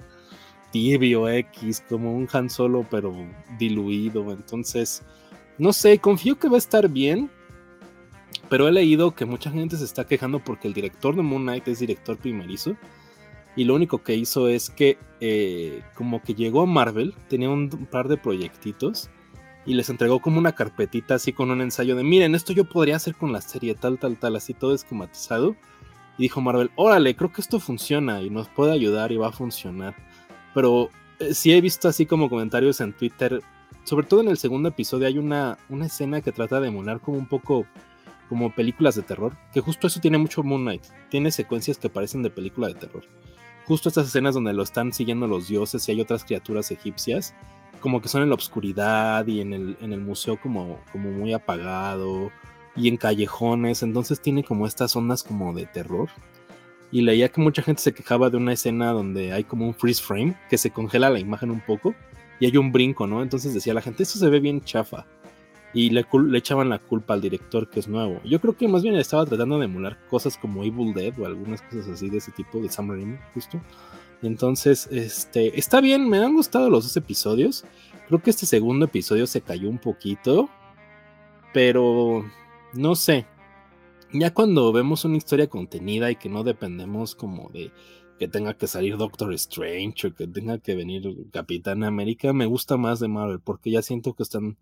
[0.72, 3.16] tibio X, como un Han Solo pero
[3.58, 4.32] diluido.
[4.32, 5.04] Entonces
[5.58, 7.30] no sé, confío que va a estar bien.
[8.50, 11.68] Pero he leído que mucha gente se está quejando porque el director de Moon Knight
[11.68, 12.76] es director primerizo.
[13.56, 17.70] Y lo único que hizo es que, eh, como que llegó a Marvel, tenía un
[17.92, 19.10] par de proyectitos.
[19.66, 22.96] Y les entregó como una carpetita así con un ensayo de, miren, esto yo podría
[22.96, 25.56] hacer con la serie tal, tal, tal, así todo esquematizado.
[26.18, 29.34] Y dijo Marvel, órale, creo que esto funciona y nos puede ayudar y va a
[29.34, 29.96] funcionar.
[30.54, 30.90] Pero
[31.20, 33.42] eh, sí he visto así como comentarios en Twitter
[33.88, 37.18] sobre todo en el segundo episodio hay una, una escena que trata de emular como
[37.18, 37.66] un poco
[38.28, 42.22] como películas de terror, que justo eso tiene mucho Moon Knight, tiene secuencias que parecen
[42.22, 43.04] de película de terror.
[43.66, 47.34] Justo estas escenas donde lo están siguiendo los dioses y hay otras criaturas egipcias,
[47.80, 51.32] como que son en la oscuridad y en el, en el museo como, como muy
[51.32, 52.30] apagado
[52.76, 56.10] y en callejones, entonces tiene como estas ondas como de terror.
[56.92, 60.04] Y leía que mucha gente se quejaba de una escena donde hay como un freeze
[60.04, 61.96] frame, que se congela la imagen un poco,
[62.40, 63.22] y hay un brinco, ¿no?
[63.22, 65.06] Entonces decía la gente, esto se ve bien chafa.
[65.74, 68.22] Y le, echaban la culpa al director que es nuevo.
[68.24, 71.62] Yo creo que más bien estaba tratando de emular cosas como Evil Dead o algunas
[71.62, 73.62] cosas así de ese tipo de Sam Raimi, justo.
[74.22, 77.66] Entonces, este, está bien, me han gustado los dos episodios.
[78.08, 80.50] Creo que este segundo episodio se cayó un poquito,
[81.54, 82.26] pero
[82.74, 83.26] no sé.
[84.14, 87.72] Ya cuando vemos una historia contenida y que no dependemos como de
[88.18, 92.78] que tenga que salir Doctor Strange o que tenga que venir Capitán América, me gusta
[92.78, 94.58] más de Marvel porque ya siento que están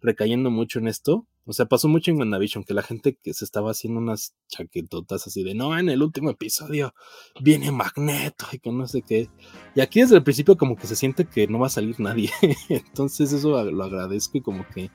[0.00, 1.26] recayendo mucho en esto.
[1.46, 5.26] O sea, pasó mucho en WandaVision que la gente que se estaba haciendo unas chaquetotas
[5.26, 6.94] así de no, en el último episodio
[7.40, 9.28] viene Magneto y que no sé qué.
[9.74, 12.30] Y aquí desde el principio como que se siente que no va a salir nadie.
[12.68, 14.90] Entonces eso lo agradezco y como que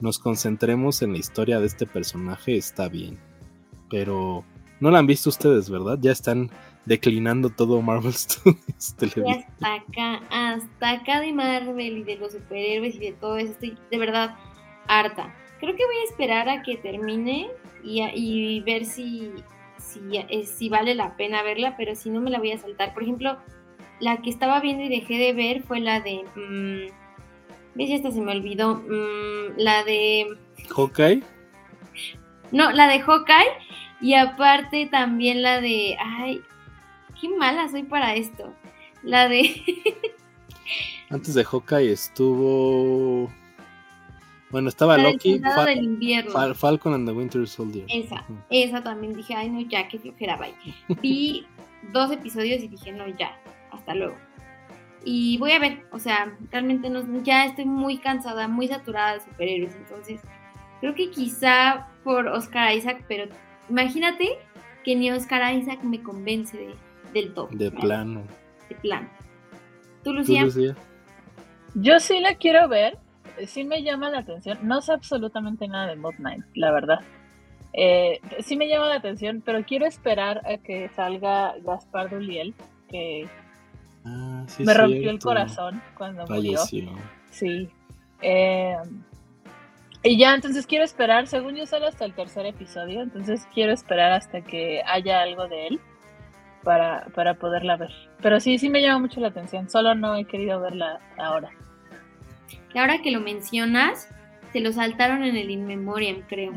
[0.00, 3.18] nos concentremos en la historia de este personaje está bien.
[3.90, 4.44] Pero
[4.80, 5.98] no la han visto ustedes, ¿verdad?
[6.00, 6.50] Ya están
[6.88, 8.12] declinando todo Marvel
[8.80, 9.26] Studios.
[9.28, 13.78] hasta acá, hasta acá de Marvel y de los superhéroes y de todo eso, estoy
[13.90, 14.36] de verdad
[14.88, 15.34] harta.
[15.60, 17.48] Creo que voy a esperar a que termine
[17.84, 19.30] y, ver si,
[19.76, 22.94] si, eh, si, vale la pena verla, pero si no me la voy a saltar.
[22.94, 23.38] Por ejemplo,
[24.00, 26.24] la que estaba viendo y dejé de ver fue la de...
[26.34, 26.94] Mmm,
[27.74, 27.90] ¿Ves?
[27.90, 28.76] Esta se me olvidó.
[28.76, 30.26] Mm, la de...
[30.74, 31.22] Hawkeye.
[32.50, 33.52] No, la de Hawkeye.
[34.00, 35.96] Y aparte también la de...
[36.00, 36.40] Ay,
[37.20, 38.52] qué mala soy para esto.
[39.02, 39.62] La de...
[41.10, 43.30] Antes de Hawkeye estuvo...
[44.50, 45.40] Bueno, estaba Loki,
[46.54, 47.84] Falcon and the Winter Soldier.
[47.88, 50.54] Esa, esa también dije, ay no, ya, qué flojera, vaya.
[51.02, 51.46] Vi
[51.92, 53.38] dos episodios y dije, no, ya,
[53.70, 54.16] hasta luego.
[55.04, 59.20] Y voy a ver, o sea, realmente no, ya estoy muy cansada, muy saturada de
[59.20, 60.20] superhéroes, entonces
[60.80, 63.24] creo que quizá por Oscar Isaac, pero
[63.68, 64.38] imagínate
[64.84, 66.74] que ni Oscar Isaac me convence de,
[67.12, 67.48] del todo.
[67.50, 68.24] De plano.
[68.68, 69.08] De plano.
[70.02, 70.46] ¿Tú, Lucía?
[71.74, 72.98] Yo sí la quiero ver,
[73.46, 74.58] sí me llama la atención.
[74.62, 77.00] No sé absolutamente nada de Mod Knight, la verdad.
[77.72, 82.54] Eh, sí me llama la atención, pero quiero esperar a que salga Gaspar Duliel,
[82.88, 83.28] que
[84.04, 86.58] ah, me rompió el corazón cuando murió.
[87.30, 87.68] Sí.
[88.22, 88.76] Eh,
[90.02, 94.12] y ya, entonces quiero esperar, según yo sale hasta el tercer episodio, entonces quiero esperar
[94.12, 95.80] hasta que haya algo de él
[96.68, 97.90] para, para poderla ver.
[98.20, 101.48] Pero sí, sí me llama mucho la atención, solo no he querido verla ahora.
[102.74, 104.10] Y ahora que lo mencionas,
[104.52, 106.52] se lo saltaron en el In Memoriam, creo,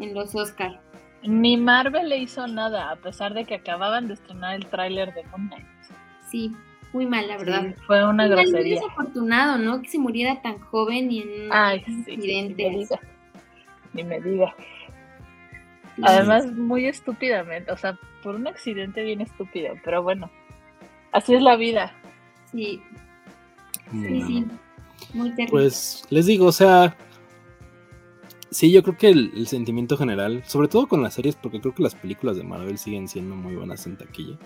[0.00, 0.80] en los Oscar.
[1.22, 5.22] Ni Marvel le hizo nada, a pesar de que acababan de estrenar el tráiler de
[5.26, 5.66] Moon Knight.
[6.28, 6.50] Sí,
[6.92, 7.66] muy mal, la verdad.
[7.86, 8.60] fue una grosería.
[8.60, 9.80] Muy desafortunado, ¿no?
[9.80, 12.90] Que se muriera tan joven y en Ay, accidentes.
[13.92, 14.52] ni me diga.
[16.02, 17.96] Además, muy estúpidamente, o sea,
[18.26, 20.28] por un accidente bien estúpido, pero bueno,
[21.12, 21.94] así es la vida.
[22.50, 22.82] Sí.
[23.92, 24.44] Sí, sí.
[25.48, 26.96] Pues les digo, o sea,
[28.50, 31.84] sí, yo creo que el, sentimiento general, sobre todo con las series, porque creo que
[31.84, 34.36] las películas de Marvel siguen siendo muy buenas en taquilla,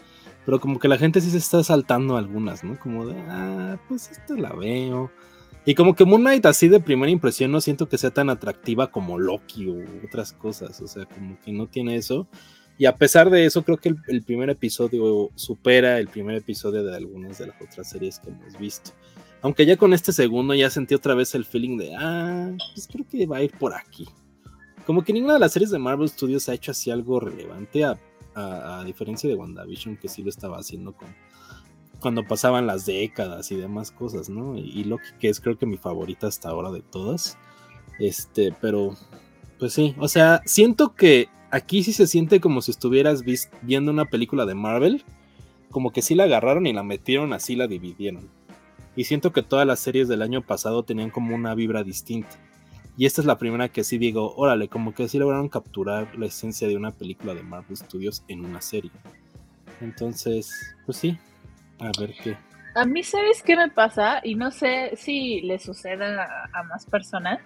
[0.45, 2.78] pero como que la gente sí se está saltando algunas, ¿no?
[2.78, 5.11] Como de, ah, pues esto la veo.
[5.64, 8.91] Y como que Moon Knight así de primera impresión no siento que sea tan atractiva
[8.91, 12.28] como Loki o otras cosas, o sea, como que no tiene eso.
[12.81, 16.97] Y a pesar de eso, creo que el primer episodio supera el primer episodio de
[16.97, 18.93] algunas de las otras series que hemos visto.
[19.43, 23.07] Aunque ya con este segundo ya sentí otra vez el feeling de, ah, pues creo
[23.07, 24.09] que va a ir por aquí.
[24.87, 28.83] Como que ninguna de las series de Marvel Studios ha hecho así algo relevante, a,
[28.87, 31.09] diferencia de WandaVision, que sí lo estaba haciendo con,
[32.01, 34.57] cuando pasaban las décadas y demás cosas, ¿no?
[34.57, 37.37] Y, Loki, que es creo que mi favorita hasta ahora de todas.
[37.99, 38.97] Este, pero,
[39.59, 43.22] pues sí, o sea, siento que aquí sí se siente como si estuvieras
[43.62, 45.05] viendo una película de Marvel,
[45.70, 48.28] como que sí la agarraron y la metieron así, la dividieron.
[48.96, 52.36] Y siento que todas las series del año pasado tenían como una vibra distinta.
[52.96, 56.26] Y esta es la primera que sí digo, órale, como que sí lograron capturar la
[56.26, 58.90] esencia de una película de Marvel Studios en una serie.
[59.80, 60.53] Entonces,
[60.84, 61.16] pues sí,
[61.78, 62.36] a ver qué.
[62.74, 64.20] A mí, ¿sabes qué me pasa?
[64.22, 67.40] Y no sé si le sucede a, más personas.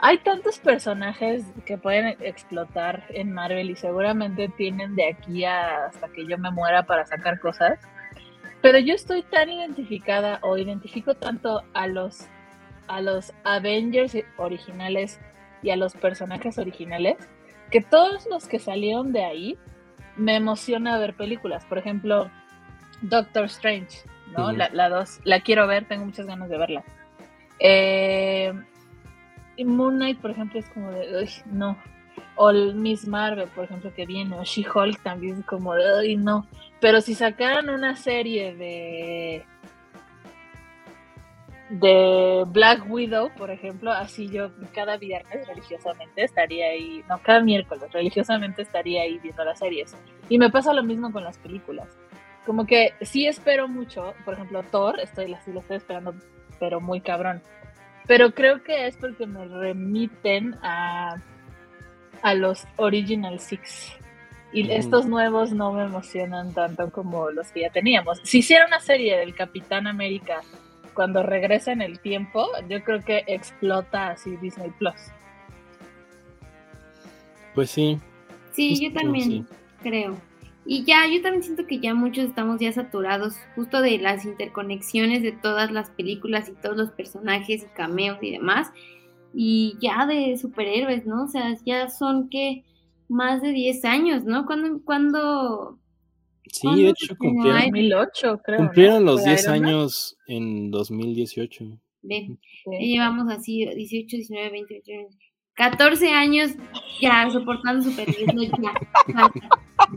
[0.00, 6.26] Hay tantos personajes que pueden explotar en Marvel y seguramente tienen de aquí hasta que
[6.26, 7.80] yo me muera para sacar cosas
[8.60, 12.26] pero yo estoy tan identificada o identifico tanto a los
[12.88, 15.20] a los Avengers originales
[15.62, 17.16] y a los personajes originales
[17.70, 19.58] que todos los que salieron de ahí
[20.16, 21.66] me emociona ver películas.
[21.66, 22.30] Por ejemplo,
[23.02, 23.98] Doctor Strange,
[24.36, 24.52] ¿no?
[24.52, 26.82] la, dos, la quiero ver, tengo muchas ganas de verla.
[27.58, 28.54] Eh,
[29.64, 31.76] Moon Knight, por ejemplo, es como de, uy, no,
[32.36, 36.46] o Miss Marvel, por ejemplo, que viene, o She-Hulk también como de, ay, no.
[36.80, 39.44] Pero si sacaran una serie de
[41.68, 47.92] de Black Widow, por ejemplo, así yo cada viernes religiosamente estaría ahí, no, cada miércoles
[47.92, 49.94] religiosamente estaría ahí viendo las series.
[50.28, 51.88] Y me pasa lo mismo con las películas.
[52.46, 56.14] Como que sí espero mucho, por ejemplo, Thor, estoy, así lo estoy esperando,
[56.58, 57.42] pero muy cabrón.
[58.08, 61.22] Pero creo que es porque me remiten a
[62.22, 63.92] a los Original Six.
[64.52, 68.20] Y estos nuevos no me emocionan tanto como los que ya teníamos.
[68.24, 70.40] Si hiciera una serie del Capitán América
[70.94, 74.94] cuando regresa en el tiempo, yo creo que explota así Disney Plus.
[77.54, 78.00] Pues sí.
[78.52, 79.46] Sí, yo también
[79.82, 80.16] creo.
[80.70, 85.22] Y ya, yo también siento que ya muchos estamos ya saturados justo de las interconexiones
[85.22, 88.70] de todas las películas y todos los personajes y cameos y demás.
[89.32, 91.24] Y ya de superhéroes, ¿no?
[91.24, 92.64] O sea, ya son que
[93.08, 94.44] más de 10 años, ¿no?
[94.44, 94.82] ¿Cuándo?
[94.84, 95.78] cuando
[96.52, 101.64] sí, de hecho cumplieron, 2008, creo, cumplieron los 10 años en 2018.
[102.02, 102.38] Ven,
[102.78, 105.08] llevamos así 18, 19, 20, 21,
[105.58, 106.52] 14 años
[107.00, 108.72] ya soportando superhéroes, ya,
[109.12, 109.48] basta,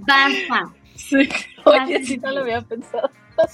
[0.07, 0.73] basta.
[0.95, 1.29] Sí,
[1.65, 3.09] oye, si no lo había pensado.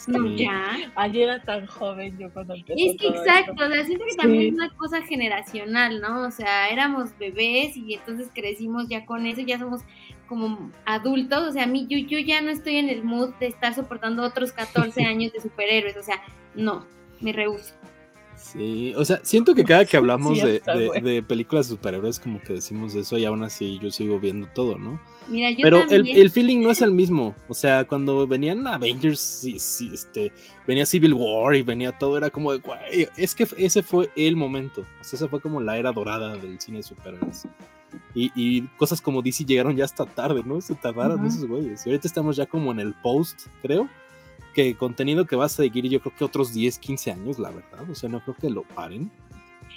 [0.07, 0.91] No, ya.
[0.95, 2.87] Ayer era tan joven yo cuando empecé.
[2.87, 6.23] Es que exacto, o sea, siento que también es una cosa generacional, ¿no?
[6.23, 9.81] O sea, éramos bebés y entonces crecimos ya con eso, ya somos
[10.27, 13.47] como adultos, o sea, a mí yo, yo ya no estoy en el mood de
[13.47, 16.21] estar soportando otros 14 años de superhéroes, o sea,
[16.55, 16.85] no,
[17.21, 17.73] me rehuso.
[18.37, 20.61] Sí, o sea, siento que cada que hablamos de,
[21.01, 24.77] de, películas de superhéroes como que decimos eso y aún así yo sigo viendo todo,
[24.77, 25.01] ¿no?
[25.27, 29.19] Mira, yo Pero el, el, feeling no es el mismo, o sea, cuando venían Avengers,
[29.19, 30.31] sí, sí, este,
[30.65, 34.35] venía Civil War y venía todo, era como de, guay, es que ese fue el
[34.35, 37.47] momento, o sea, esa fue como la era dorada del cine de superhéroes.
[38.13, 40.59] Y, y, cosas como DC llegaron ya hasta tarde, ¿no?
[40.61, 41.85] Se tardaron esos güeyes.
[41.85, 43.89] Y ahorita estamos ya como en el post, creo
[44.57, 47.87] que contenido que va a seguir yo creo que otros 10, 15 años, la verdad.
[47.87, 49.11] O sea, no creo que lo paren.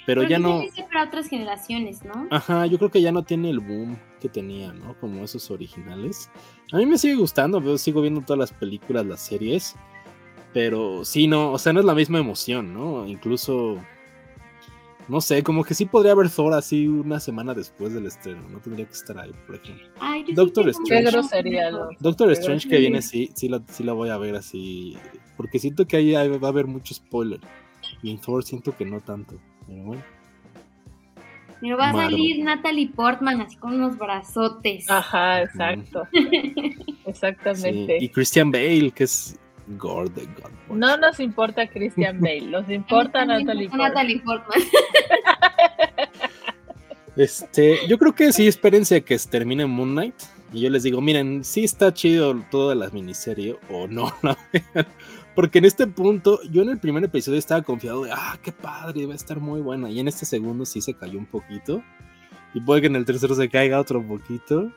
[0.07, 0.63] Pero, ya no...
[0.91, 2.27] para otras generaciones, ¿no?
[2.31, 4.99] Ajá, yo creo que ya no tiene el boom que tenía, ¿no?
[4.99, 6.31] Como esos originales.
[6.71, 9.75] A mí me sigue gustando, veo, sigo viendo todas las películas, las series.
[10.51, 13.05] Pero sí, no, o sea, no es la misma emoción, ¿no?
[13.05, 13.77] Incluso
[15.11, 18.59] no sé, como que sí podría haber Thor así una semana después del estreno, no
[18.59, 19.85] tendría que estar ahí, por ejemplo.
[20.33, 21.11] Doctor Strange.
[21.99, 24.95] Doctor Strange que viene sí, sí la, sí la voy a ver así,
[25.35, 27.41] porque siento que ahí va a haber mucho spoiler.
[28.01, 29.35] Y en Thor siento que no tanto,
[29.67, 30.03] pero bueno.
[31.59, 34.89] Pero va a salir Natalie Portman así con unos brazotes.
[34.89, 36.07] Ajá, exacto.
[37.05, 37.97] Exactamente.
[37.99, 39.37] Y Christian Bale, que es
[40.69, 44.59] no nos importa Christian Bale, nos importa Natalie Portman.
[47.17, 50.15] Este, yo creo que sí, espérense a que se termine Moon Knight.
[50.53, 54.13] Y yo les digo, miren, sí está chido toda la miniserie, o no,
[55.35, 59.05] Porque en este punto, yo en el primer episodio estaba confiado de, ah, qué padre,
[59.05, 59.89] va a estar muy buena.
[59.89, 61.81] Y en este segundo sí se cayó un poquito.
[62.53, 64.71] Y puede que en el tercero se caiga otro poquito.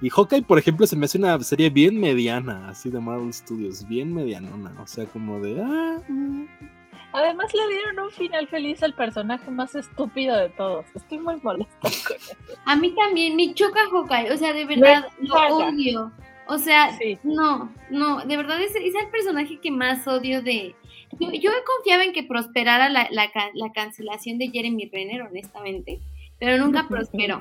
[0.00, 3.86] Y Hawkeye, por ejemplo, se me hace una serie bien mediana, así de Marvel Studios,
[3.88, 5.60] bien medianona, o sea, como de...
[5.60, 6.46] Ah, mm".
[7.12, 10.84] Además le dieron un final feliz al personaje más estúpido de todos.
[10.94, 12.36] Estoy muy molesta con eso.
[12.66, 16.12] A mí también me choca Hawkeye, o sea, de verdad lo odio.
[16.46, 20.74] O sea, no, no, de verdad es, es, el personaje que más odio de...
[21.18, 26.00] Yo, yo confiaba en que prosperara la, la, la cancelación de Jeremy Renner, honestamente,
[26.38, 27.40] pero nunca prosperó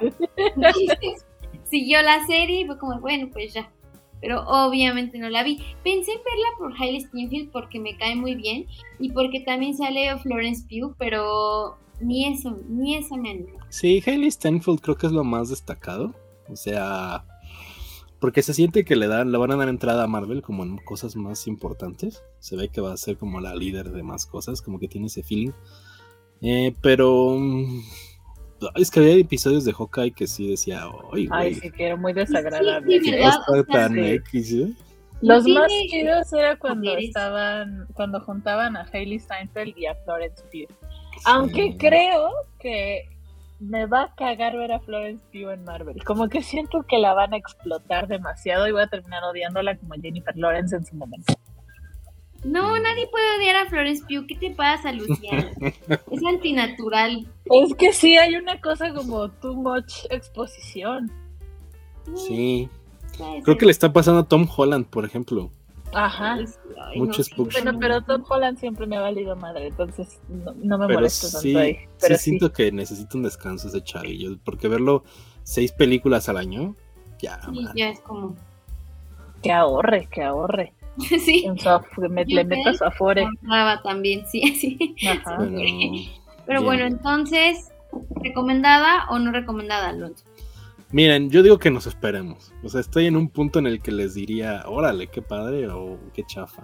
[1.69, 3.71] siguió la serie y fue como, bueno, pues ya.
[4.19, 5.59] Pero obviamente no la vi.
[5.83, 8.65] Pensé en verla por Hailey Steinfeld porque me cae muy bien
[8.99, 13.67] y porque también sale Florence Pugh, pero ni eso, ni eso me anima.
[13.69, 16.15] Sí, Hailey Steinfeld creo que es lo más destacado.
[16.49, 17.25] O sea,
[18.19, 20.77] porque se siente que le dan, le van a dar entrada a Marvel como en
[20.77, 22.23] cosas más importantes.
[22.39, 25.07] Se ve que va a ser como la líder de más cosas, como que tiene
[25.07, 25.51] ese feeling.
[26.41, 27.81] Eh, pero mm,
[28.75, 30.83] es que había episodios de Hawkeye que sí decía,
[31.13, 33.01] Ay, Ay, sí, que era muy desagradable.
[33.01, 33.11] Sí,
[33.71, 34.73] tan X, ¿eh?
[35.21, 40.75] Los más chidos era cuando estaban, cuando juntaban a Hailey Steinfeld y a Florence Pugh.
[41.25, 42.29] Aunque creo
[42.59, 43.09] que
[43.59, 46.03] me va a cagar ver a Florence Pugh en Marvel.
[46.03, 49.95] Como que siento que la van a explotar demasiado y voy a terminar odiándola como
[49.95, 51.33] Jennifer Lawrence en su momento.
[52.43, 54.27] No, nadie puede odiar a Florence Pugh.
[54.27, 55.51] ¿Qué te pasa, Luciana?
[56.11, 57.27] es antinatural.
[57.45, 61.11] Es que sí, hay una cosa como too much exposición.
[62.15, 62.69] Sí.
[63.43, 65.49] Creo que le está pasando a Tom Holland, por ejemplo.
[65.93, 66.37] Ajá.
[66.95, 71.29] Muchos no, bueno, pero Tom Holland siempre me ha valido madre, entonces no, me molesto
[71.31, 71.79] tanto ahí.
[71.99, 75.03] Pero sí, siento que necesito un descanso ese chavillo, porque verlo
[75.43, 76.75] seis películas al año,
[77.19, 77.39] ya.
[77.41, 78.35] Sí, ya es como.
[79.41, 80.73] Que ahorre, que ahorre.
[81.19, 81.45] Sí.
[82.09, 83.27] me, le meto su afore.
[83.83, 84.95] también, sí, sí.
[86.45, 87.71] Pero, bueno, entonces,
[88.23, 90.23] ¿recomendada o no recomendada, Alonso?
[90.91, 92.53] Miren, yo digo que nos esperemos.
[92.63, 95.97] O sea, estoy en un punto en el que les diría, órale, qué padre o
[96.13, 96.63] qué chafa.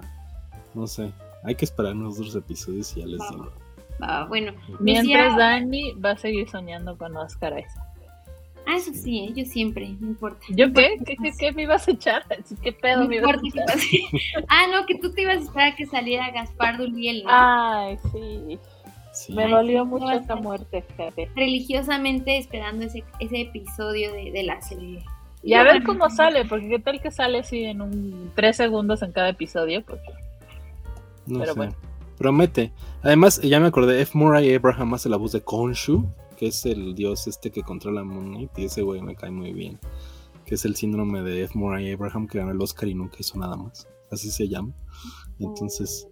[0.74, 1.12] No sé,
[1.44, 3.52] hay que esperar unos dos episodios y ya les digo.
[4.30, 4.54] bueno.
[4.80, 7.54] Mientras Dani va a seguir soñando con Oscar
[8.66, 9.34] Ah, eso sí, ¿eh?
[9.36, 10.45] yo siempre, no importa.
[10.49, 10.97] ¿Yo qué?
[11.05, 12.24] ¿Qué, qué, me ibas a echar?
[12.61, 13.80] ¿Qué pedo me ibas a echar?
[14.47, 17.30] ah, no, que tú te ibas a esperar a que saliera Gaspar Dulviel, ¿no?
[17.32, 18.59] Ay, sí.
[19.34, 21.30] Me dolió mucho esa muerte, fíjate.
[21.36, 25.03] Religiosamente esperando ese, ese episodio de, de la serie.
[25.43, 29.01] Y a ver cómo sale, porque qué tal que sale así en un tres segundos
[29.01, 29.99] en cada episodio, pues.
[31.28, 31.74] No Pero bueno.
[32.18, 32.72] Promete.
[33.01, 34.18] Además, ya me acordé, F.
[34.18, 38.30] Murray Abraham hace la voz de Konshu, que es el dios este que controla Moon
[38.32, 39.80] Knight, y ese güey me cae muy bien.
[40.46, 41.58] Que es el síndrome de F.
[41.58, 43.88] Murray Abraham que ganó el Oscar y nunca hizo nada más.
[44.12, 44.74] Así se llama.
[45.40, 46.08] Entonces,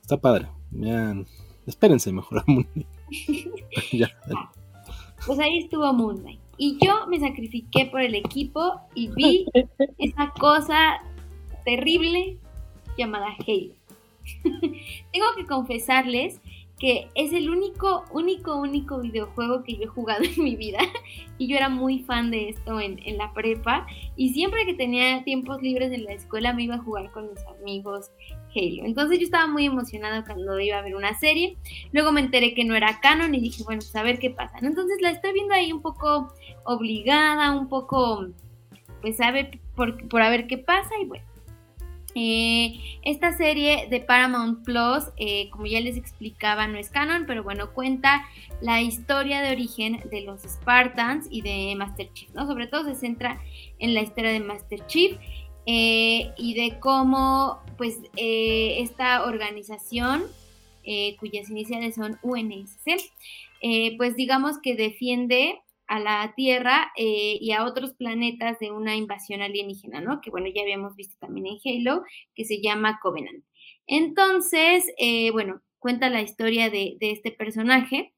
[0.00, 0.48] está padre.
[0.70, 1.26] Vean,
[1.66, 2.88] espérense mejor a Moon Knight.
[3.92, 4.10] ya.
[5.26, 6.40] Pues ahí estuvo Moon Knight.
[6.58, 9.46] Y yo me sacrifiqué por el equipo y vi
[9.98, 11.00] esa cosa
[11.64, 12.38] terrible
[12.96, 13.74] llamada Halo.
[15.12, 16.40] Tengo que confesarles
[16.82, 20.80] que es el único, único, único videojuego que yo he jugado en mi vida.
[21.38, 23.86] Y yo era muy fan de esto en, en, la prepa.
[24.16, 27.38] Y siempre que tenía tiempos libres en la escuela me iba a jugar con mis
[27.46, 28.10] amigos
[28.54, 28.84] Halo.
[28.84, 31.56] Entonces yo estaba muy emocionada cuando iba a ver una serie.
[31.92, 34.58] Luego me enteré que no era canon y dije, bueno, pues a ver qué pasa.
[34.60, 38.26] Entonces la estoy viendo ahí un poco obligada, un poco,
[39.00, 40.90] pues ver, por, por a ver qué pasa.
[41.00, 41.24] Y bueno,
[42.14, 47.42] eh, esta serie de Paramount Plus, eh, como ya les explicaba, no es canon, pero
[47.42, 48.24] bueno, cuenta
[48.60, 52.46] la historia de origen de los Spartans y de Master Chief, ¿no?
[52.46, 53.40] Sobre todo se centra
[53.78, 55.16] en la historia de Master Chief
[55.66, 60.24] eh, y de cómo, pues, esta organización,
[61.18, 63.12] cuyas iniciales son UNSC,
[63.96, 69.42] pues digamos que defiende a la Tierra eh, y a otros planetas de una invasión
[69.42, 70.22] alienígena, ¿no?
[70.22, 72.02] Que bueno, ya habíamos visto también en Halo,
[72.34, 73.44] que se llama Covenant.
[73.86, 78.14] Entonces, eh, bueno, cuenta la historia de, este personaje,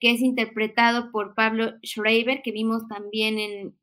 [0.00, 3.74] que es interpretado por Pablo Schreiber, que vimos también en,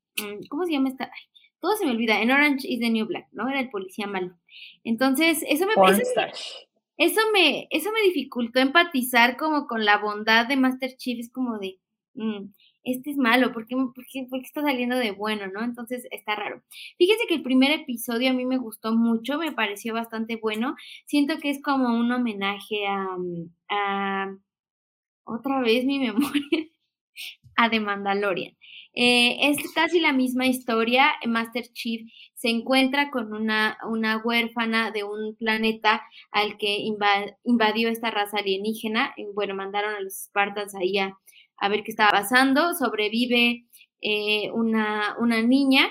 [0.49, 1.11] ¿cómo se llama esta?
[1.59, 3.47] todo se me olvida, en Orange is the New Black, ¿no?
[3.47, 4.35] Era el policía malo.
[4.83, 6.01] Entonces, eso me, eso
[6.97, 11.59] eso me, eso me dificultó empatizar como con la bondad de Master Chief, es como
[11.59, 11.79] de,
[12.15, 12.45] mm,
[12.86, 13.75] este es malo, ¿por qué,
[14.41, 15.63] está saliendo de bueno, no?
[15.63, 16.61] Entonces está raro.
[16.97, 20.75] Fíjense que el primer episodio a mí me gustó mucho, me pareció bastante bueno.
[21.05, 24.27] Siento que es como un homenaje a,
[25.23, 26.67] otra vez mi memoria,
[27.57, 28.55] a The Mandalorian.
[28.97, 31.11] Eh, es casi la misma historia.
[31.25, 36.77] Master Chief se encuentra con una, una huérfana de un planeta al que
[37.43, 39.13] invadió esta raza alienígena.
[39.33, 41.17] Bueno, mandaron a los Spartans ahí a,
[41.58, 43.66] a ver qué estaba pasando, sobrevive
[44.01, 45.89] eh, una, una niña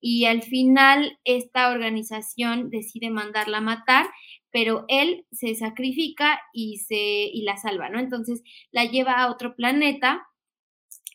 [0.00, 4.06] y al final esta organización decide mandarla a matar,
[4.50, 7.98] pero él se sacrifica y, se, y la salva, ¿no?
[7.98, 10.26] Entonces la lleva a otro planeta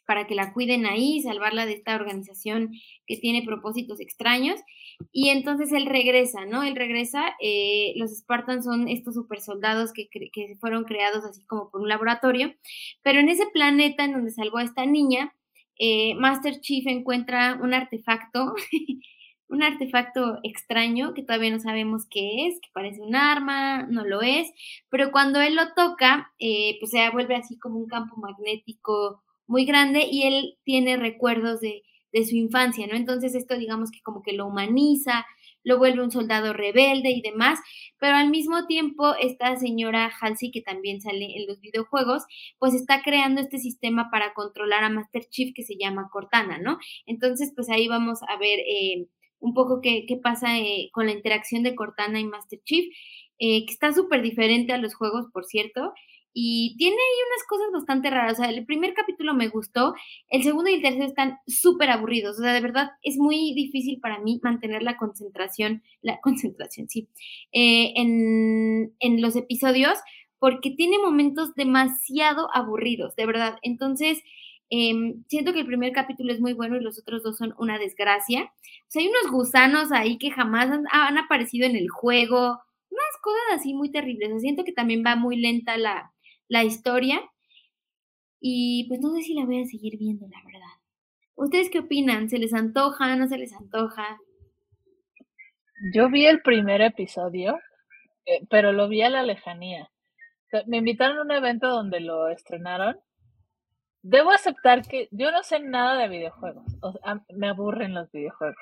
[0.09, 2.71] para que la cuiden ahí, salvarla de esta organización
[3.05, 4.59] que tiene propósitos extraños.
[5.11, 6.63] Y entonces él regresa, ¿no?
[6.63, 11.69] Él regresa, eh, los Spartans son estos super soldados que, que, fueron creados así como
[11.69, 12.55] por un laboratorio,
[13.03, 15.35] pero en ese planeta en donde salvó a esta niña,
[15.77, 18.55] eh, Master Chief encuentra un artefacto,
[19.47, 24.23] un artefacto extraño que todavía no sabemos qué es, que parece un arma, no lo
[24.23, 24.51] es,
[24.89, 29.65] pero cuando él lo toca, eh, pues se vuelve así como un campo magnético muy
[29.65, 31.81] grande y él tiene recuerdos de,
[32.27, 32.95] su infancia, ¿no?
[32.95, 35.25] Entonces esto digamos que como que lo humaniza,
[35.63, 37.59] lo vuelve un soldado rebelde y demás,
[37.99, 42.23] pero al mismo tiempo esta señora Halsey, que también sale en los videojuegos,
[42.57, 46.77] pues está creando este sistema para controlar a Master Chief que se llama Cortana, ¿no?
[47.05, 49.07] Entonces pues ahí vamos a ver eh,
[49.39, 52.85] un poco qué, qué pasa eh, con la interacción de Cortana y Master Chief,
[53.39, 55.93] eh, que está súper diferente a los juegos, por cierto,
[56.33, 58.33] y tiene ahí unas cosas bastante raras.
[58.33, 59.93] O sea, el primer capítulo me gustó,
[60.29, 62.39] el segundo y el tercero están súper aburridos.
[62.39, 67.07] O sea, de verdad es muy difícil para mí mantener la concentración, la concentración, sí,
[67.51, 69.97] eh, en, en los episodios
[70.39, 73.57] porque tiene momentos demasiado aburridos, de verdad.
[73.61, 74.23] Entonces,
[74.69, 77.77] em, siento que el primer capítulo es muy bueno y los otros dos son una
[77.77, 78.43] desgracia.
[78.43, 82.59] O sea, hay unos gusanos ahí que jamás han, aparecido en el juego,
[82.89, 84.41] unas cosas así muy terribles.
[84.41, 86.11] Siento que también va muy lenta la,
[86.49, 87.21] la historia.
[88.41, 90.79] Y pues no sé si la voy a seguir viendo, la verdad.
[91.35, 92.29] ¿Ustedes qué opinan?
[92.29, 93.15] ¿Se les antoja?
[93.15, 94.19] ¿No se les antoja?
[95.93, 97.57] Yo vi el primer episodio,
[98.25, 99.89] eh, pero lo vi a la lejanía.
[100.67, 102.99] me invitaron a un evento donde lo estrenaron.
[104.01, 106.65] Debo aceptar que yo no sé nada de videojuegos.
[107.35, 108.57] me aburren los videojuegos.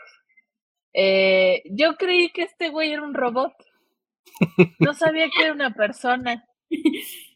[0.94, 3.54] Eh, yo creí que este güey era un robot.
[4.80, 6.46] No sabía que era una persona.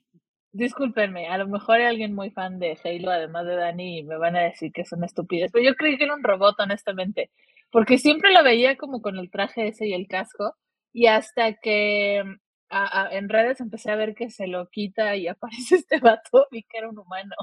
[0.53, 4.17] discúlpenme, a lo mejor hay alguien muy fan de Halo, además de Dani, y me
[4.17, 7.31] van a decir que es una estupidez, pero yo creí que era un robot, honestamente,
[7.71, 10.55] porque siempre lo veía como con el traje ese y el casco,
[10.93, 12.23] y hasta que
[13.11, 16.77] en redes empecé a ver que se lo quita y aparece este vato, vi que
[16.79, 17.35] era un humano.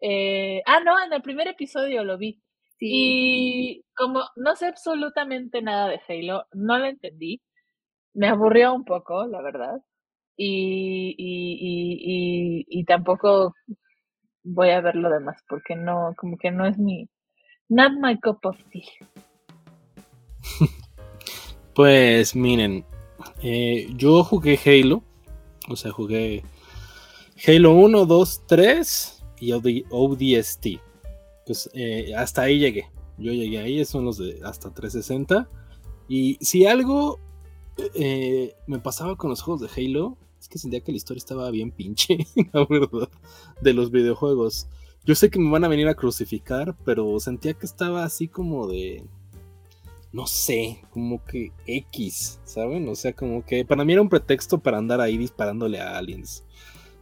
[0.00, 2.40] Eh, ah, no, en el primer episodio lo vi.
[2.80, 7.40] Y como no sé absolutamente nada de Halo, no lo entendí.
[8.14, 9.82] Me aburrió un poco, la verdad.
[10.36, 13.54] Y, y, y, y, tampoco
[14.42, 17.08] voy a ver lo demás porque no, como que no es mi,
[17.68, 19.08] not my cup of tea.
[21.74, 22.84] pues miren,
[23.42, 25.02] eh, yo jugué Halo,
[25.68, 26.42] o sea, jugué
[27.46, 30.66] Halo 1, 2, 3 y ODST.
[31.44, 32.88] Pues eh, hasta ahí llegué.
[33.18, 35.48] Yo llegué ahí, son los de hasta 360.
[36.08, 37.18] Y si algo
[37.94, 41.50] eh, me pasaba con los juegos de Halo, es que sentía que la historia estaba
[41.50, 42.18] bien pinche,
[42.52, 43.08] la verdad,
[43.60, 44.68] de los videojuegos.
[45.04, 48.68] Yo sé que me van a venir a crucificar, pero sentía que estaba así como
[48.68, 49.04] de
[50.12, 52.86] no sé, como que X, ¿saben?
[52.88, 56.44] O sea, como que para mí era un pretexto para andar ahí disparándole a aliens.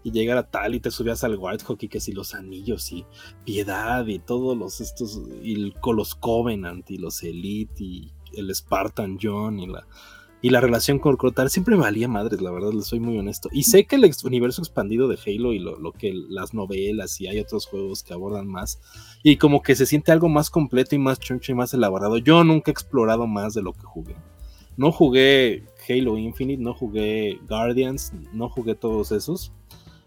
[0.02, 3.04] Y llegar a tal y te subías al Warthog y que si los anillos y
[3.44, 9.18] piedad y todos los estos, y con los Covenant y los Elite y el Spartan
[9.20, 9.86] John y la
[10.43, 13.49] y la relación con Crotar siempre valía madres, la verdad, les soy muy honesto.
[13.53, 17.38] Y sé que el universo expandido de Halo y lo, que las novelas y hay
[17.38, 18.80] otros juegos que abordan más,
[19.22, 22.16] y como que se siente algo más completo y más chuncho y más elaborado.
[22.18, 24.16] Yo nunca he explorado más de lo que jugué.
[24.76, 29.53] No jugué Halo Infinite, no jugué Guardians, no jugué todos esos.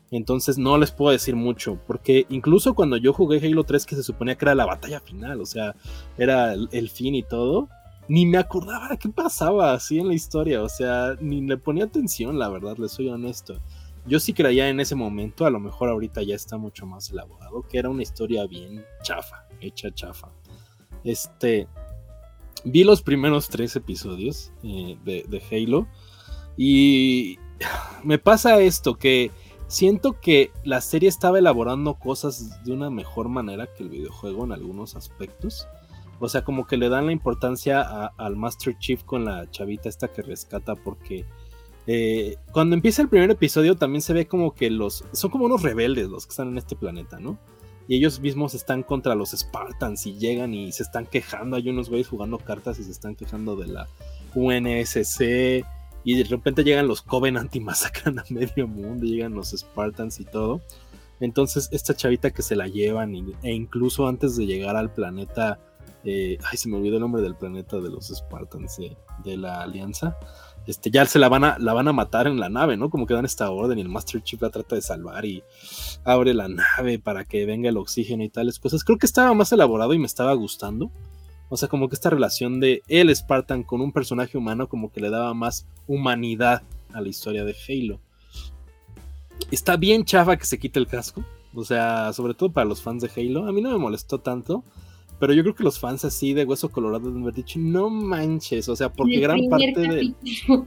[0.09, 4.03] Entonces no les puedo decir mucho, porque incluso cuando yo jugué Halo 3, que se
[4.03, 5.75] suponía que era la batalla final, o sea,
[6.17, 7.67] era el fin y todo,
[8.07, 12.37] ni me acordaba qué pasaba así en la historia, o sea, ni le ponía atención,
[12.37, 13.59] la verdad, le soy honesto.
[14.05, 17.65] Yo sí creía en ese momento, a lo mejor ahorita ya está mucho más elaborado,
[17.67, 20.29] que era una historia bien chafa, hecha chafa.
[21.03, 21.67] Este,
[22.65, 25.87] vi los primeros tres episodios eh, de Halo
[26.57, 27.37] y
[28.03, 29.31] me pasa esto, que
[29.67, 34.51] siento que la serie estaba elaborando cosas de una mejor manera que el videojuego en
[34.51, 35.67] algunos aspectos.
[36.23, 40.07] O sea, como que le dan la importancia al Master Chief con la chavita esta
[40.07, 41.25] que rescata porque
[41.85, 45.03] eh, cuando empieza el primer episodio también se ve como que los...
[45.11, 47.37] Son como unos rebeldes los que están en este planeta, ¿no?
[47.89, 51.57] Y ellos mismos están contra los Spartans y llegan y se están quejando.
[51.57, 53.87] Hay unos güeyes jugando cartas y se están quejando de la
[54.33, 55.65] UNSC.
[56.05, 59.05] Y de repente llegan los Covenant y masacran a medio mundo.
[59.05, 60.61] Llegan los Spartans y todo.
[61.19, 63.13] Entonces esta chavita que se la llevan
[63.43, 65.59] e incluso antes de llegar al planeta
[66.03, 68.77] eh, ay, se me olvidó el nombre del planeta de los Spartans
[69.23, 70.17] de la Alianza.
[70.65, 72.89] Este, ya se la van, a, la van a matar en la nave, ¿no?
[72.89, 75.43] Como que dan esta orden y el Master Chief la trata de salvar y
[76.05, 78.83] abre la nave para que venga el oxígeno y tales cosas.
[78.83, 80.91] Creo que estaba más elaborado y me estaba gustando.
[81.49, 85.01] O sea, como que esta relación de el Spartan con un personaje humano como que
[85.01, 86.63] le daba más humanidad
[86.93, 87.99] a la historia de Halo.
[89.51, 91.23] Está bien chafa que se quite el casco.
[91.53, 93.47] O sea, sobre todo para los fans de Halo.
[93.47, 94.63] A mí no me molestó tanto.
[95.23, 98.75] Pero yo creo que los fans así de Hueso Colorado haber dicho, no manches, o
[98.75, 100.13] sea, porque gran parte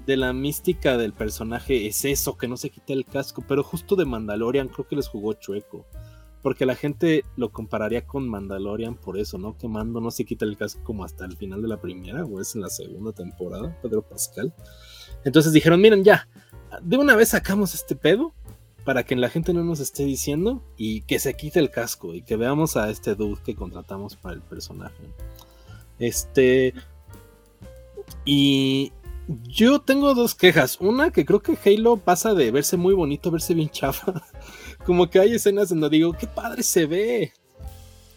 [0.06, 3.96] de, la mística del personaje es eso, que no se quite el casco, pero justo
[3.96, 5.84] de Mandalorian creo que les jugó chueco.
[6.40, 9.58] Porque la gente lo compararía con Mandalorian por eso, ¿no?
[9.58, 12.40] Que Mando no se quita el casco como hasta el final de la primera, o
[12.40, 14.54] es en la segunda temporada, Pedro Pascal.
[15.26, 16.30] Entonces dijeron, miren, ya,
[16.80, 18.32] de una vez sacamos este pedo
[18.86, 22.22] para que la gente no nos esté diciendo y que se quite el casco y
[22.22, 25.02] que veamos a este dude que contratamos para el personaje.
[25.98, 26.72] Este.
[28.24, 28.92] Y
[29.48, 30.80] yo tengo dos quejas.
[30.80, 34.22] Una que creo que Halo pasa de verse muy bonito a verse bien chafa.
[34.86, 37.32] Como que hay escenas donde digo, qué padre se ve.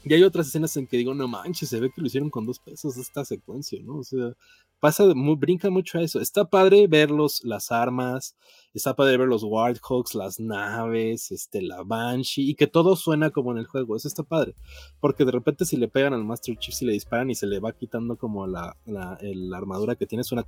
[0.05, 2.45] Y hay otras escenas en que digo, no manches, se ve que lo hicieron con
[2.45, 3.97] dos pesos esta secuencia, ¿no?
[3.97, 4.33] O sea,
[4.79, 6.19] pasa, muy, brinca mucho a eso.
[6.19, 8.35] Está padre ver las armas,
[8.73, 13.51] está padre ver los Warthogs, las naves, este, la Banshee, y que todo suena como
[13.51, 13.95] en el juego.
[13.95, 14.55] Eso está padre.
[14.99, 17.59] Porque de repente si le pegan al Master Chief, si le disparan y se le
[17.59, 19.17] va quitando como la, la,
[19.55, 20.45] armadura que tiene, suena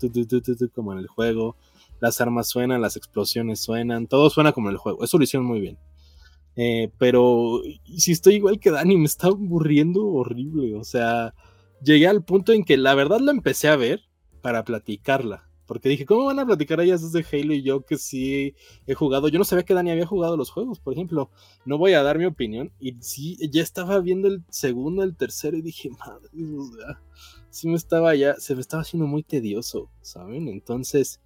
[0.73, 1.55] como en el juego.
[1.99, 5.03] Las armas suenan, las explosiones suenan, todo suena como en el juego.
[5.03, 5.77] Eso lo hicieron muy bien.
[6.55, 7.61] Eh, pero
[7.97, 10.75] si estoy igual que Dani, me está aburriendo horrible.
[10.75, 11.33] O sea,
[11.83, 14.10] llegué al punto en que la verdad la empecé a ver
[14.41, 15.47] para platicarla.
[15.65, 18.55] Porque dije, ¿cómo van a platicar ellas desde Halo y yo que sí
[18.87, 19.29] he jugado?
[19.29, 21.29] Yo no sabía que Dani había jugado los juegos, por ejemplo.
[21.63, 22.73] No voy a dar mi opinión.
[22.77, 26.27] Y sí, ya estaba viendo el segundo, el tercero y dije, madre,
[26.57, 26.69] o
[27.49, 30.49] sí me estaba ya, se me estaba haciendo muy tedioso, ¿saben?
[30.49, 31.21] Entonces,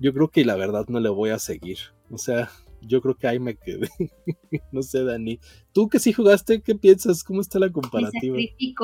[0.00, 1.78] yo creo que la verdad no le voy a seguir.
[2.10, 2.50] O sea,
[2.86, 3.88] yo creo que ahí me quedé.
[4.72, 5.38] no sé, Dani.
[5.72, 7.24] Tú que sí jugaste, ¿qué piensas?
[7.24, 8.36] ¿Cómo está la comparativa?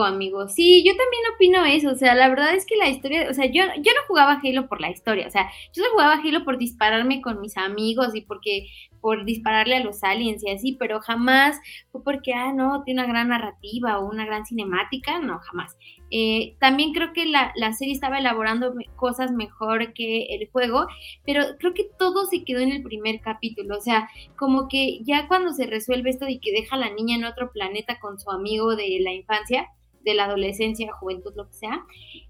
[0.04, 0.48] Amigo.
[0.48, 1.90] Sí, yo también opino eso.
[1.90, 4.68] O sea, la verdad es que la historia, o sea, yo, yo no jugaba Halo
[4.68, 5.26] por la historia.
[5.26, 8.66] O sea, yo no jugaba Halo por dispararme con mis amigos y porque
[9.00, 11.58] por dispararle a los aliens y así, pero jamás
[11.90, 15.18] fue porque, ah, no, tiene una gran narrativa o una gran cinemática.
[15.20, 15.76] No, jamás.
[16.10, 20.86] Eh, también creo que la, la, serie estaba elaborando cosas mejor que el juego,
[21.24, 23.78] pero creo que todo se quedó en el primer capítulo.
[23.78, 27.16] O sea, como que ya cuando se resuelve esto de que deja a la niña
[27.16, 29.68] en otro planeta con su amigo de la infancia,
[30.04, 31.84] de la adolescencia, juventud, lo que sea,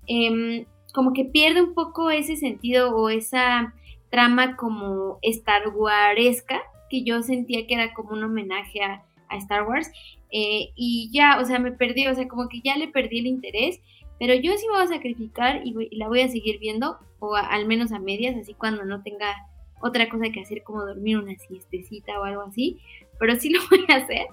[0.06, 3.74] eh, como que pierde un poco ese sentido o esa
[4.10, 9.66] trama como Star Warsesca, que yo sentía que era como un homenaje a, a Star
[9.66, 9.90] Wars.
[10.30, 13.26] Eh, y ya, o sea, me perdí, o sea, como que ya le perdí el
[13.26, 13.80] interés,
[14.18, 17.66] pero yo sí me voy a sacrificar y, la voy a seguir viendo, o al
[17.66, 19.34] menos a medias, así cuando no tenga
[19.80, 22.78] otra cosa que hacer como dormir una siestecita o algo así,
[23.20, 24.26] pero sí lo voy a hacer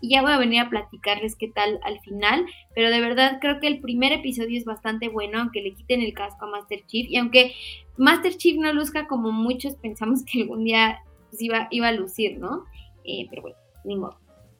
[0.00, 3.60] y ya voy a venir a platicarles qué tal al final, pero de verdad creo
[3.60, 7.08] que el primer episodio es bastante bueno, aunque le quiten el casco a Master Chief
[7.08, 7.54] y aunque
[7.98, 12.38] Master Chief no luzca como muchos pensamos que algún día pues, iba, iba a lucir,
[12.38, 12.64] ¿no?
[13.04, 13.96] Eh, pero bueno, ni.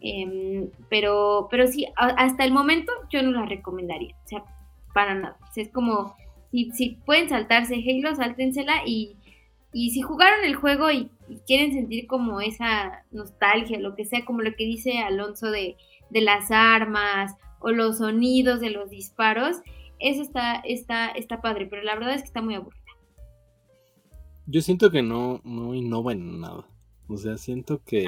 [0.02, 4.44] Em, pero, pero sí, hasta el momento yo no la recomendaría, o sea,
[4.94, 5.36] para nada.
[5.56, 6.16] es como,
[6.50, 9.16] si, si pueden saltarse Halo, sáltensela y,
[9.74, 11.10] y si jugaron el juego y,
[11.46, 15.76] quieren sentir como esa nostalgia, lo que sea, como lo que dice Alonso de,
[16.10, 19.58] de las armas o los sonidos de los disparos,
[19.98, 22.80] eso está, está, está padre, pero la verdad es que está muy aburrida.
[24.46, 26.66] Yo siento que no, no innova en nada.
[27.06, 28.06] O sea, siento que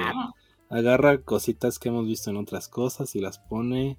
[0.69, 3.97] agarra cositas que hemos visto en otras cosas y las pone.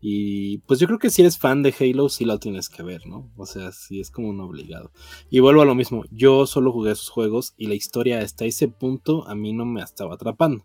[0.00, 3.06] Y pues yo creo que si eres fan de Halo, sí lo tienes que ver,
[3.06, 3.30] ¿no?
[3.36, 4.92] O sea, sí es como un obligado.
[5.28, 8.68] Y vuelvo a lo mismo, yo solo jugué esos juegos y la historia hasta ese
[8.68, 10.64] punto a mí no me estaba atrapando.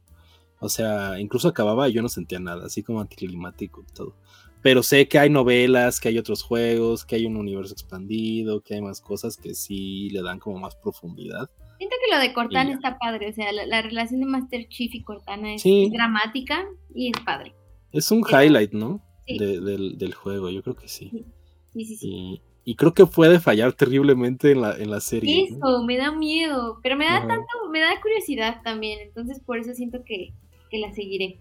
[0.60, 4.16] O sea, incluso acababa y yo no sentía nada, así como anticlimático y todo.
[4.62, 8.76] Pero sé que hay novelas, que hay otros juegos, que hay un universo expandido, que
[8.76, 11.52] hay más cosas que sí le dan como más profundidad.
[11.78, 15.04] Siento que lo de Cortana está padre, o sea, la, relación de Master Chief y
[15.04, 16.66] Cortana es, dramática
[16.96, 17.54] y es padre.
[17.92, 19.05] Es un highlight, ¿no?
[19.28, 21.26] Del, juego, yo creo que sí.
[21.74, 22.42] Sí, sí, sí.
[22.64, 25.46] Y, creo que puede fallar terriblemente en la, en la serie.
[25.46, 29.74] Eso, me da miedo, pero me da tanto, me da curiosidad también, entonces por eso
[29.74, 30.34] siento que,
[30.72, 31.40] la seguiré.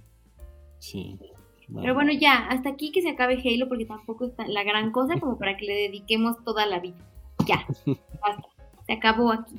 [0.79, 1.19] Sí.
[1.75, 5.19] Pero bueno, ya, hasta aquí que se acabe Halo, porque tampoco es la gran cosa
[5.19, 6.99] como para que le dediquemos toda la vida.
[7.47, 7.67] Ya,
[8.23, 8.49] basta,
[8.87, 9.57] se acabó aquí.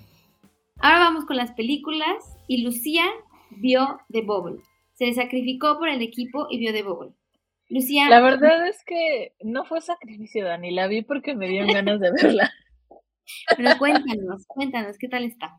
[0.80, 3.06] Ahora vamos con las películas y Lucía
[3.50, 4.62] vio The Bubble.
[4.94, 7.12] Se sacrificó por el equipo y vio The Bubble.
[7.70, 8.10] Lucía.
[8.10, 10.72] La verdad es que no fue sacrificio, Dani.
[10.72, 12.52] La vi porque me dieron ganas de verla.
[13.58, 15.56] Pero cuéntanos, cuéntanos, ¿qué tal está?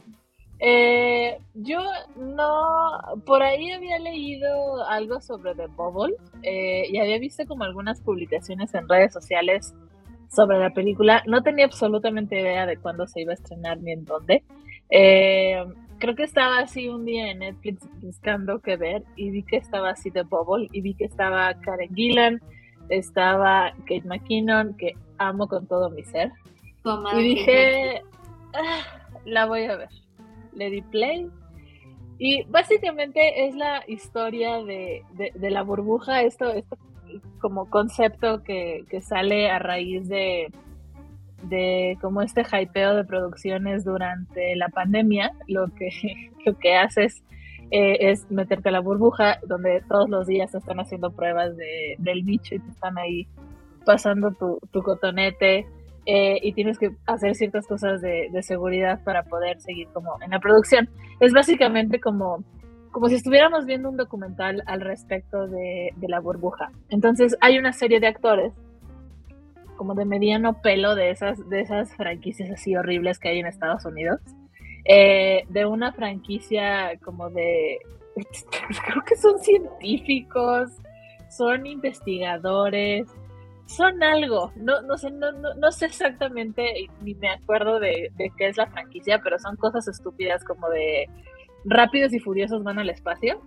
[0.59, 1.81] Eh, yo
[2.17, 8.01] no, por ahí había leído algo sobre The Bubble eh, y había visto como algunas
[8.01, 9.75] publicaciones en redes sociales
[10.35, 11.23] sobre la película.
[11.27, 14.45] No tenía absolutamente idea de cuándo se iba a estrenar ni en dónde.
[14.91, 15.63] Eh,
[15.99, 19.91] creo que estaba así un día en Netflix buscando qué ver y vi que estaba
[19.91, 22.41] así de Bubble y vi que estaba Karen Gillan,
[22.89, 26.33] estaba Kate McKinnon, que amo con todo mi ser.
[27.17, 28.03] y dije,
[28.55, 28.83] ah,
[29.25, 29.91] la voy a ver.
[30.53, 31.29] Le di play.
[32.19, 36.79] Y básicamente es la historia de, de, la burbuja, esto, esto
[37.41, 40.51] como concepto que, que sale a raíz de,
[41.43, 45.91] de como este hypeo de producciones durante la pandemia, lo que,
[46.47, 47.23] lo que haces
[47.71, 51.97] eh, es meterte a la burbuja donde todos los días te están haciendo pruebas de,
[51.99, 53.27] del bicho y te están ahí
[53.85, 55.67] pasando tu, tu cotonete
[56.07, 60.31] eh, y tienes que hacer ciertas cosas de, de, seguridad para poder seguir como en
[60.31, 60.89] la producción.
[61.19, 62.45] Es básicamente como,
[62.93, 66.71] como si estuviéramos viendo un documental al respecto de, de la burbuja.
[66.91, 68.53] Entonces hay una serie de actores
[69.77, 73.85] como de mediano pelo de esas, de esas franquicias así horribles que hay en Estados
[73.85, 74.21] Unidos.
[74.85, 77.79] Eh, de una franquicia como de,
[78.87, 80.71] creo que son científicos,
[81.29, 83.09] son investigadores,
[83.67, 88.47] son algo, no, no, sé, no, no, sé exactamente, ni me acuerdo de, de, qué
[88.47, 91.09] es la franquicia, pero son cosas estúpidas como de
[91.65, 93.41] rápidos y furiosos van al espacio.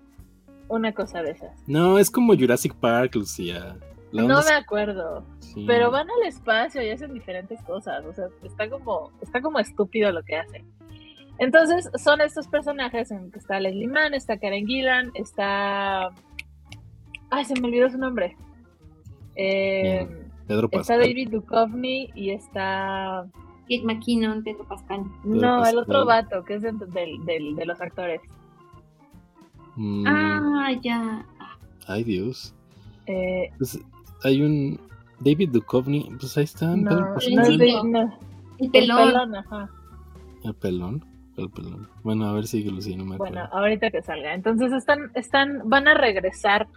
[0.68, 1.52] Una cosa de esas.
[1.68, 3.76] No, es como Jurassic Park, Lucía.
[4.12, 5.24] No me acuerdo.
[5.68, 8.06] Pero van al espacio y hacen diferentes cosas.
[8.06, 10.66] O sea, está como, está como estúpido lo que hacen.
[11.38, 16.10] Entonces, son estos personajes en que está Leslie Mann, está Karen Gillan, está.
[17.30, 18.36] Ay, se me olvidó su nombre.
[19.36, 20.08] Eh,
[20.48, 21.02] Pedro Pascal.
[21.02, 23.26] Está David Duchovny y está.
[23.64, 25.04] Kate McKinnon, Pedro Pascal.
[25.24, 28.20] no, el otro vato, que es de, de los actores.
[29.76, 30.04] Mm.
[30.08, 31.26] Ah, ya.
[31.88, 32.54] Ay, Dios.
[33.06, 33.80] Eh, pues,
[34.24, 34.80] hay un
[35.20, 36.76] David Duchovny, pues ahí está.
[36.76, 37.16] No, no,
[38.60, 39.36] El pelón.
[39.36, 39.70] ajá.
[40.44, 41.06] El pelón.
[41.38, 41.90] El pelón.
[42.04, 43.34] Bueno, a ver si Lucía no me acuerdo.
[43.34, 44.34] Bueno, ahorita que salga.
[44.34, 46.68] Entonces están, están, van a regresar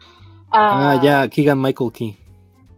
[0.51, 0.93] a.
[0.93, 2.17] Ah, ya, Keegan Michael Key.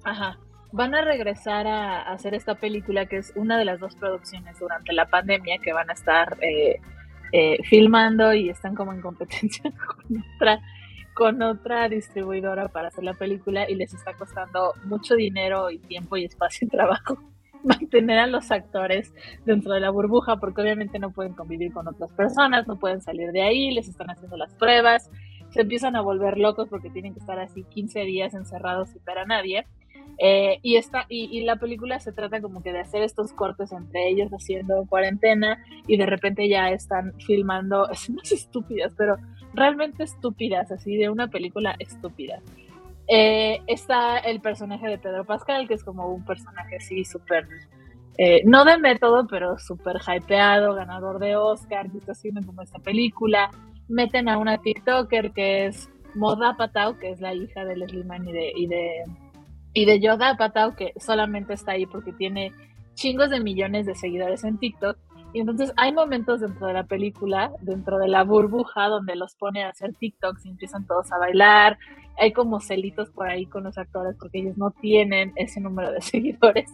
[0.05, 0.39] Ajá.
[0.73, 4.93] Van a regresar a, hacer esta película que es una de las dos producciones durante
[4.93, 6.81] la pandemia que van a estar eh,
[7.33, 10.61] eh, filmando y están como en competencia con otra
[11.15, 16.17] con otra distribuidora para hacer la película y les está costando mucho dinero y tiempo
[16.17, 17.19] y espacio y trabajo
[17.65, 19.15] mantener a los actores
[19.47, 23.31] dentro de la burbuja porque obviamente no pueden convivir con otras personas, no pueden salir
[23.33, 25.11] de ahí, les están haciendo las pruebas,
[25.51, 29.19] se empiezan a volver locos porque tienen que estar así 15 días encerrados sin ver
[29.19, 29.65] a nadie.
[30.19, 34.09] Eh, y, esta, y, la película se trata como que de hacer estos cortes entre
[34.09, 39.17] ellos haciendo cuarentena y de repente ya están filmando escenas estúpidas, pero
[39.55, 42.41] realmente estúpidas, así de una película estúpida.
[43.07, 47.47] Eh, está el personaje de Pedro Pascal, que es como un personaje así súper,
[48.19, 52.79] eh, no de método, pero súper hypeado, ganador de Oscar, que está haciendo como esta
[52.79, 53.51] película.
[53.89, 58.27] Meten a una TikToker que es Moda Patau, que es la hija de Leslie Mann
[58.27, 59.05] y de, y de,
[59.75, 60.37] y de Yoda
[60.77, 62.53] que solamente está ahí porque tiene
[62.95, 64.97] chingos de millones de seguidores en TikTok
[65.35, 69.65] y entonces hay momentos dentro de la película, dentro de la burbuja, donde los pone
[69.65, 71.77] a hacer TikToks y empiezan todos a bailar.
[72.21, 76.01] Hay como celitos por ahí con los actores porque ellos no tienen ese número de
[76.03, 76.71] seguidores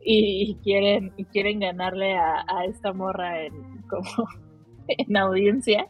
[0.00, 3.52] y, quieren, y quieren ganarle a, esta morra en,
[3.88, 4.28] como,
[4.86, 5.88] en audiencia.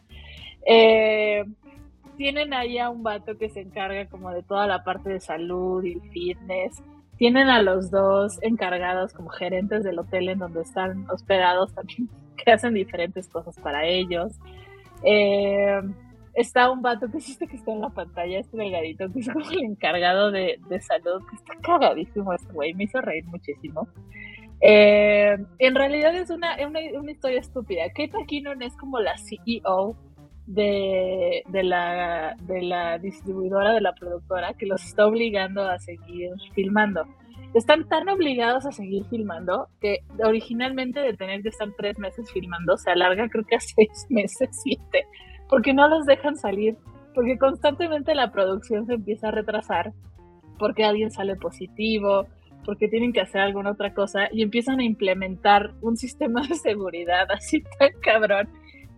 [0.65, 1.45] Eh,
[2.17, 5.83] tienen ahí a un vato que se encarga como de toda la parte de salud
[5.83, 6.81] y fitness
[7.17, 12.09] tienen a los dos encargados como gerentes del hotel en donde están hospedados también,
[12.43, 14.33] que hacen diferentes cosas para ellos.
[15.03, 15.81] Eh,
[16.33, 19.49] está un vato que existe que está en la pantalla, este delgadito, que es como
[19.49, 23.87] el encargado de, salud, que está cagadísimo este güey, me hizo reír muchísimo.
[24.61, 27.87] Eh, en realidad es una, una, historia estúpida.
[27.89, 29.95] Kate McKinnon es como la CEO
[30.47, 37.03] de, la, de la distribuidora, de la productora, que los está obligando a seguir filmando.
[37.53, 42.77] Están tan obligados a seguir filmando que originalmente de tener que estar tres meses filmando
[42.77, 45.05] se alarga creo que a seis meses, siete,
[45.49, 46.77] porque no los dejan salir,
[47.13, 49.93] porque constantemente la producción se empieza a retrasar,
[50.59, 52.27] porque alguien sale positivo,
[52.65, 57.31] porque tienen que hacer alguna otra cosa y empiezan a implementar un sistema de seguridad
[57.31, 58.49] así tan cabrón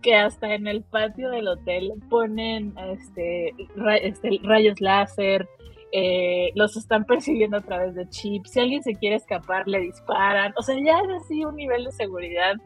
[0.02, 3.54] que hasta en el patio del hotel ponen este,
[4.02, 5.48] este rayos láser,
[5.92, 10.52] eh, los están persiguiendo a través de chips, si alguien se quiere escapar le disparan,
[10.56, 12.56] o sea, ya es así un nivel de seguridad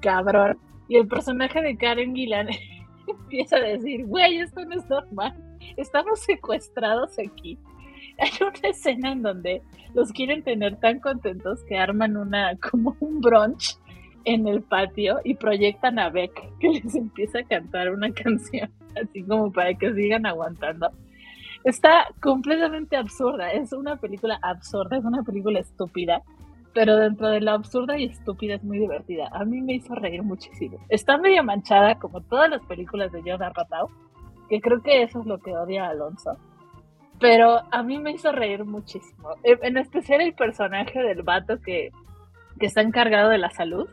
[0.00, 0.58] cabrón.
[0.88, 2.48] Y el personaje de Karen Gillan
[3.06, 5.34] empieza a decir, güey, esto no es normal,
[5.76, 7.58] estamos secuestrados aquí.
[8.18, 9.62] Hay una escena en donde
[9.94, 13.78] los quieren tener tan contentos que arman una como un brunch
[14.26, 18.70] en el patio y proyectan a Beck que les empieza a cantar una canción,
[19.00, 20.90] así como para que sigan aguantando.
[21.64, 26.22] Está completamente absurda, es una película absurda, es una película estúpida,
[26.74, 29.28] pero dentro de la absurda y estúpida es muy divertida.
[29.32, 30.78] A mí me hizo reír muchísimo.
[30.90, 33.90] Está medio manchada como todas las películas de Yoda Ratao,
[34.48, 36.36] que creo que eso es lo que odia a Alonso.
[37.18, 39.30] Pero a mí me hizo reír muchísimo.
[39.42, 41.90] En especial el personaje del vato que,
[42.60, 43.88] que está encargado de la salud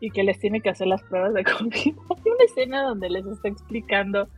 [0.00, 1.74] y que les tiene que hacer las pruebas de COVID.
[1.74, 4.28] Hay una escena donde les está explicando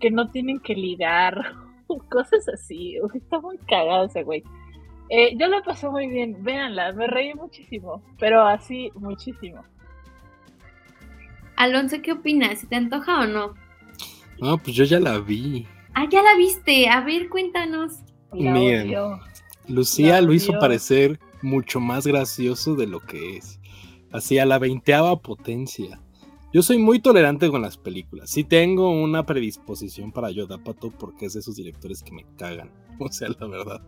[0.00, 1.54] que no tienen que ligar,
[2.10, 2.96] cosas así.
[3.14, 4.42] Está muy cagado ese güey.
[5.10, 9.62] Eh, yo lo pasé muy bien, véanla, me reí muchísimo, pero así muchísimo.
[11.56, 12.60] Alonso, ¿qué opinas?
[12.60, 13.54] ¿Se te antoja o no?
[14.38, 15.66] No, pues yo ya la vi.
[15.94, 16.88] Ah, ya la viste.
[16.88, 18.02] A ver, cuéntanos.
[18.32, 18.94] Bien.
[19.66, 23.57] Lucía lo hizo parecer mucho más gracioso de lo que es
[24.12, 26.00] así a la veinteava potencia.
[26.50, 28.30] Yo soy muy tolerante con las películas.
[28.30, 32.70] Sí tengo una predisposición para Yoda Pato porque es de esos directores que me cagan.
[33.00, 33.80] O sea, la verdad.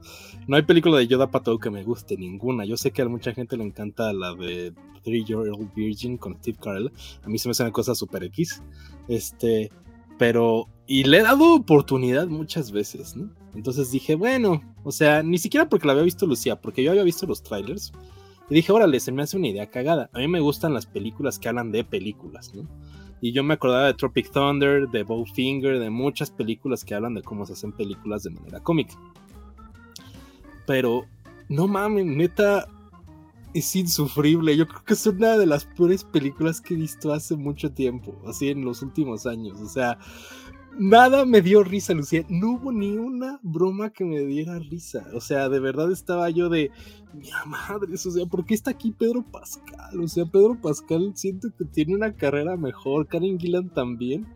[0.47, 2.65] No hay película de Yoda Pato que me guste, ninguna.
[2.65, 4.73] Yo sé que a mucha gente le encanta la de
[5.03, 6.93] Three Year Old Virgin con Steve Carell.
[7.25, 8.63] A mí se me hacen cosas super X.
[9.09, 9.73] Este,
[10.17, 10.69] pero...
[10.87, 13.31] Y le he dado oportunidad muchas veces, ¿no?
[13.55, 17.03] Entonces dije, bueno, o sea, ni siquiera porque la había visto Lucía, porque yo había
[17.03, 17.93] visto los trailers.
[18.51, 20.11] Y dije, órale, se me hace una idea cagada.
[20.13, 22.69] A mí me gustan las películas que hablan de películas, ¿no?
[23.21, 27.23] Y yo me acordaba de Tropic Thunder, de Bowfinger, de muchas películas que hablan de
[27.23, 28.95] cómo se hacen películas de manera cómica.
[30.67, 31.05] Pero,
[31.49, 32.67] no mames, neta,
[33.55, 34.57] es insufrible.
[34.57, 38.21] Yo creo que es una de las peores películas que he visto hace mucho tiempo,
[38.27, 39.61] así en los últimos años.
[39.61, 39.99] O sea,
[40.79, 42.25] Nada me dio risa, Lucía.
[42.29, 45.07] No hubo ni una broma que me diera risa.
[45.15, 46.71] O sea, de verdad estaba yo de,
[47.13, 50.01] mi madre, o sea, ¿por qué está aquí Pedro Pascal?
[50.01, 54.27] O sea, Pedro Pascal siento que tiene una carrera mejor, Karen Gillan también.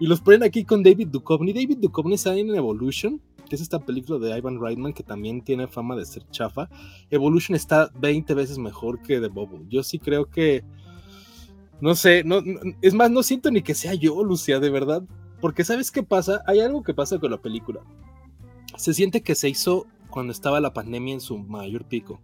[0.00, 1.52] Y los ponen aquí con David Duchovny.
[1.52, 5.68] David Duchovny sale en Evolution, que es esta película de Ivan Reitman que también tiene
[5.68, 6.68] fama de ser chafa.
[7.10, 9.66] Evolution está 20 veces mejor que The Bubble.
[9.68, 10.64] Yo sí creo que
[11.80, 12.24] no sé,
[12.80, 15.02] es más, no siento ni que sea yo, Lucía, de verdad.
[15.44, 16.40] Porque ¿sabes qué pasa?
[16.46, 17.82] Hay algo que pasa con la película.
[18.78, 22.18] Se siente que se hizo cuando estaba la pandemia en su mayor pico.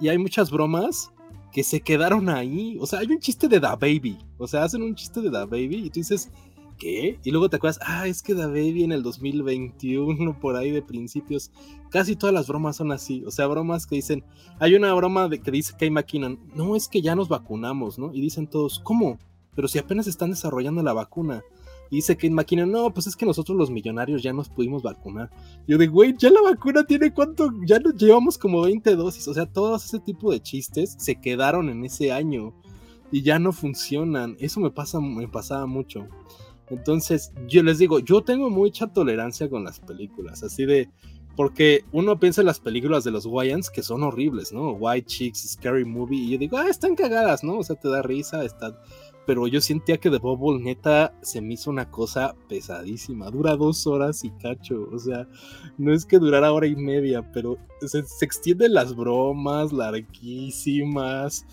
[0.00, 1.12] Y hay muchas bromas
[1.52, 2.78] que se quedaron ahí.
[2.80, 4.16] O sea, hay un chiste de Da Baby.
[4.38, 6.30] O sea, hacen un chiste de Da Baby y tú dices,
[6.78, 7.20] ¿qué?
[7.22, 10.80] Y luego te acuerdas, ah, es que Da Baby en el 2021, por ahí de
[10.80, 11.50] principios,
[11.90, 13.22] casi todas las bromas son así.
[13.26, 14.24] O sea, bromas que dicen,
[14.60, 18.14] hay una broma de, que dice Kay McKinnon, no es que ya nos vacunamos, ¿no?
[18.14, 19.18] Y dicen todos, ¿cómo?
[19.54, 21.42] Pero si apenas están desarrollando la vacuna.
[21.90, 25.30] Y dice Kate McKinnon, no, pues es que nosotros los millonarios ya nos pudimos vacunar.
[25.66, 29.26] Yo de, güey, ya la vacuna tiene cuánto, ya nos llevamos como 20 dosis.
[29.28, 32.54] O sea, todos ese tipo de chistes se quedaron en ese año
[33.10, 34.36] y ya no funcionan.
[34.40, 36.08] Eso me pasa, me pasaba mucho.
[36.68, 40.88] Entonces, yo les digo, yo tengo mucha tolerancia con las películas, así de,
[41.36, 44.72] porque uno piensa en las películas de los Wayans que son horribles, ¿no?
[44.72, 47.58] White Chicks, Scary Movie, y yo digo, ah, están cagadas, ¿no?
[47.58, 48.80] O sea, te da risa, está...
[49.26, 53.30] Pero yo sentía que The Bubble, neta, se me hizo una cosa pesadísima.
[53.30, 54.88] Dura dos horas y cacho.
[54.92, 55.26] O sea,
[55.78, 61.44] no es que durara hora y media, pero se, extienden las bromas larguísimas.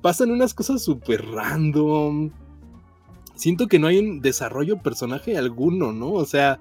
[0.00, 2.30] Pasan unas cosas súper random
[3.36, 6.12] siento que no hay un desarrollo personaje alguno, ¿no?
[6.12, 6.58] O sea,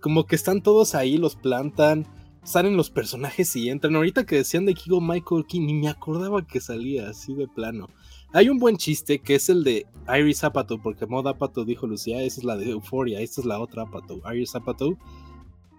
[0.00, 2.06] como que están todos ahí, los plantan,
[2.42, 3.96] salen los personajes y entran.
[3.96, 7.88] Ahorita que decían de Kigo Michael King, ni me acordaba que salía así de plano.
[8.32, 9.86] Hay un buen chiste que es el de
[10.18, 13.58] Iris Zapato, porque Moda Zapato dijo Lucía, esa es la de Euphoria, esta es la
[13.58, 14.98] otra Zapato, Iris Zapato,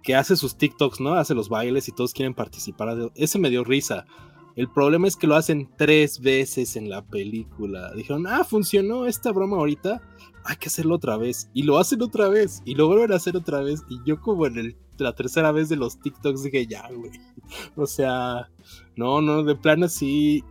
[0.02, 1.14] que hace sus TikToks, ¿no?
[1.14, 3.12] Hace los bailes y todos quieren participar.
[3.16, 4.06] Ese me dio risa.
[4.56, 7.94] El problema es que lo hacen tres veces en la película.
[7.94, 10.02] Dijeron, ah, funcionó esta broma ahorita,
[10.44, 11.50] hay que hacerlo otra vez.
[11.54, 13.84] Y lo hacen otra vez, y lo vuelven a hacer otra vez.
[13.90, 17.12] Y yo como en la tercera vez de los TikToks dije, ya, güey.
[17.76, 18.50] O sea,
[18.96, 20.44] no, no, de plano sí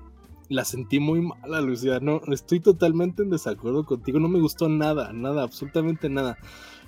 [0.48, 2.00] la sentí muy mala, Lucía.
[2.00, 4.18] No, estoy totalmente en desacuerdo contigo.
[4.18, 6.38] No me gustó nada, nada, absolutamente nada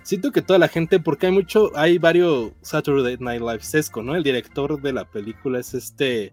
[0.03, 4.15] siento que toda la gente, porque hay mucho, hay varios Saturday Night Live sesco, ¿no?
[4.15, 6.33] El director de la película es este,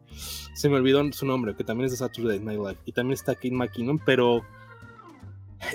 [0.54, 3.36] se me olvidó su nombre, que también es de Saturday Night Live, y también está
[3.36, 4.42] Kate McKinnon, pero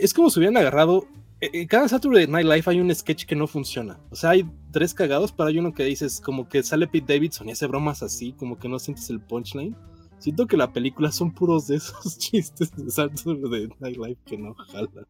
[0.00, 1.06] es como si hubieran agarrado,
[1.40, 4.94] en cada Saturday Night Live hay un sketch que no funciona, o sea, hay tres
[4.94, 8.32] cagados, pero hay uno que dices, como que sale Pete Davidson y hace bromas así,
[8.32, 9.76] como que no sientes el punchline.
[10.22, 14.54] Siento que la película son puros de esos chistes de Saturday Night Live que no
[14.54, 15.04] jalan.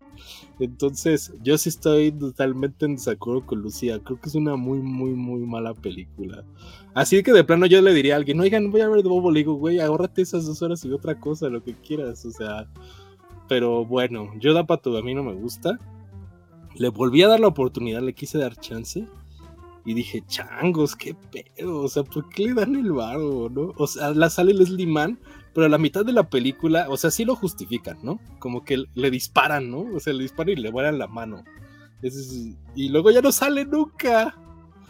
[0.58, 3.98] Entonces, yo sí estoy totalmente en desacuerdo con Lucía.
[4.02, 6.44] Creo que es una muy, muy, muy mala película.
[6.94, 9.30] Así que de plano yo le diría a alguien, oigan, voy a ver de Bobo.
[9.30, 12.24] Le digo, güey, ahórrate esas dos horas y otra cosa, lo que quieras.
[12.24, 12.66] O sea,
[13.48, 15.78] pero bueno, yo da pato, a mí no me gusta.
[16.74, 19.06] Le volví a dar la oportunidad, le quise dar chance
[19.84, 23.72] y dije, changos, qué pedo, o sea, ¿por qué le dan el barro, no?
[23.76, 25.18] O sea, la sale Leslie Mann,
[25.54, 28.20] pero a la mitad de la película, o sea, sí lo justifican, ¿no?
[28.38, 29.80] Como que le disparan, ¿no?
[29.94, 31.42] O sea, le disparan y le vuelan la mano.
[32.74, 34.36] y luego ya no sale nunca.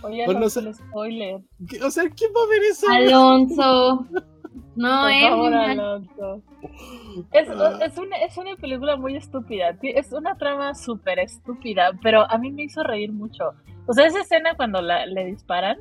[0.02, 1.40] Oye, no, sé, spoiler.
[1.84, 2.86] O sea, ¿quién va a ver eso?
[2.88, 4.06] Alonso.
[4.74, 5.24] No, es.
[5.24, 6.42] Alonso.
[7.30, 7.78] Es, ah.
[7.84, 9.76] es, una, es una película muy estúpida.
[9.82, 13.52] Es una trama súper estúpida, pero a mí me hizo reír mucho.
[13.86, 15.78] O sea, esa escena cuando la, le disparan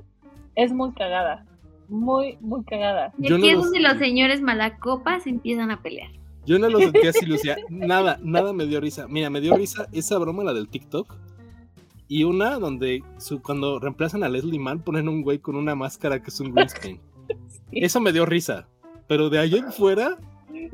[0.56, 1.46] es muy cagada.
[1.88, 3.14] Muy, muy cagada.
[3.20, 6.12] Y aquí es donde los señores malacopas empiezan a pelear.
[6.46, 7.58] Yo no lo sentí así, Lucía.
[7.70, 9.08] Nada, nada me dio risa.
[9.08, 11.16] Mira, me dio risa esa broma, la del TikTok.
[12.08, 16.22] Y una donde su, cuando reemplazan a Leslie Mann ponen un güey con una máscara
[16.22, 17.00] que es un green screen.
[17.72, 18.68] Eso me dio risa.
[19.08, 20.18] Pero de ahí en fuera,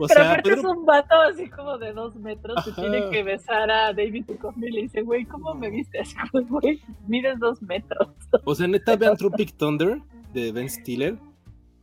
[0.07, 3.93] pero aparte es un vato así como de dos metros que tiene que besar a
[3.93, 6.15] David Duchovny y le dice, güey, ¿cómo me viste así?
[6.31, 8.09] Güey, mides dos metros.
[8.45, 9.99] O sea, neta, vean Tropic Thunder
[10.34, 11.18] de Ben Stiller,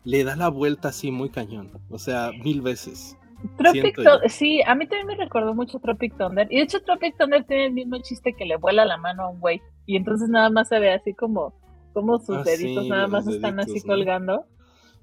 [0.05, 1.71] le da la vuelta así muy cañón.
[1.91, 3.17] O sea, mil veces.
[3.57, 6.47] Tropic Thunder, sí, a mí también me recordó mucho Tropic Thunder.
[6.51, 9.29] Y de hecho, Tropic Thunder tiene el mismo chiste que le vuela la mano a
[9.31, 9.61] un güey.
[9.87, 11.55] Y entonces nada más se ve así como,
[11.93, 14.47] como sus ah, deditos nada más están así colgando.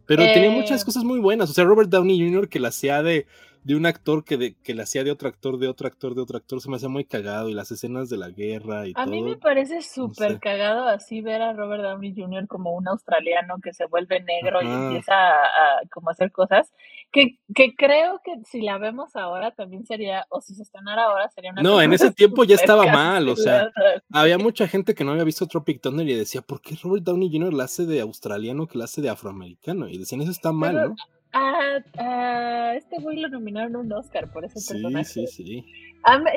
[0.06, 0.86] Pero tenía muchas eh.
[0.86, 1.50] cosas muy buenas.
[1.50, 3.28] O sea, Robert Downey Jr., que la hacía de,
[3.64, 6.22] de un actor que, de, que la hacía de otro actor, de otro actor, de
[6.22, 7.50] otro actor, se me hacía muy cagado.
[7.50, 9.04] Y las escenas de la guerra y a todo.
[9.04, 12.48] A mí me parece súper cagado así ver a Robert Downey Jr.
[12.48, 16.72] como un australiano que se vuelve negro y empieza a, como hacer cosas.
[17.12, 21.30] Que, que, creo que si la vemos ahora también sería, o si se estrenara ahora
[21.30, 21.62] sería una...
[21.62, 23.70] No, en ese tiempo ya estaba mal, o sea,
[24.14, 27.30] había mucha gente que no había visto Tropic Thunder y decía, ¿por qué Robert Downey
[27.30, 27.54] Jr.
[27.54, 29.90] la hace de australiano que la hace de afroamericano?
[29.90, 30.96] Y decían, eso está mal, ¿no?
[31.34, 35.06] A, este güey lo nominaron un Oscar por ese sí, personaje.
[35.06, 35.66] Sí, sí,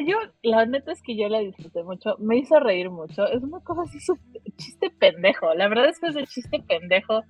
[0.07, 3.27] yo, la neta es que yo la disfruté mucho, me hizo reír mucho.
[3.27, 3.99] Es una cosa así,
[4.57, 5.53] chiste pendejo.
[5.55, 7.23] La verdad es que es el chiste pendejo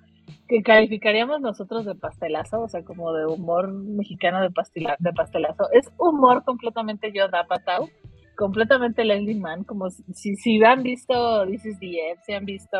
[0.49, 5.71] que calificaríamos nosotros de pastelazo, o sea, como de humor mexicano de, pastela, de pastelazo.
[5.73, 7.89] Es humor completamente yo da patao
[8.37, 12.79] completamente Leslie Mann, como si, si han visto This is the End, si han visto...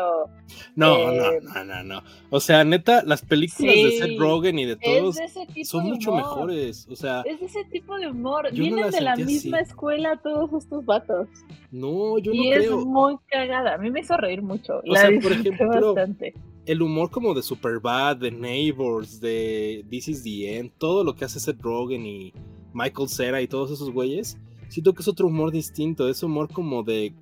[0.75, 4.75] No, eh, no, no, no, O sea, neta, las películas de Seth Rogen y de
[4.75, 5.17] todos
[5.63, 6.87] son mucho mejores.
[6.89, 7.21] O sea...
[7.21, 8.51] Es ese tipo de humor.
[8.51, 11.27] Vienen de la misma escuela todos estos vatos.
[11.71, 12.61] No, yo no creo.
[12.61, 13.75] Y es muy cagada.
[13.75, 14.81] A mí me hizo reír mucho.
[14.87, 15.93] O sea, por ejemplo...
[15.93, 16.33] Bastante.
[16.65, 21.25] El humor como de Superbad, de Neighbors, de This is the End, todo lo que
[21.25, 22.33] hace Seth Rogen y
[22.73, 24.37] Michael Cera y todos esos güeyes,
[24.75, 27.13] siento que es otro humor distinto, es humor como de,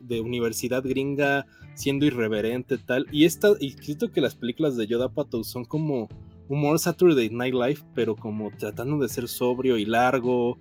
[0.00, 3.06] de, universidad gringa siendo irreverente tal.
[3.12, 6.08] Y esta, y siento que las películas de Yoda Pato son como
[6.48, 10.58] humor Saturday Night Live, pero como tratando de ser sobrio y largo.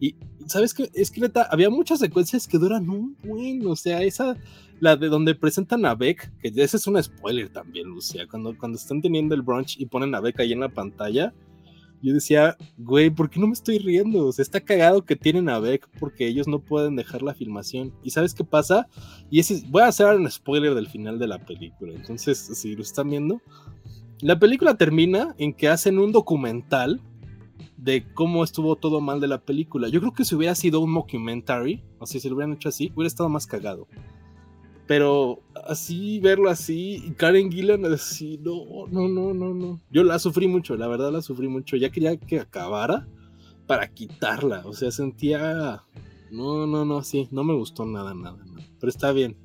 [0.00, 4.38] Y sabes que es que había muchas secuencias que duran un buen, o sea, esa,
[4.80, 8.78] la de donde presentan a Beck, que ese es un spoiler también, Lucia, cuando, cuando
[8.78, 11.34] están teniendo el brunch y ponen a Beck ahí en la pantalla,
[12.06, 14.26] yo decía, güey, ¿por qué no me estoy riendo?
[14.26, 17.92] O sea, está cagado que tienen a Beck porque ellos no pueden dejar la filmación.
[18.04, 18.86] ¿Y sabes qué pasa?
[19.28, 21.92] Y ese, voy a hacer un spoiler del final de la película.
[21.94, 23.42] Entonces, si lo están viendo,
[24.20, 27.00] la película termina en que hacen un documental
[27.76, 29.88] de cómo estuvo todo mal de la película.
[29.88, 32.92] Yo creo que si hubiera sido un mockumentary, o si se lo hubieran hecho así,
[32.94, 33.88] hubiera estado más cagado.
[34.86, 39.80] Pero así, verlo así, Karen Gillan así, no, no, no, no, no.
[39.90, 41.76] Yo la sufrí mucho, la verdad la sufrí mucho.
[41.76, 43.06] Ya quería que acabara
[43.66, 44.62] para quitarla.
[44.64, 45.82] O sea, sentía.
[46.30, 48.66] No, no, no, sí, no me gustó nada, nada, nada.
[48.78, 49.36] Pero está bien.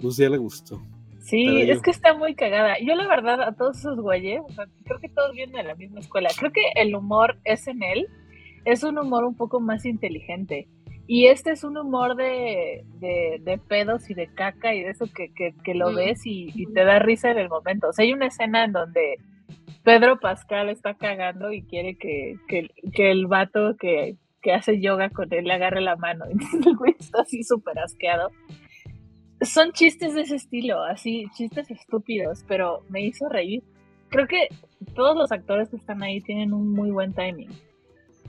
[0.00, 0.82] Lucía le gustó.
[1.20, 2.76] Sí, es que está muy cagada.
[2.80, 5.74] Yo la verdad a todos esos güeyes, o sea, creo que todos vienen de la
[5.74, 6.28] misma escuela.
[6.38, 8.06] Creo que el humor es en él,
[8.64, 10.68] es un humor un poco más inteligente.
[11.08, 15.32] Y este es un humor de, de, pedos y de caca y de eso que,
[15.32, 15.94] que, lo mm.
[15.94, 17.88] ves y, te da risa en el momento.
[17.88, 19.18] O sea, hay una escena en donde
[19.84, 24.16] Pedro Pascal está cagando y quiere que, que el vato que,
[24.52, 26.24] hace yoga con él le agarre la mano.
[26.30, 28.30] Y el güey está así súper asqueado.
[29.42, 33.62] Son chistes de ese estilo, así, chistes estúpidos, pero me hizo reír.
[34.08, 34.48] Creo que
[34.94, 37.50] todos los actores que están ahí tienen un muy buen timing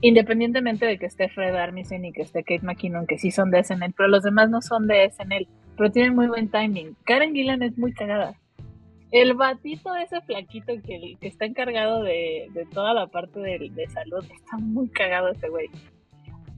[0.00, 3.62] independientemente de que esté Fred Armisen y que esté Kate McKinnon, que sí son de
[3.62, 5.46] SNL, pero los demás no son de SNL,
[5.76, 6.96] pero tienen muy buen timing.
[7.04, 8.34] Karen Gillan es muy cagada.
[9.10, 14.24] El batito ese flaquito que, que está encargado de, toda la parte de, de, salud,
[14.24, 15.68] está muy cagado ese güey.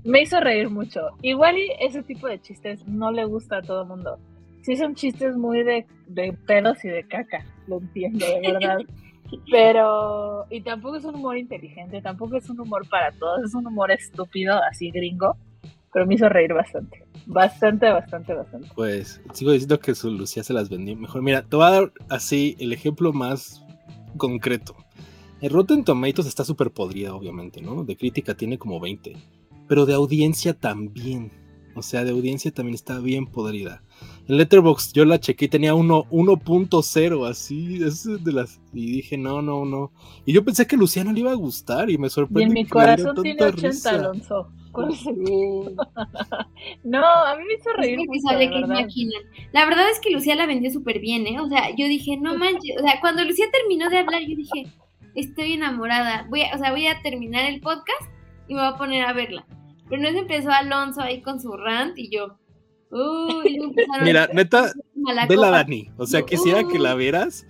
[0.04, 1.00] Me hizo reír mucho.
[1.22, 4.18] Igual y ese tipo de chistes no le gusta a todo el mundo.
[4.62, 8.78] Sí son chistes muy de, de pedos y de caca, lo entiendo, de verdad.
[9.50, 13.66] Pero, y tampoco es un humor inteligente, tampoco es un humor para todos, es un
[13.66, 15.36] humor estúpido, así gringo,
[15.92, 17.04] pero me hizo reír bastante.
[17.26, 18.68] Bastante, bastante, bastante.
[18.74, 21.22] Pues sigo diciendo que su Lucía se las vendió mejor.
[21.22, 23.64] Mira, te voy a dar así el ejemplo más
[24.16, 24.76] concreto.
[25.40, 27.84] El Rotten Tomatoes está súper podrida, obviamente, ¿no?
[27.84, 29.14] De crítica tiene como 20,
[29.68, 31.30] pero de audiencia también.
[31.74, 33.82] O sea, de audiencia también está bien podrida.
[34.30, 39.42] En Letterboxd yo la chequé y tenía 1.0 así, es de las y dije, "No,
[39.42, 39.90] no, no."
[40.24, 42.42] Y yo pensé que Luciano le iba a gustar y me sorprendió.
[42.42, 44.48] Y en mi corazón tiene 80, Alonso.
[46.84, 47.98] no, a mí me hizo reír.
[48.06, 48.86] mucho, la,
[49.52, 51.40] la verdad es que Lucía la vendió súper bien, ¿eh?
[51.40, 52.76] O sea, yo dije, no manches.
[52.78, 54.72] O sea, cuando Lucía terminó de hablar, yo dije,
[55.16, 56.28] estoy enamorada.
[56.30, 58.04] Voy a, o sea, voy a terminar el podcast
[58.46, 59.44] y me voy a poner a verla.
[59.88, 62.38] Pero no se empezó Alonso ahí con su rant y yo,
[64.02, 64.72] Mira, neta,
[65.28, 65.90] ve la Dani.
[65.96, 67.46] O sea, quisiera que la vieras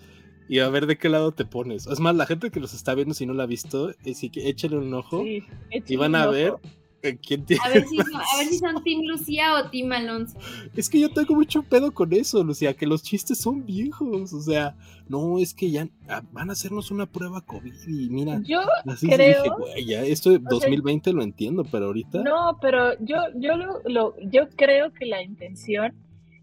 [0.48, 1.86] y a ver de qué lado te pones.
[1.86, 4.48] Es más, la gente que los está viendo, si no la ha visto, es que
[4.48, 6.54] échale un ojo y van a ver
[7.02, 10.39] a, ver si, son Team Lucía o Team Alonso.
[10.77, 14.32] Es que yo tengo mucho pedo con eso, Lucía, que los chistes son viejos.
[14.32, 14.77] O sea,
[15.09, 18.40] no, es que ya ah, van a hacernos una prueba COVID y mira.
[18.44, 18.60] Yo
[19.01, 19.44] creo.
[19.85, 22.22] ya esto de 2020 lo entiendo, pero ahorita.
[22.22, 25.94] No, pero yo, yo, lo, yo creo que la intención,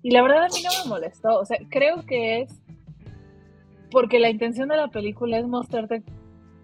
[0.02, 2.52] y la verdad a mí no me molestó, o sea, creo que es
[3.92, 6.04] porque la intención de la película es mostrarte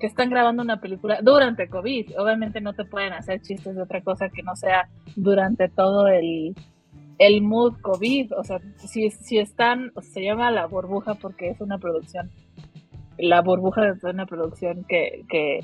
[0.03, 2.19] que están grabando una película durante COVID.
[2.19, 6.53] Obviamente no te pueden hacer chistes de otra cosa que no sea durante todo el,
[7.19, 8.33] el mood COVID.
[8.37, 12.29] O sea, si, si están, se llama La Burbuja porque es una producción
[13.17, 15.61] la burbuja de una producción que, que,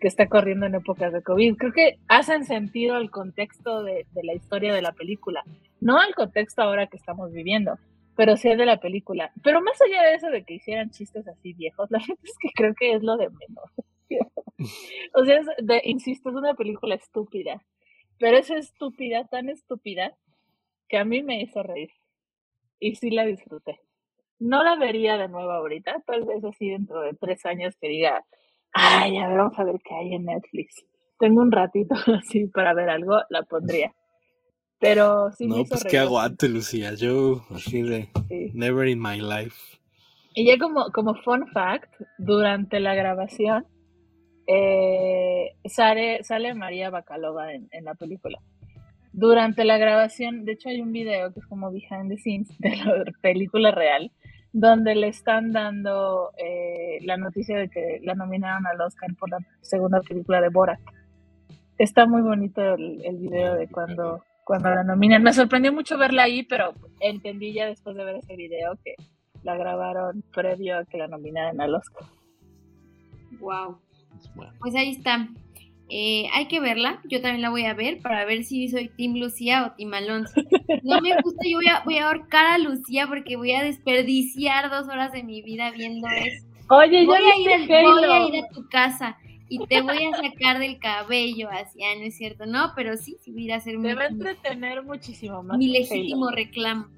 [0.00, 1.56] que, está corriendo en épocas de COVID.
[1.58, 5.42] Creo que hacen sentido al contexto de, de, la historia de la película,
[5.82, 7.76] no al contexto ahora que estamos viviendo,
[8.16, 9.32] pero sí de la película.
[9.42, 12.48] Pero más allá de eso de que hicieran chistes así viejos, la gente es que
[12.54, 13.70] creo que es lo de menos.
[15.14, 15.40] o sea,
[15.84, 17.62] insisto, es una película estúpida,
[18.18, 20.16] pero es estúpida, tan estúpida,
[20.88, 21.90] que a mí me hizo reír.
[22.78, 23.80] Y sí la disfruté.
[24.38, 28.24] No la vería de nuevo ahorita, tal vez así dentro de tres años que diga,
[28.72, 30.84] ay, a ver, vamos a ver qué hay en Netflix.
[31.18, 33.94] Tengo un ratito así para ver algo, la pondría.
[34.82, 36.92] Pero sí No, pues qué aguante, Lucía.
[36.94, 38.10] Yo, así de,
[38.52, 39.56] never in my life.
[40.34, 43.64] Y ya como, como fun fact, durante la grabación,
[44.46, 48.38] eh, sale, sale María Bacalova en, en la película
[49.12, 52.76] durante la grabación, de hecho hay un video que es como behind the scenes de
[52.76, 54.10] la película real,
[54.52, 59.38] donde le están dando eh, la noticia de que la nominaron al Oscar por la
[59.60, 60.80] segunda película de Borat.
[61.78, 65.22] Está muy bonito el, el video de cuando, cuando la nominan.
[65.22, 68.94] Me sorprendió mucho verla ahí, pero entendí ya después de ver ese video que
[69.42, 72.06] la grabaron previo a que la nominaran al Oscar.
[73.40, 73.78] Wow.
[74.60, 75.28] Pues ahí está.
[75.88, 79.16] Eh, hay que verla, yo también la voy a ver para ver si soy Team
[79.16, 80.40] Lucía o Team Alonso.
[80.82, 84.70] No me gusta, yo voy a, voy a ahorcar a Lucía porque voy a desperdiciar
[84.70, 86.46] dos horas de mi vida viendo eso.
[86.70, 89.18] Oye, voy, a ir, voy a ir a tu casa
[89.52, 93.18] y te voy a sacar del cabello así, ah, no es cierto, no, pero sí,
[93.20, 95.58] sí voy a ir a hacer Te va a entretener muchísimo más.
[95.58, 96.88] Mi legítimo reclamo.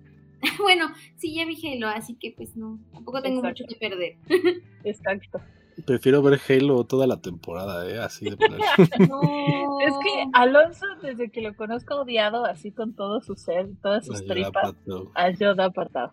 [0.61, 0.87] bueno,
[1.17, 4.17] sí, ya vi Halo, así que pues no, tampoco tengo mucho que perder.
[4.85, 5.41] Exacto.
[5.85, 7.99] Prefiero ver Halo toda la temporada, ¿eh?
[7.99, 8.61] Así de poner.
[9.85, 14.25] Es que Alonso, desde que lo conozco, odiado así con todo su ser, todas sus
[14.25, 14.77] tripas,
[15.15, 16.13] a Yoda apartado.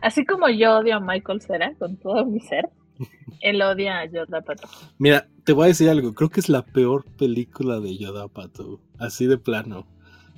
[0.00, 2.70] Así como yo odio a Michael Cera con todo mi ser,
[3.40, 4.68] él odia a Yoda Pato.
[4.98, 6.14] Mira, te voy a decir algo.
[6.14, 8.80] Creo que es la peor película de Yoda Pato.
[8.98, 9.86] Así de plano.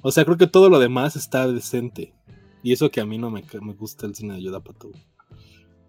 [0.02, 2.12] O sea, creo que todo lo demás está decente.
[2.62, 4.90] Y eso que a mí no me, me gusta el cine de Yoda Pato.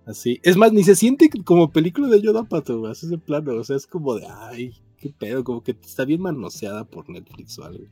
[0.06, 0.39] Así.
[0.44, 3.56] Es más, ni se siente como película de Yoda Pato, así de plano.
[3.56, 7.60] O sea, es como de, ay, qué pedo, como que está bien manoseada por Netflix
[7.60, 7.85] o algo.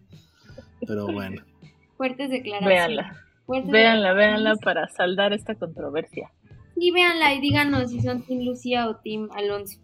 [0.86, 1.42] Pero bueno.
[1.98, 3.06] Fuertes declaraciones.
[3.48, 3.72] Véanla.
[3.72, 6.32] véanla, véanla para saldar esta controversia.
[6.76, 9.80] Sí, véanla y díganos si son Team Lucía o Team Alonso.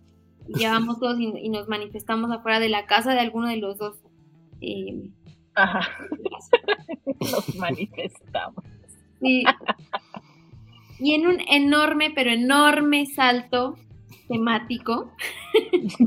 [0.48, 4.02] Y vamos todos y, nos manifestamos afuera de la casa de alguno de los dos.
[4.60, 5.10] Eh,
[5.56, 5.82] Ajá.
[7.20, 8.64] nos manifestamos.
[9.22, 9.44] Sí.
[11.00, 13.78] y en un enorme, pero enorme salto
[14.28, 15.12] temático.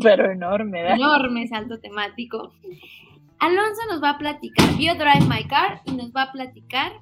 [0.02, 0.97] Pero enorme, ¿verdad?
[0.97, 2.52] Enorme salto temático.
[3.39, 6.93] Alonso nos va a platicar, vio Drive My Car y nos va a platicar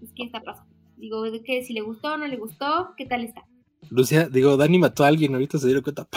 [0.00, 0.73] pues, qué está pasando.
[1.04, 3.44] Digo, que si le gustó o no le gustó, qué tal está.
[3.90, 6.08] Lucia, digo, Dani mató a alguien, ahorita se dieron cuenta.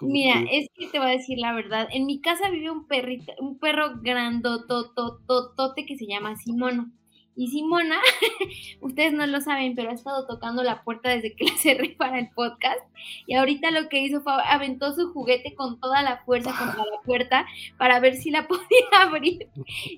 [0.00, 1.86] Mira, es que te voy a decir la verdad.
[1.92, 6.90] En mi casa vive un perrito, un perro grandotototote que se llama Simono.
[7.36, 8.00] Y Simona,
[8.80, 12.18] ustedes no lo saben, pero ha estado tocando la puerta desde que la cerré para
[12.18, 12.80] el podcast.
[13.28, 17.00] Y ahorita lo que hizo fue aventó su juguete con toda la fuerza contra la
[17.04, 17.46] puerta
[17.78, 19.46] para ver si la podía abrir.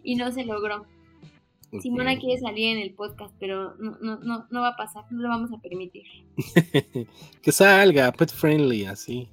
[0.02, 0.84] Y no se logró.
[1.80, 5.22] Simona quiere salir en el podcast, pero no, no, no, no va a pasar, no
[5.22, 6.04] lo vamos a permitir.
[7.42, 9.28] que salga, pet friendly, así.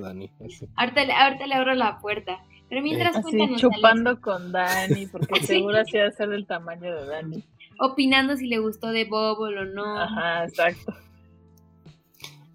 [0.00, 0.30] Dani.
[0.76, 2.38] Ahorita, ahorita le abro la puerta.
[2.68, 7.06] Pero mientras Así, chupando con Dani, porque seguro así va a ser del tamaño de
[7.06, 7.44] Dani.
[7.80, 9.98] Opinando si le gustó de Bobo o no.
[9.98, 10.94] Ajá, exacto.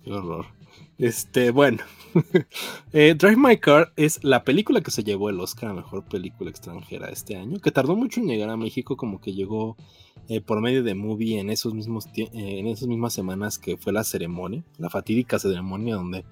[0.04, 0.46] Qué horror.
[1.04, 1.80] Este, bueno.
[2.94, 6.50] eh, Drive My Car es la película que se llevó el Oscar a Mejor Película
[6.50, 9.76] Extranjera este año, que tardó mucho en llegar a México, como que llegó
[10.30, 13.92] eh, por medio de Movie en esos mismos eh, en esas mismas semanas que fue
[13.92, 16.24] la ceremonia, la fatídica ceremonia donde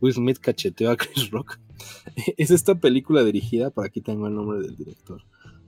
[0.00, 1.58] Will Smith cacheteó a Chris Rock.
[2.36, 5.24] es esta película dirigida, por aquí tengo el nombre del director,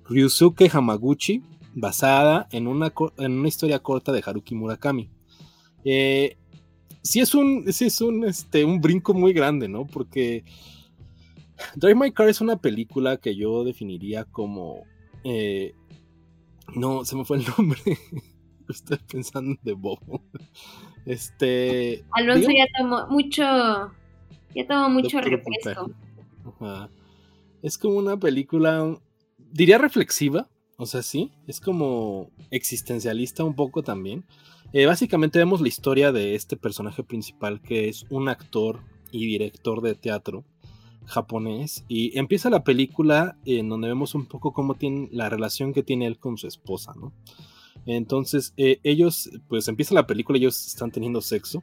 [0.08, 1.42] Ryusuke Hamaguchi,
[1.74, 5.10] basada en una, en una historia corta de Haruki Murakami.
[5.84, 6.36] Eh,
[7.02, 9.86] sí es un, sí es un, este, un brinco muy grande, ¿no?
[9.86, 10.44] Porque
[11.76, 14.84] Drive My Car es una película que yo definiría como...
[15.24, 15.74] Eh,
[16.74, 17.80] no, se me fue el nombre.
[18.68, 20.22] Estoy pensando de Bobo.
[21.04, 22.04] Este.
[22.12, 23.42] Alonso ya tomó mucho.
[24.54, 25.90] Ya tomó mucho refresco.
[27.62, 28.96] Es como una película.
[29.36, 30.48] Diría reflexiva.
[30.76, 31.32] O sea, sí.
[31.46, 34.24] Es como existencialista un poco también.
[34.72, 38.80] Eh, básicamente vemos la historia de este personaje principal que es un actor
[39.10, 40.44] y director de teatro
[41.04, 45.82] japonés y empieza la película en donde vemos un poco cómo tiene la relación que
[45.82, 47.12] tiene él con su esposa, ¿no?
[47.84, 51.62] Entonces eh, ellos, pues empieza la película, ellos están teniendo sexo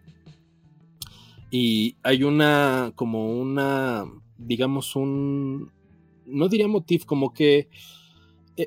[1.49, 4.06] y hay una, como una,
[4.38, 5.72] digamos, un,
[6.27, 7.69] no diría motif, como que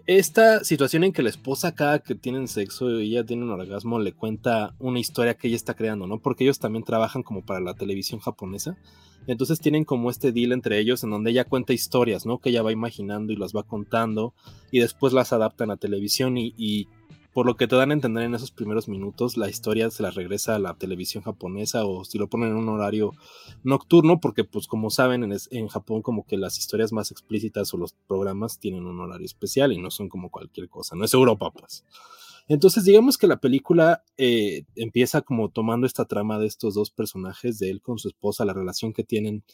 [0.07, 3.99] esta situación en que la esposa cada que tienen sexo y ella tiene un orgasmo
[3.99, 6.19] le cuenta una historia que ella está creando, ¿no?
[6.19, 8.77] Porque ellos también trabajan como para la televisión japonesa.
[9.27, 12.39] Entonces tienen como este deal entre ellos en donde ella cuenta historias, ¿no?
[12.39, 14.35] Que ella va imaginando y las va contando
[14.71, 16.89] y después las adaptan a televisión y,
[17.33, 20.11] por lo que te dan a entender en esos primeros minutos, la historia se la
[20.11, 23.13] regresa a la televisión japonesa o si lo ponen en un horario
[23.63, 27.79] nocturno, porque pues como saben en, en, Japón como que las historias más explícitas o
[27.79, 31.51] los programas tienen un horario especial y no son como cualquier cosa, no es Europa
[31.51, 31.85] pues.
[32.49, 37.59] Entonces digamos que la película eh, empieza como tomando esta trama de estos dos personajes,
[37.59, 39.45] de él con su esposa, la relación que tienen.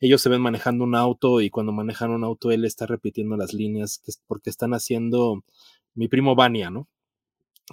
[0.00, 3.54] Ellos se ven manejando un auto y cuando manejan un auto él está repitiendo las
[3.54, 5.44] líneas que, porque están haciendo
[5.94, 6.88] mi primo Vania, ¿no?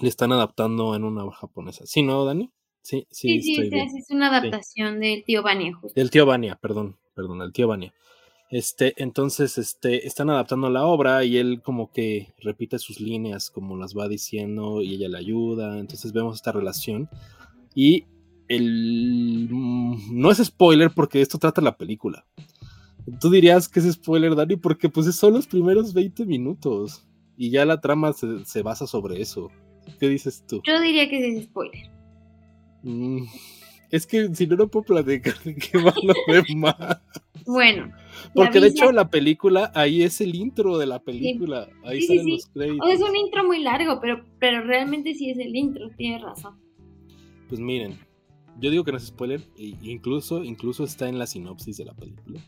[0.02, 1.86] Le están adaptando en una japonesa.
[1.86, 2.52] ¿Sí, no, Dani?
[2.82, 5.76] Sí, sí, sí, sí es una adaptación del tío Vania.
[5.76, 5.99] Justo.
[5.99, 7.94] Del tío Vania, perdón, perdón, el tío Vania.
[8.49, 13.78] Este, entonces, este, están adaptando la obra y él como que repite sus líneas como
[13.78, 15.78] las va diciendo y ella le ayuda.
[15.80, 17.10] Entonces vemos esta relación
[17.76, 18.06] y
[18.48, 22.26] el mm, no es spoiler porque esto trata la película.
[23.20, 27.07] Tú dirías que es spoiler, Dani, porque pues son los primeros 20 minutos
[27.38, 29.49] y ya la trama se, basa sobre eso.
[29.99, 30.61] ¿Qué dices tú?
[30.66, 31.90] Yo diría que es spoiler.
[32.84, 33.24] Mm,
[33.91, 36.14] es que si no, no puedo platicar de qué va lo
[36.48, 37.02] demás.
[37.45, 37.91] Bueno.
[38.34, 41.68] Porque de hecho la película, ahí es el intro de la película.
[41.84, 42.90] Ahí salen los créditos.
[42.90, 46.60] es un intro muy largo, pero, pero realmente sí es el intro, tienes razón.
[47.48, 47.98] Pues miren,
[48.60, 51.95] yo digo que no es spoiler, e incluso, incluso está en la sinopsis de la
[51.95, 52.40] película.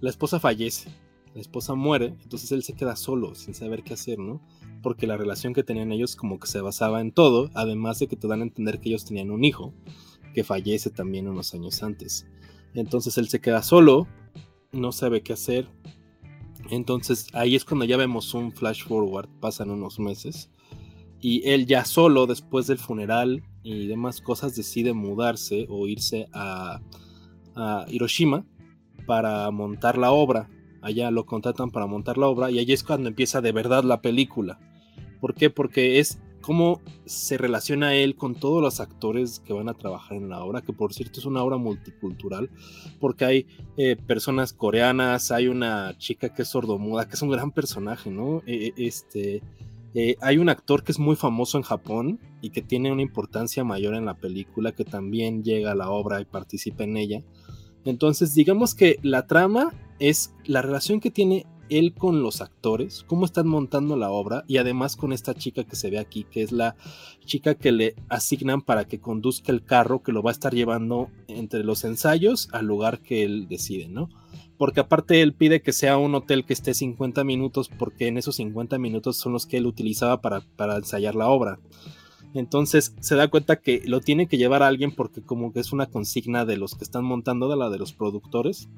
[0.00, 0.90] La esposa fallece,
[1.34, 4.40] la esposa muere, entonces él se queda solo, sin saber qué hacer, ¿no?
[4.82, 8.16] Porque la relación que tenían ellos como que se basaba en todo, además de que
[8.16, 9.74] te dan a entender que ellos tenían un hijo,
[10.34, 12.26] que fallece también unos años antes.
[12.74, 14.06] Entonces él se queda solo,
[14.72, 15.68] no sabe qué hacer.
[16.70, 20.50] Entonces ahí es cuando ya vemos un flash forward, pasan unos meses,
[21.20, 26.80] y él ya solo, después del funeral y demás cosas, decide mudarse o irse a,
[27.88, 28.46] Hiroshima
[29.04, 30.48] para montar la obra.
[30.80, 34.00] Allá lo contratan para montar la obra y ahí es cuando empieza de verdad la
[34.00, 34.60] película.
[35.20, 35.50] ¿Por qué?
[35.50, 40.28] Porque es cómo se relaciona él con todos los actores que van a trabajar en
[40.28, 42.48] la obra, que por cierto es una obra multicultural,
[43.00, 43.46] porque hay
[43.76, 48.42] eh, personas coreanas, hay una chica que es sordomuda, que es un gran personaje, ¿no?
[48.46, 49.42] E, e, este,
[49.94, 53.64] eh, hay un actor que es muy famoso en Japón y que tiene una importancia
[53.64, 57.22] mayor en la película, que también llega a la obra y participa en ella.
[57.84, 63.24] Entonces, digamos que la trama es la relación que tiene él con los actores, cómo
[63.24, 66.52] están montando la obra y además con esta chica que se ve aquí, que es
[66.52, 66.76] la
[67.24, 71.10] chica que le asignan para que conduzca el carro que lo va a estar llevando
[71.28, 74.08] entre los ensayos al lugar que él decide, ¿no?
[74.56, 78.36] Porque aparte él pide que sea un hotel que esté 50 minutos porque en esos
[78.36, 81.60] 50 minutos son los que él utilizaba para, para ensayar la obra.
[82.34, 85.72] Entonces se da cuenta que lo tiene que llevar a alguien porque como que es
[85.72, 88.68] una consigna de los que están montando, de la de los productores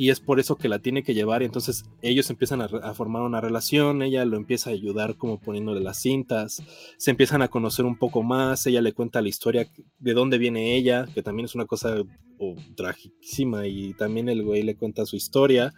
[0.00, 3.20] y es por eso que la tiene que llevar y entonces ellos empiezan a, formar
[3.20, 6.62] una relación, ella lo empieza a ayudar como poniéndole las cintas,
[6.96, 10.74] se empiezan a conocer un poco más, ella le cuenta la historia de dónde viene
[10.74, 11.96] ella, que también es una cosa
[12.38, 15.74] oh, trágicísima y también el güey le cuenta su historia.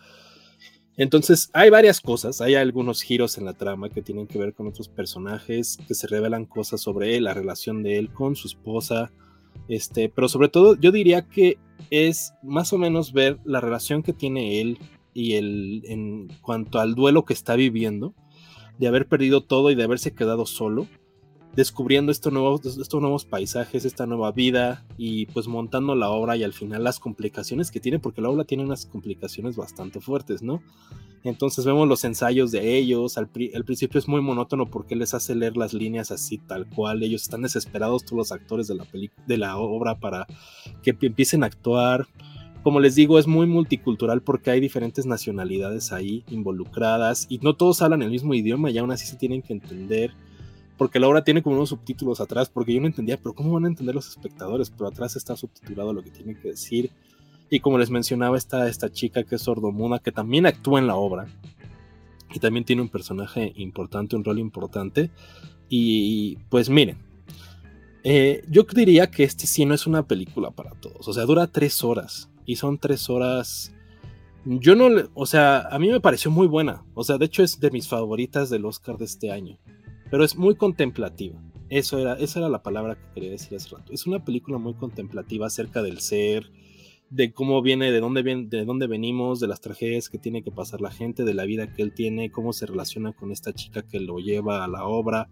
[0.96, 4.68] Entonces hay varias cosas, hay algunos giros en la trama que tienen que ver con
[4.68, 9.10] otros personajes, que se revelan cosas sobre él, la relación de él con su esposa,
[9.66, 11.58] este, pero sobre todo yo diría que
[11.93, 14.78] es más o menos ver la relación que tiene él
[15.12, 18.14] y el en cuanto al duelo que está viviendo,
[18.78, 20.86] de haber perdido todo y de haberse quedado solo,
[21.54, 26.44] descubriendo estos nuevos, estos nuevos paisajes, esta nueva vida y pues montando la obra y
[26.44, 30.62] al final las complicaciones que tiene, porque la obra tiene unas complicaciones bastante fuertes, ¿no?
[31.24, 35.56] Entonces vemos los ensayos de ellos, al, principio es muy monótono porque les hace leer
[35.56, 38.86] las líneas así tal cual, ellos están desesperados todos los actores de la,
[39.26, 40.26] de la obra para
[40.82, 42.08] que empiecen a actuar.
[42.64, 47.82] Como les digo, es muy multicultural porque hay diferentes nacionalidades ahí involucradas y no todos
[47.82, 50.12] hablan el mismo idioma y aún así se tienen que entender
[50.82, 53.66] porque la obra tiene como unos subtítulos atrás, porque yo no entendía, pero ¿cómo van
[53.66, 54.68] a entender los espectadores?
[54.68, 56.90] Pero atrás está subtitulado lo que tienen que decir.
[57.48, 60.96] Y como les mencionaba, está esta chica que es sordomuda, que también actúa en la
[60.96, 61.28] obra.
[62.34, 65.12] Y también tiene un personaje importante, un rol importante.
[65.68, 66.98] Y pues miren,
[68.02, 71.06] eh, yo diría que este sí no es una película para todos.
[71.06, 72.28] O sea, dura tres horas.
[72.44, 73.72] Y son tres horas...
[74.44, 76.84] Yo no, o sea, a mí me pareció muy buena.
[76.94, 79.60] O sea, de hecho es de mis favoritas del Oscar de este año.
[80.12, 81.40] Pero es muy contemplativa
[81.70, 83.94] Eso era, esa era la palabra que quería decir hace rato.
[83.94, 86.52] Es una película muy contemplativa acerca del ser,
[87.09, 90.51] de cómo viene, de dónde, viene, de dónde venimos, de las tragedias que tiene que
[90.51, 93.80] pasar la gente, de la vida que él tiene, cómo se relaciona con esta chica
[93.80, 95.30] que lo lleva a la obra,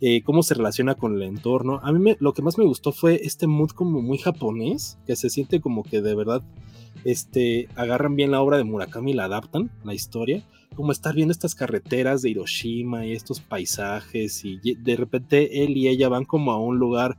[0.00, 1.78] eh, cómo se relaciona con el entorno.
[1.84, 5.30] A mí lo que más me gustó fue este mood como muy japonés, que se
[5.30, 6.42] siente como que de verdad
[7.04, 11.32] este, agarran bien la obra de Murakami y la adaptan, la historia, como estar viendo
[11.32, 16.52] estas carreteras de Hiroshima y estos paisajes y de repente él y ella van como
[16.52, 17.18] a un lugar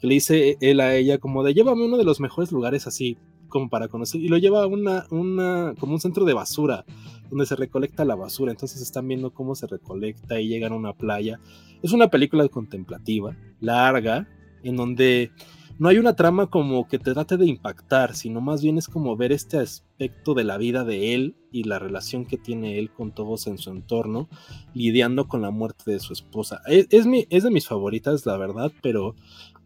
[0.00, 3.16] que le dice él a ella como de llévame uno de los mejores lugares así
[3.48, 6.84] como para conocer y lo lleva a una, una como un centro de basura
[7.30, 8.52] donde se recolecta la basura.
[8.52, 11.40] Entonces están viendo cómo se recolecta y llegan a una playa.
[11.82, 14.28] Es una película contemplativa larga
[14.62, 15.30] en donde
[15.78, 19.16] no hay una trama como que te trate de impactar, sino más bien es como
[19.16, 23.12] ver este aspecto de la vida de él y la relación que tiene él con
[23.12, 24.28] todos en su entorno,
[24.74, 26.62] lidiando con la muerte de su esposa.
[26.66, 29.14] Es, es de mis favoritas, la verdad, pero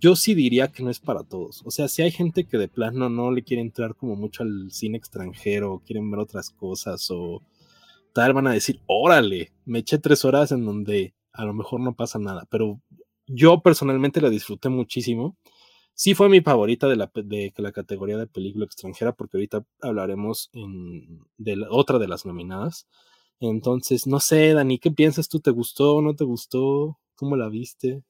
[0.01, 1.62] yo sí diría que no es para todos.
[1.65, 4.73] O sea, si hay gente que de plano no le quiere entrar como mucho al
[4.73, 7.43] cine extranjero, quieren ver otras cosas o
[8.12, 11.95] tal, van a decir, órale, me eché tres horas en donde a lo mejor no
[11.95, 12.81] pasa nada, pero
[13.27, 15.37] yo personalmente la disfruté muchísimo
[16.01, 20.51] Sí fue mi favorita de la, de la categoría de película extranjera, porque ahorita hablaremos
[21.36, 22.89] de la, otra de las nominadas.
[23.39, 25.40] Entonces, no sé, Dani, ¿qué piensas tú?
[25.40, 26.98] ¿Te gustó o no te gustó?
[27.16, 28.02] ¿Cómo la viste?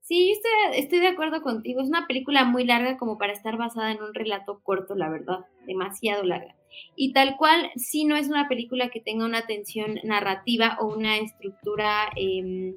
[0.00, 1.82] Sí, estoy, estoy, de acuerdo contigo.
[1.82, 5.40] Es una película muy larga como para estar basada en un relato corto, la verdad,
[5.66, 6.56] demasiado larga.
[6.96, 11.18] Y tal cual, sí no es una película que tenga una tensión narrativa o una
[11.18, 12.76] estructura eh,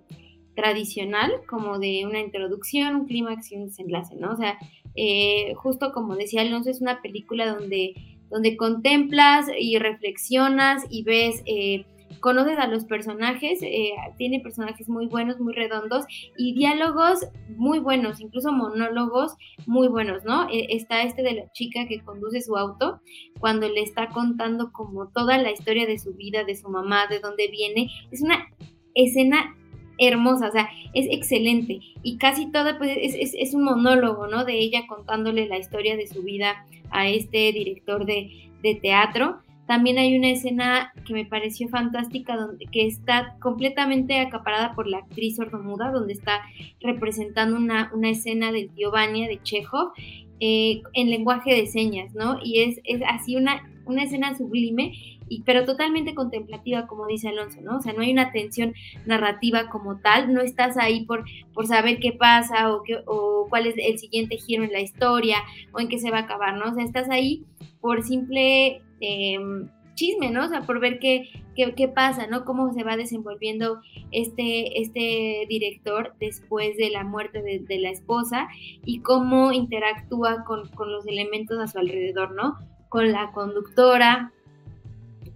[0.55, 4.34] tradicional, como de una introducción, un clímax y un desenlace, ¿no?
[4.34, 4.57] O sea,
[4.95, 7.95] eh, justo como decía Alonso, es una película donde,
[8.30, 11.85] donde contemplas y reflexionas y ves, eh,
[12.19, 16.05] conoces a los personajes, eh, tiene personajes muy buenos, muy redondos
[16.38, 17.19] y diálogos
[17.55, 19.35] muy buenos, incluso monólogos
[19.65, 20.47] muy buenos, ¿no?
[20.51, 22.99] está este de la chica que conduce su auto,
[23.39, 27.19] cuando le está contando como toda la historia de su vida, de su mamá, de
[27.19, 28.47] dónde viene, es una
[28.95, 29.55] escena
[29.99, 31.80] hermosa, o sea, es excelente.
[32.01, 34.45] Y casi toda, pues, es, un monólogo, ¿no?
[34.45, 38.45] De ella contándole la historia de su vida a este director de,
[38.81, 39.39] teatro.
[39.67, 44.97] También hay una escena que me pareció fantástica, donde, que está completamente acaparada por la
[44.97, 46.41] actriz sordomuda, donde está
[46.81, 49.93] representando una, una escena del tío Vania de Chekhov
[50.41, 52.39] eh, en lenguaje de señas, ¿no?
[52.43, 54.93] Y es, es así una, una escena sublime
[55.30, 57.77] y, pero totalmente contemplativa, como dice Alonso, ¿no?
[57.77, 58.73] O sea, no hay una tensión
[59.06, 61.23] narrativa como tal, no estás ahí por,
[61.53, 65.38] por saber qué pasa o, qué, o cuál es el siguiente giro en la historia
[65.72, 66.72] o en qué se va a acabar, ¿no?
[66.72, 67.45] O sea, estás ahí
[67.80, 69.69] por simple em,
[69.99, 70.45] chisme, ¿no?
[70.45, 72.45] O sea, por ver qué, qué, pasa, ¿no?
[72.45, 73.81] Cómo se va desenvolviendo
[74.11, 78.47] este, este director después de la muerte de, de la esposa
[78.85, 82.57] y cómo interactúa con, con los elementos a su alrededor, ¿no?
[82.88, 84.31] Con la conductora,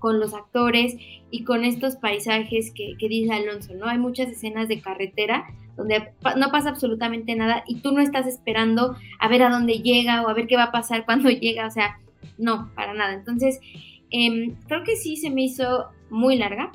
[0.03, 0.97] con los actores
[1.31, 3.87] y con estos paisajes que, dice Alonso, ¿no?
[3.87, 5.45] Hay muchas escenas de carretera
[5.77, 10.21] donde no pasa absolutamente nada y tú no estás esperando a ver a dónde llega
[10.21, 12.01] o a ver qué va a pasar cuando llega, o sea,
[12.37, 13.13] no, para nada.
[13.13, 13.61] Entonces,
[14.09, 16.73] em, creo que sí se me hizo muy larga,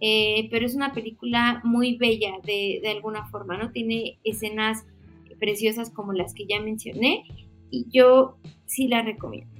[0.00, 3.70] eh, pero es una película muy bella de, de alguna forma, ¿no?
[3.70, 4.84] Tiene escenas
[5.38, 7.22] preciosas como las que ya mencioné
[7.70, 8.36] y yo
[8.66, 9.53] sí la recomiendo.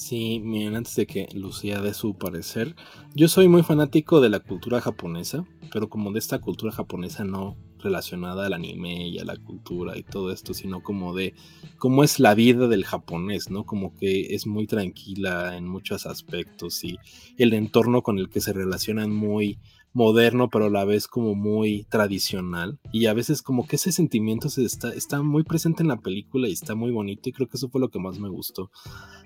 [0.00, 2.74] Sí, miren, antes de que Lucía dé su parecer,
[3.14, 7.58] yo soy muy fanático de la cultura japonesa, pero como de esta cultura japonesa no
[7.78, 11.34] relacionada al anime y a la cultura y todo esto, sino como de
[11.76, 13.66] cómo es la vida del japonés, ¿no?
[13.66, 16.96] Como que es muy tranquila en muchos aspectos y
[17.36, 19.58] el entorno con el que se relacionan muy
[19.92, 22.78] moderno, pero a la vez como muy tradicional.
[22.92, 26.48] Y a veces como que ese sentimiento se está, está muy presente en la película
[26.48, 28.70] y está muy bonito y creo que eso fue lo que más me gustó.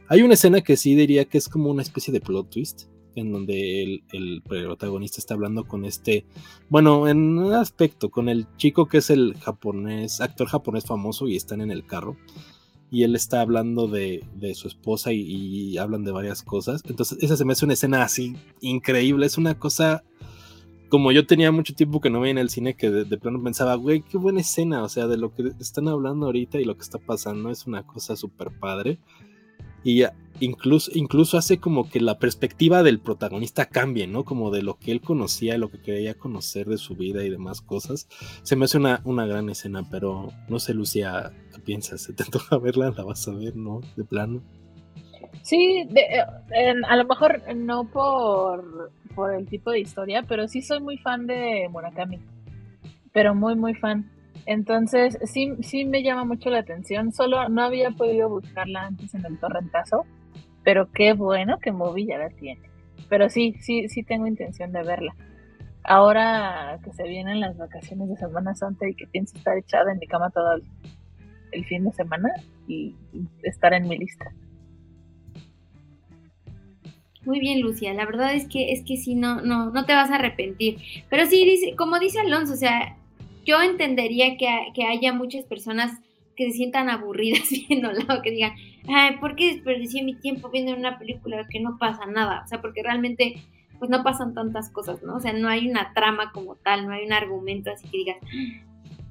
[0.09, 2.83] Hay una escena que sí diría que es como una especie de plot twist,
[3.15, 6.27] en donde el, protagonista está hablando con este,
[6.69, 11.37] bueno, en un aspecto, con el chico que es el japonés, actor japonés famoso y
[11.37, 12.17] están en el carro.
[12.91, 16.81] Y él está hablando de, de su esposa y, y, hablan de varias cosas.
[16.87, 19.27] Entonces, esa se me hace una escena así increíble.
[19.27, 20.05] Es una cosa
[20.89, 23.75] como yo tenía mucho tiempo que no veía en el cine, que de, plano pensaba,
[23.75, 26.83] güey, qué buena escena, o sea, de lo que están hablando ahorita y lo que
[26.83, 28.99] está pasando es una cosa súper padre.
[29.83, 30.03] Y
[30.41, 34.25] incluso, incluso hace como que la perspectiva del protagonista cambie, ¿no?
[34.25, 37.61] Como de lo que él conocía, lo que quería conocer de su vida y demás
[37.61, 38.09] cosas.
[38.43, 42.01] Se me hace una, una gran escena, pero no sé, Lucía, ¿qué piensas?
[42.01, 42.95] ¿Se te toca verla?
[42.97, 43.83] ¿La vas a ver, no?
[43.97, 44.43] De plano.
[45.43, 45.89] Sí,
[46.89, 51.27] a lo mejor no por, por el tipo de historia, pero sí soy muy fan
[51.27, 52.21] de Murakami.
[53.13, 54.11] pero muy, muy fan.
[54.47, 57.13] Entonces, sí, sí me llama mucho la atención.
[57.13, 60.05] Solo no había podido buscarla antes en el torrentazo,
[60.63, 62.69] pero qué bueno que Movie ya la tiene.
[63.09, 65.15] Pero sí, sí, sí tengo intención de verla.
[65.83, 69.99] Ahora que se vienen las vacaciones de Semana Santa y que pienso estar echada en
[69.99, 70.55] mi cama todo
[71.53, 72.31] el, fin de semana
[72.67, 72.97] y,
[73.43, 74.33] estar en mi lista.
[77.25, 77.95] Muy bien, Lucia.
[77.95, 80.79] La verdad es que es que sí, no, no, no te vas a arrepentir.
[81.09, 82.97] Pero sí, dice, como dice Alonso, o sea,
[83.45, 85.93] yo entendería que, que haya muchas personas
[86.37, 88.53] que se sientan aburridas viéndola o que digan,
[88.89, 92.43] ay, ¿por qué desperdicié mi tiempo viendo una película que no pasa nada?
[92.45, 93.37] O sea, porque realmente
[93.79, 95.17] pues no pasan tantas cosas, ¿no?
[95.17, 98.17] O sea, no hay una trama como tal, no hay un argumento así que digas,
[98.23, 98.65] ah,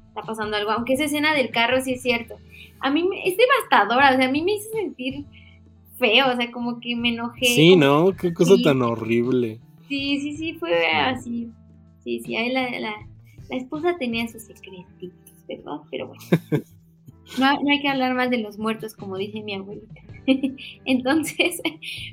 [0.08, 2.38] está pasando algo, aunque esa escena del carro sí es cierto.
[2.80, 5.26] A mí es devastadora, o sea, a mí me hizo sentir
[5.98, 7.46] feo, o sea, como que me enojé.
[7.46, 8.16] Sí, ¿no?
[8.16, 9.60] Qué cosa tan horrible.
[9.88, 11.50] Sí, sí, sí, fue así.
[12.04, 12.94] Sí, sí, ahí la, la,
[13.50, 15.78] la esposa tenía sus secretitos, ¿verdad?
[15.90, 16.24] Pero bueno.
[17.38, 20.02] No, hay que hablar más de los muertos, como dice mi abuelita.
[20.86, 21.62] Entonces,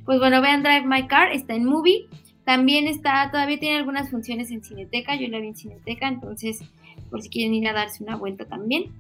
[0.05, 2.07] pues bueno, vean Drive My Car, está en movie.
[2.45, 6.65] También está, todavía tiene algunas funciones en Cineteca, yo la vi en Cineteca, entonces,
[7.11, 8.93] por si quieren ir a darse una vuelta también,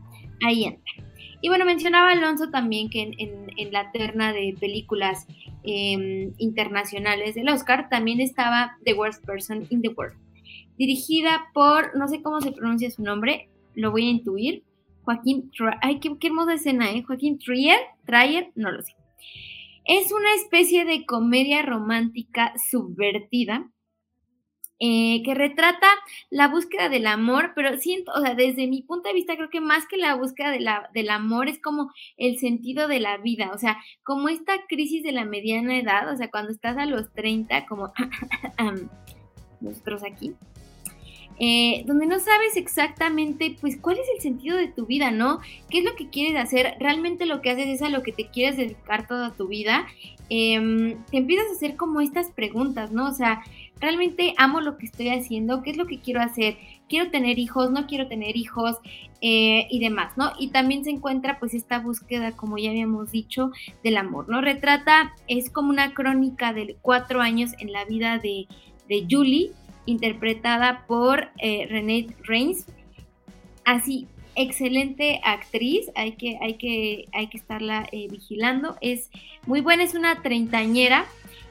[0.46, 0.92] ahí entra.
[1.40, 5.26] Y bueno, mencionaba Alonso también que en, la terna de películas
[5.62, 10.16] em, internacionales del Oscar también estaba The Worst Person in the World,
[10.76, 14.64] dirigida por, no sé cómo se pronuncia su nombre, lo voy a intuir,
[15.02, 15.50] Joaquín,
[15.80, 17.02] ay, qué, hermosa escena, ¿eh?
[17.02, 18.94] Joaquín Trier, Trier, no lo sé.
[19.86, 23.68] Es una especie de comedia romántica subvertida
[24.82, 25.86] eh, que retrata
[26.30, 29.60] la búsqueda del amor, pero siento, o sea, desde mi punto de vista creo que
[29.60, 33.50] más que la búsqueda de la, del amor es como el sentido de la vida,
[33.54, 37.12] o sea, como esta crisis de la mediana edad, o sea, cuando estás a los
[37.12, 37.92] 30, como
[39.60, 40.34] nosotros aquí,
[41.42, 45.40] eh, donde no sabes exactamente, pues, cuál es el sentido de tu vida, ¿no?
[45.70, 46.74] ¿Qué es lo que quieres hacer?
[46.78, 49.86] ¿Realmente lo que haces es a lo que te quieres dedicar toda tu vida?
[50.28, 53.08] Em, te empiezas a hacer como estas preguntas, ¿no?
[53.08, 53.42] O sea,
[53.80, 55.62] ¿realmente amo lo que estoy haciendo?
[55.62, 56.56] ¿Qué es lo que quiero hacer?
[56.88, 57.70] ¿Quiero tener hijos?
[57.70, 58.76] ¿No quiero tener hijos?
[59.22, 60.32] Eh, y demás, ¿no?
[60.38, 63.50] Y también se encuentra pues esta búsqueda, como ya habíamos dicho,
[63.84, 64.40] del amor, ¿no?
[64.40, 68.46] Retrata, es como una crónica de cuatro años en la vida de,
[69.10, 69.52] Julie,
[69.84, 72.64] interpretada por eh, Renee Reigns.
[73.66, 78.78] Así, excelente actriz, hay que, hay que, hay que estarla eh, vigilando.
[78.80, 79.10] Es
[79.46, 81.04] muy buena, es una treintañera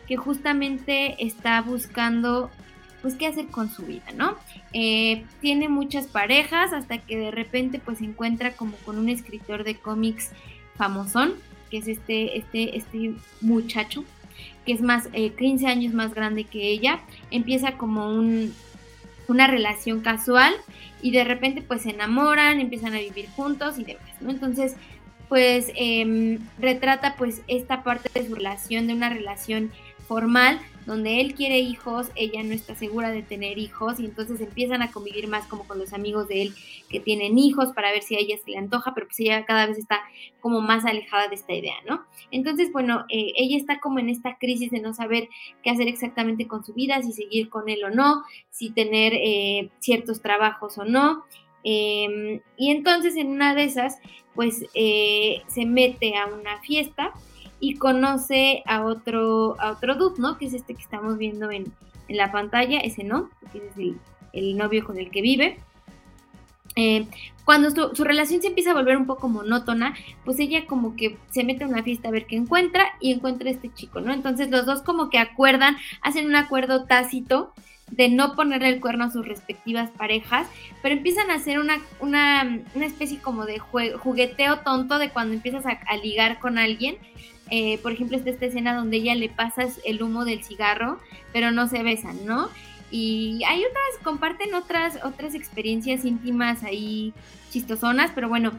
[0.10, 2.49] que justamente está buscando
[3.03, 4.36] pues qué hacer con su vida, ¿no?
[4.73, 9.64] Eh, tiene muchas parejas hasta que de repente pues se encuentra como con un escritor
[9.64, 10.31] de cómics
[10.76, 11.36] famosón,
[11.69, 14.03] que es este, este, este muchacho,
[14.65, 18.52] que es más, 15 eh, años más grande que ella, empieza como un,
[19.27, 20.53] una relación casual
[21.03, 24.31] y de repente pues se enamoran, empiezan a vivir juntos y demás, ¿no?
[24.31, 24.76] Entonces,
[25.30, 29.72] pues em, retrata pues esta parte de su relación, de una relación
[30.10, 34.81] formal, donde él quiere hijos, ella no está segura de tener hijos y entonces empiezan
[34.81, 36.56] a convivir más como con los amigos de él
[36.90, 39.68] que tienen hijos para ver si a ella se le antoja, pero pues ella cada
[39.68, 40.02] vez está
[40.41, 42.02] como más alejada de esta idea, ¿no?
[42.31, 45.30] Entonces, bueno, eh, ella está como en esta crisis de no saber
[45.61, 49.69] qué hacer exactamente con su vida, si seguir con él o no, si tener eh,
[49.77, 51.23] ciertos trabajos o no.
[51.64, 53.99] Em, y entonces en una de esas,
[54.34, 57.14] pues eh, se mete a una fiesta
[57.60, 60.38] y conoce a otro, a otro dude, ¿no?
[60.38, 61.72] Que es este que estamos viendo en,
[62.07, 63.95] la pantalla, ese no, que es
[64.34, 65.60] el, novio con el que vive.
[66.76, 67.06] Eh,
[67.45, 69.95] cuando su, relación se empieza a volver un poco monótona,
[70.26, 73.49] pues ella como que se mete a una fiesta a ver qué encuentra y encuentra
[73.49, 74.14] a este chico, ¿no?
[74.14, 77.53] Entonces los dos como que acuerdan, hacen un acuerdo tácito
[77.91, 80.48] de no ponerle el cuerno a sus respectivas parejas,
[80.81, 85.98] pero empiezan a hacer una, una, especie como de jugueteo tonto de cuando empiezas a
[85.98, 86.98] ligar con alguien,
[87.51, 90.99] eh, por ejemplo, está esta escena donde ella le pasa el humo del cigarro,
[91.34, 92.49] pero no se besan, ¿no?
[92.91, 97.13] Y hay otras, comparten otras, otras experiencias íntimas ahí
[97.51, 98.51] chistosonas, pero bueno,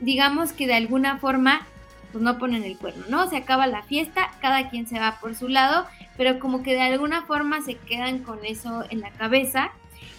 [0.00, 1.66] digamos que de alguna forma,
[2.12, 3.28] pues no ponen el cuerno, ¿no?
[3.28, 5.86] Se acaba la fiesta, cada quien se va por su lado,
[6.16, 9.72] pero como que de alguna forma se quedan con eso en la cabeza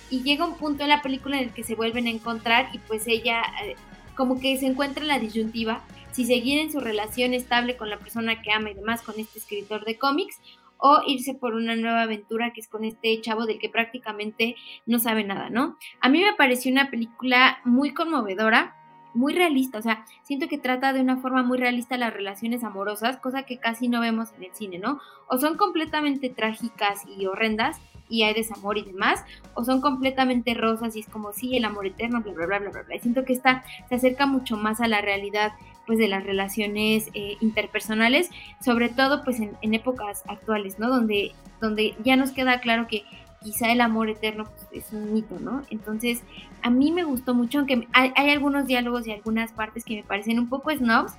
[0.09, 2.79] y llega un punto en la película en el que se vuelven a encontrar y
[2.79, 3.75] pues ella eh,
[4.15, 5.81] como que se encuentra en la disyuntiva
[6.15, 9.37] si seguir en su relación estable con la persona que ama y demás con este
[9.37, 10.39] escritor de cómics
[10.77, 14.55] o irse por una nueva aventura que es con este chavo del que prácticamente
[14.85, 15.77] no sabe nada, ¿no?
[15.99, 18.77] A mí me pareció una película muy conmovedora,
[19.13, 23.17] muy realista, o sea, siento que trata de una forma muy realista las relaciones amorosas,
[23.17, 25.01] cosa que casi no vemos en el cine, ¿no?
[25.27, 29.23] O son completamente trágicas y horrendas y hay desamor y demás,
[29.53, 32.69] o son completamente rosas y es como, sí, el amor eterno, bla, bla, bla, bla,
[32.69, 32.99] bla, bla.
[32.99, 35.53] Siento que esta se acerca mucho más a la realidad,
[35.87, 38.29] pues, de las relaciones eh, interpersonales,
[38.63, 40.89] sobre todo, pues, en, en, épocas actuales, ¿no?
[40.89, 43.03] Donde, donde ya nos queda claro que
[43.45, 45.61] quizá el amor eterno pues, es un mito, ¿no?
[45.69, 46.23] Entonces,
[46.63, 50.39] a mí me gustó mucho, aunque hay, algunos diálogos y algunas partes que me parecen
[50.39, 51.13] un poco snobs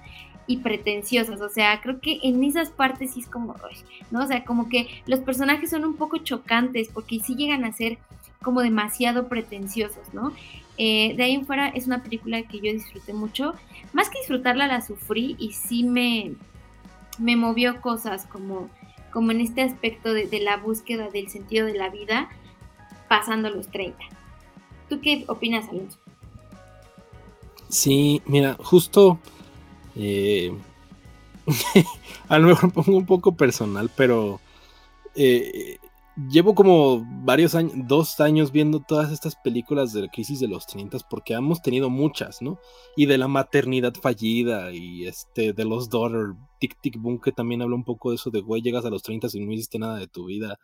[0.47, 3.57] y pretenciosas, o sea, creo que en esas partes sí es como,
[4.11, 4.23] ¿no?
[4.23, 7.99] O sea, como que los personajes son un poco chocantes porque sí llegan a ser
[8.43, 10.33] como demasiado pretenciosos, ¿no?
[10.79, 13.55] Eh, de ahí en fuera es una película que yo disfruté mucho,
[13.93, 16.35] más que disfrutarla la sufrí y sí me,
[17.19, 18.69] me movió cosas como
[19.17, 22.29] como en este aspecto de, la búsqueda del sentido de la vida
[23.09, 23.97] pasando los 30.
[24.91, 25.99] ¿Tú qué opinas, Alonso?
[27.71, 29.19] Sí, mira, justo
[29.97, 30.53] eh,
[32.29, 34.41] a lo mejor pongo un poco personal, pero
[35.15, 35.79] eh,
[36.31, 40.67] llevo como varios años, dos años viendo todas estas películas de la crisis de los
[40.67, 42.59] 30 porque hemos tenido muchas, ¿no?
[42.97, 47.63] Y de la maternidad fallida y este de los daughter, Tic Tic Boom, que también
[47.63, 49.99] habla un poco de eso de, güey, llegas a los 30 y no hiciste nada
[49.99, 50.59] de tu vida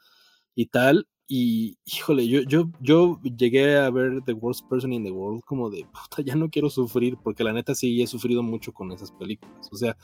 [0.54, 1.08] y tal.
[1.28, 5.70] Y híjole, yo, yo, yo llegué a ver The Worst Person in the World como
[5.70, 9.12] de, puta, ya no quiero sufrir, porque la neta sí he sufrido mucho con esas
[9.12, 9.68] películas.
[9.72, 9.96] O sea,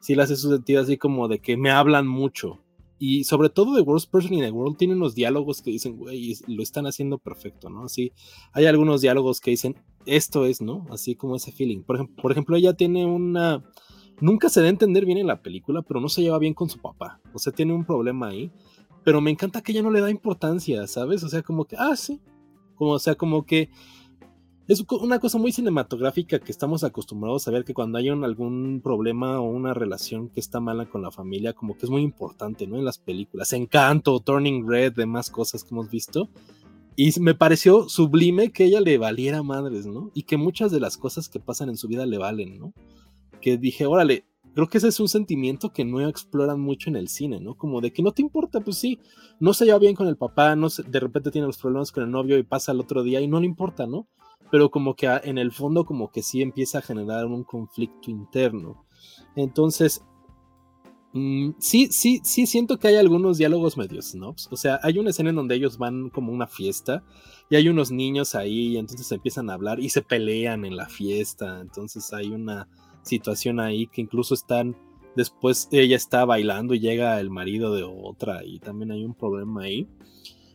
[0.00, 2.60] sí las he sentido así como de que me hablan mucho,
[3.02, 6.34] y sobre todo The Worst Person in the World tiene unos diálogos que dicen, güey,
[6.46, 7.84] lo están haciendo perfecto, ¿no?
[7.84, 8.12] Así,
[8.52, 9.74] hay algunos diálogos que dicen,
[10.04, 10.84] esto es, ¿no?
[10.90, 11.82] Así como ese feeling.
[11.82, 13.64] Por, ejemplo, por ejemplo, ella tiene una...
[14.20, 16.68] Nunca se da a entender bien en la película, pero no se lleva bien con
[16.68, 17.22] su papá.
[17.32, 18.52] O sea, tiene un problema ahí.
[19.04, 21.22] Pero me encanta que ella no le da importancia, ¿sabes?
[21.22, 22.20] O sea, como que, ah, sí.
[22.74, 23.70] Como, o sea, como que
[24.70, 29.40] es una cosa muy cinematográfica que estamos acostumbrados a ver que cuando hay algún problema
[29.40, 32.78] o una relación que está mala con la familia, como que es muy importante, ¿no?
[32.78, 33.52] En las películas.
[33.52, 36.28] Encanto, Turning Red, demás cosas que hemos visto.
[36.94, 40.12] Y me pareció sublime que ella le valiera madres, ¿no?
[40.14, 42.72] Y que muchas de las cosas que pasan en su vida le valen, ¿no?
[43.40, 44.24] Que dije, órale,
[44.54, 47.56] creo que ese es un sentimiento que no exploran mucho en el cine, ¿no?
[47.56, 48.98] Como de que no te importa, pues sí,
[49.38, 52.10] no se lleva bien con el papá, no de repente tiene los problemas con el
[52.10, 54.08] novio y pasa el otro día y no le importa, ¿no?
[54.50, 58.84] pero como que en el fondo como que sí empieza a generar un conflicto interno.
[59.36, 60.02] Entonces,
[61.12, 64.48] mm, sí, sí, sí siento que hay algunos diálogos medios snobs.
[64.50, 67.04] O sea, hay una escena en donde ellos van como una fiesta
[67.48, 70.88] y hay unos niños ahí y entonces empiezan a hablar y se pelean en la
[70.88, 71.60] fiesta.
[71.60, 72.68] Entonces hay una
[73.02, 74.76] situación ahí que incluso están,
[75.16, 79.62] después ella está bailando y llega el marido de otra y también hay un problema
[79.62, 79.88] ahí.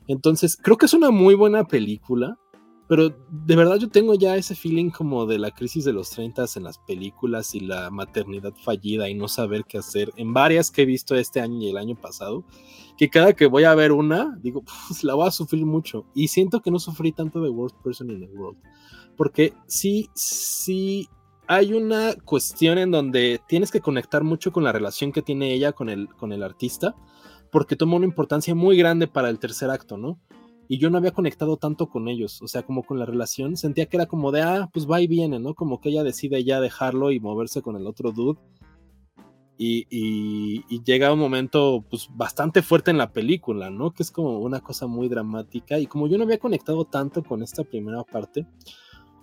[0.07, 2.37] Entonces, creo que es una muy buena película.
[2.87, 6.45] Pero de verdad yo tengo ya ese feeling como de la crisis de los 30
[6.55, 10.83] en las películas y la maternidad fallida y no saber qué hacer en varias que
[10.83, 12.45] he visto este año y el año pasado,
[12.95, 16.05] que cada que voy a ver una, digo, pues la voy a sufrir mucho.
[16.13, 18.59] Y siento que no sufrí tanto de Worst Person in the World.
[19.17, 21.07] Porque sí, sí
[21.47, 25.71] hay una cuestión en donde tienes que conectar mucho con la relación que tiene ella
[25.71, 26.95] con el, con el artista,
[27.51, 30.19] porque toma una importancia muy grande para el tercer acto, ¿no?
[30.67, 33.85] y yo no había conectado tanto con ellos, o sea, como con la relación, sentía
[33.85, 35.53] que era como de, ah, pues va y viene, ¿no?
[35.53, 38.39] Como que ella decide ya dejarlo y moverse con el otro dude.
[39.57, 43.93] Y, y, llega un momento pues bastante fuerte en la película, ¿no?
[43.93, 47.41] Que es como una cosa muy dramática y como yo no había conectado tanto con
[47.41, 48.45] esta primera parte,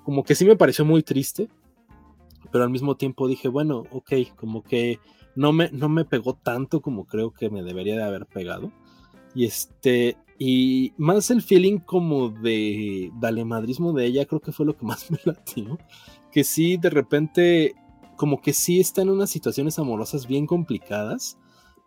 [0.05, 1.51] como que sí me pareció muy triste,
[2.53, 5.01] pero al mismo tiempo dije, bueno, ok, como que
[5.35, 8.71] no me, no me pegó tanto como creo que me debería de haber pegado.
[9.35, 13.11] Y este, y más el feeling como de
[13.47, 15.79] madrismo de ella, creo que fue lo que más me latió.
[16.31, 17.75] Que sí, de repente,
[18.17, 21.39] como que sí está en unas situaciones amorosas bien complicadas,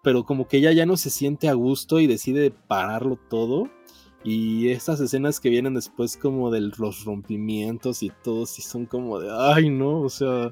[0.04, 3.70] pero como que ella ya no se siente a gusto y decide pararlo todo.
[4.28, 9.20] Y estas escenas que vienen después como de los rompimientos y todo, sí son como
[9.20, 10.52] de, ay, no, o sea,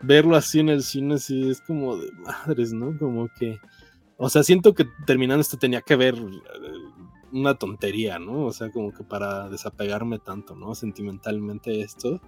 [0.00, 2.98] verlo así en el cine sí es como de madres, ¿no?
[2.98, 3.58] Como que,
[4.16, 6.14] o sea, siento que terminando esto tenía que ver
[7.32, 8.46] una tontería, ¿no?
[8.46, 10.74] O sea, como que para desapegarme tanto, ¿no?
[10.74, 12.18] Sentimentalmente esto.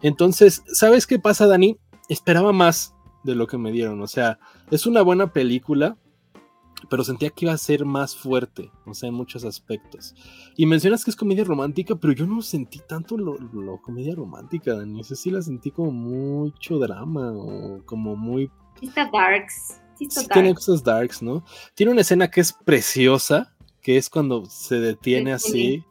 [0.00, 1.76] Entonces, ¿sabes qué pasa, Dani?
[2.08, 4.00] Esperaba más de lo que me dieron.
[4.00, 4.38] O sea,
[4.70, 5.98] es una buena película,
[6.88, 10.14] pero sentía que iba a ser más fuerte, o sea, en muchos aspectos.
[10.56, 13.36] Y mencionas que es comedia romántica, pero yo no sentí tanto lo,
[13.82, 15.00] comedia romántica, Dani.
[15.00, 18.50] O sea, sí la sentí como mucho drama o como muy...
[18.80, 19.80] Está darks.
[19.98, 21.44] Sí, tiene cosas darks, ¿no?
[21.74, 25.84] Tiene una escena que es preciosa, que es cuando se detiene así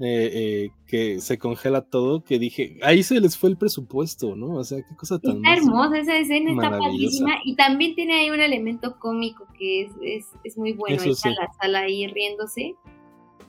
[0.00, 4.56] eh, eh, que se congela todo, que dije, ahí se les fue el presupuesto, ¿no?
[4.56, 5.36] O sea, qué cosa tan...
[5.36, 9.92] Está hermosa esa escena, está padrísima y también tiene ahí un elemento cómico que es,
[10.02, 12.74] es, es muy bueno, está en la sala ahí riéndose.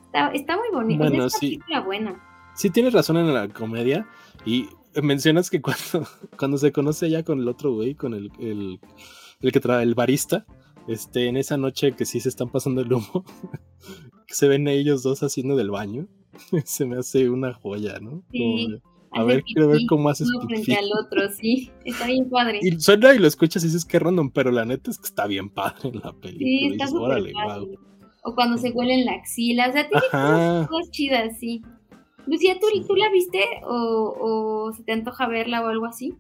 [0.05, 1.59] Está, está muy bonita, bueno, es una sí.
[1.83, 2.23] buena.
[2.55, 4.07] Sí, tienes razón en la comedia
[4.45, 4.69] y
[5.01, 6.07] mencionas que cuando,
[6.37, 8.79] cuando se conoce ya con el otro güey, con el, el,
[9.41, 10.45] el que trae el barista,
[10.87, 13.25] este, en esa noche que sí se están pasando el humo,
[14.27, 16.07] se ven ellos dos haciendo del baño
[16.65, 18.23] se me hace una joya, ¿no?
[18.31, 18.79] Sí.
[19.11, 22.59] a ver, quiero ver cómo haces uno frente al otro, sí, está bien padre.
[22.61, 25.27] Y suena y lo escuchas y dices que random, pero la neta es que está
[25.27, 26.45] bien padre en la película.
[26.45, 27.77] Sí, está súper padre.
[28.23, 31.61] O cuando se huelen la axila, o sea, tiene cosas, chidas, sí.
[32.25, 36.15] Lucía, ¿tú, ¿tú la viste o, o se te antoja verla o algo así?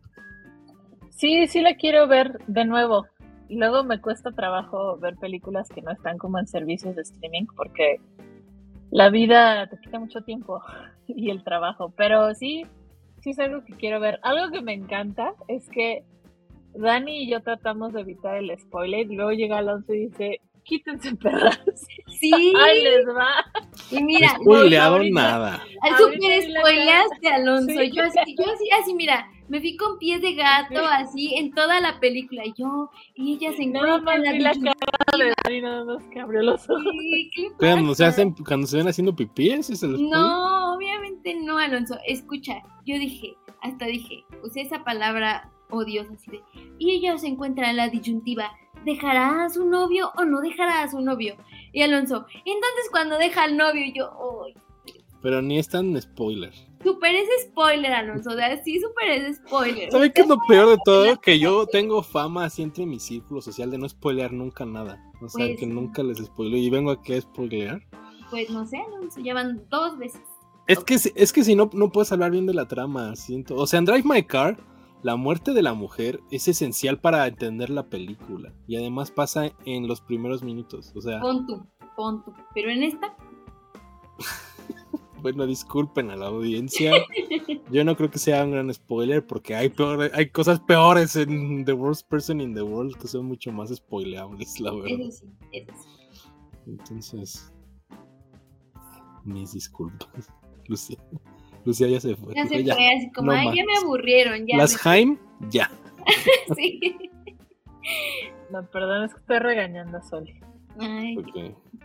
[1.09, 3.07] Sí, sí la quiero ver de nuevo.
[3.49, 7.99] Luego me cuesta trabajo ver películas que no están como en servicios de streaming porque
[8.95, 10.61] la vida te quita mucho tiempo
[11.07, 12.65] y el trabajo, pero sí,
[13.21, 14.19] sí es algo que quiero ver.
[14.23, 16.05] Algo que me encanta es que
[16.73, 21.15] Dani y yo tratamos de evitar el spoiler y luego llega Alonso y dice, quítense
[21.15, 21.61] perras.
[22.17, 22.53] Sí.
[22.63, 23.27] Ahí les va.
[23.91, 25.61] Y mira, no spoileado nada.
[25.81, 27.83] Al super spoileaste, Alonso.
[27.83, 31.79] Yo así, yo así, así, mira, me vi con pies de gato así en toda
[31.79, 32.45] la película.
[32.45, 36.19] Y yo, y ella se encuentra en la, la cara de Dani nada más que
[36.19, 36.83] abrió los ojos.
[37.59, 41.97] cuando se hacen, cuando se ven haciendo pipí, ese es el No, obviamente no, Alonso.
[42.07, 46.41] Escucha, yo dije, hasta dije, usé esa palabra odiosa así de,
[46.79, 48.51] y ella se encuentra en la disyuntiva,
[48.83, 51.35] ¿dejará a su novio o no dejará a su novio?
[51.73, 54.11] Y Alonso, entonces cuando deja al novio, yo,
[54.45, 54.53] ¡ay!
[55.21, 56.53] Pero ni es tan spoiler.
[56.85, 58.29] Super es spoiler, Alonso.
[58.29, 59.91] O sea, sí, super es spoiler.
[59.91, 61.19] ¿Sabes qué es lo peor de todo?
[61.19, 65.03] Que yo tengo fama así entre mi círculo social de no spoilear nunca nada.
[65.19, 66.59] O sea, pues que nunca les spoileo.
[66.59, 67.81] Y vengo aquí a spoilear.
[68.29, 69.19] Pues no sé, Alonso.
[69.19, 70.21] Ya van dos veces.
[70.67, 73.55] Es que, es que si no, no puedes hablar bien de la trama, siento.
[73.55, 74.55] O sea, en Drive My Car,
[75.01, 78.53] la muerte de la mujer es esencial para entender la película.
[78.67, 80.91] Y además pasa en los primeros minutos.
[80.95, 81.19] O sea.
[81.19, 82.31] Pon tú, pon tú.
[82.53, 83.17] Pero en esta.
[85.25, 86.91] bueno, disculpen a la audiencia.
[87.71, 89.73] Yo no creo que sea un gran spoiler porque hay,
[90.13, 94.59] hay cosas peores en The Worst Person in the World que son mucho más spoileables,
[94.59, 94.99] la verdad.
[94.99, 95.89] Eso sí, eso sí.
[96.67, 97.51] Entonces,
[99.23, 100.31] mis disculpas,
[100.67, 100.99] Lucía.
[101.65, 102.35] Lucía ya se fue.
[102.35, 104.45] Ya se fue, así como, ay, ya me aburrieron.
[104.45, 105.17] Ya Las Jaime,
[105.49, 105.71] ya.
[106.55, 106.95] sí.
[108.51, 110.29] No, perdón, es que estoy regañando a Sol.
[110.79, 111.17] Ay,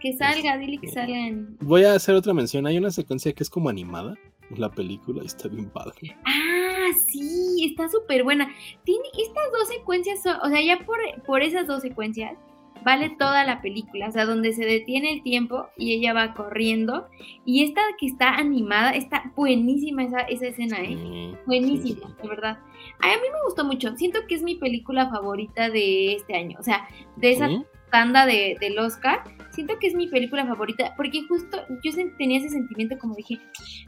[0.00, 1.16] que salga, dile que salga
[1.60, 2.66] Voy a hacer otra mención.
[2.66, 4.14] Hay una secuencia que es como animada
[4.50, 6.16] en la película está bien padre.
[6.24, 8.48] Ah, sí, está súper buena.
[8.84, 12.36] Tiene estas dos secuencias, o sea, ya por, por esas dos secuencias
[12.84, 17.08] vale toda la película, o sea, donde se detiene el tiempo y ella va corriendo.
[17.44, 21.36] Y esta que está animada, está buenísima esa, esa escena, ¿eh?
[21.46, 22.58] buenísima, de verdad.
[23.00, 26.62] a mí me gustó mucho, siento que es mi película favorita de este año, o
[26.62, 27.48] sea, de esa
[27.90, 32.50] tanda de, del Oscar, siento que es mi película favorita, porque justo yo tenía ese
[32.50, 33.38] sentimiento como dije,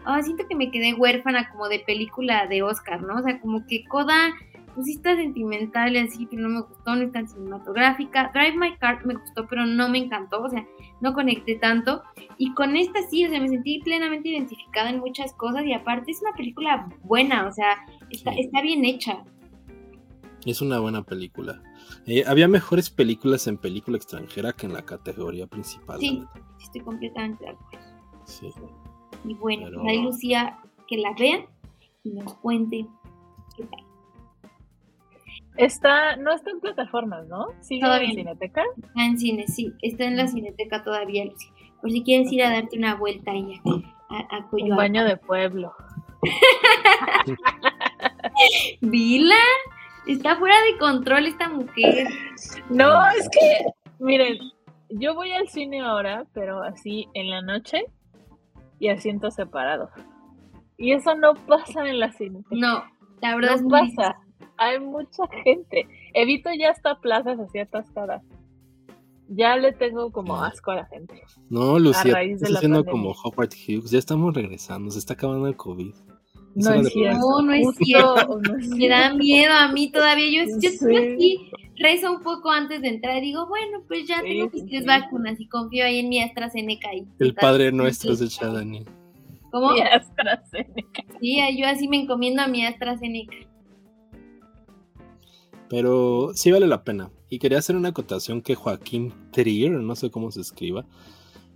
[0.05, 3.17] ah, siento que me quedé huérfana como de película de Oscar, ¿no?
[3.17, 4.35] O sea, como que Coda,
[4.75, 8.31] pues sí está sentimental así, pero no me gustó, no es tan cinematográfica.
[8.35, 10.67] Drive My Car me gustó, pero no me encantó, o sea,
[11.01, 12.03] no conecté tanto.
[12.39, 16.11] Y con esta sí, o sea, me sentí plenamente identificada en muchas cosas y aparte
[16.11, 17.79] es una película buena, o sea,
[18.11, 19.23] está, está bien hecha.
[20.45, 21.63] Es una buena película.
[22.07, 26.01] Eh, había mejores películas en película extranjera que en la categoría principal.
[26.01, 26.25] Sí,
[26.61, 27.87] estoy completamente de acuerdo.
[28.25, 28.51] Sí.
[29.25, 30.03] Y bueno, Pero...
[30.03, 30.59] Lucía
[30.89, 31.47] que la vean
[32.03, 32.87] y nos cuente
[33.57, 33.85] qué tal.
[35.57, 37.47] Está, no está en plataformas, ¿no?
[37.61, 38.09] ¿Sigue todavía.
[38.09, 38.63] en Cineteca?
[38.77, 41.53] Está en cine, sí, está en la Cineteca todavía, Lucía.
[41.81, 45.17] Por si quieres ir a darte una vuelta ahí a, a, a Un baño de
[45.19, 45.75] pueblo.
[48.81, 49.35] ¿Vila?
[50.07, 52.09] Está fuera de control esta mujer.
[52.71, 53.65] No, es que,
[53.99, 54.39] miren,
[54.91, 57.85] yo voy al cine ahora, pero así en la noche
[58.79, 59.91] y asientos separados.
[60.77, 62.43] Y eso no pasa en la cine.
[62.51, 62.83] No,
[63.21, 64.17] la verdad no pasa.
[64.57, 65.87] Hay mucha gente.
[66.15, 68.23] Evito ya hasta plazas así atascadas.
[69.29, 71.23] Ya le tengo como asco a la gente.
[71.49, 73.91] No, Lucía, estás haciendo como Howard Hughes.
[73.91, 74.91] Ya estamos regresando.
[74.91, 75.95] Se está acabando el COVID.
[76.55, 77.19] No es, cierto.
[77.19, 78.41] No, no es cierto.
[78.77, 80.45] Me da miedo a mí todavía.
[80.45, 84.23] Yo, yo estoy aquí, rezo un poco antes de entrar y digo, bueno, pues ya
[84.23, 86.95] tengo mis tres vacunas y confío ahí en mi AstraZeneca.
[86.95, 88.85] Y el padre nuestro de Chadani.
[89.51, 89.73] ¿Cómo?
[89.73, 91.05] Mi AstraZeneca.
[91.21, 93.37] Sí, yo así me encomiendo a mi AstraZeneca.
[95.69, 97.11] Pero sí vale la pena.
[97.31, 100.85] Y quería hacer una acotación que Joaquín Trier, no sé cómo se escriba,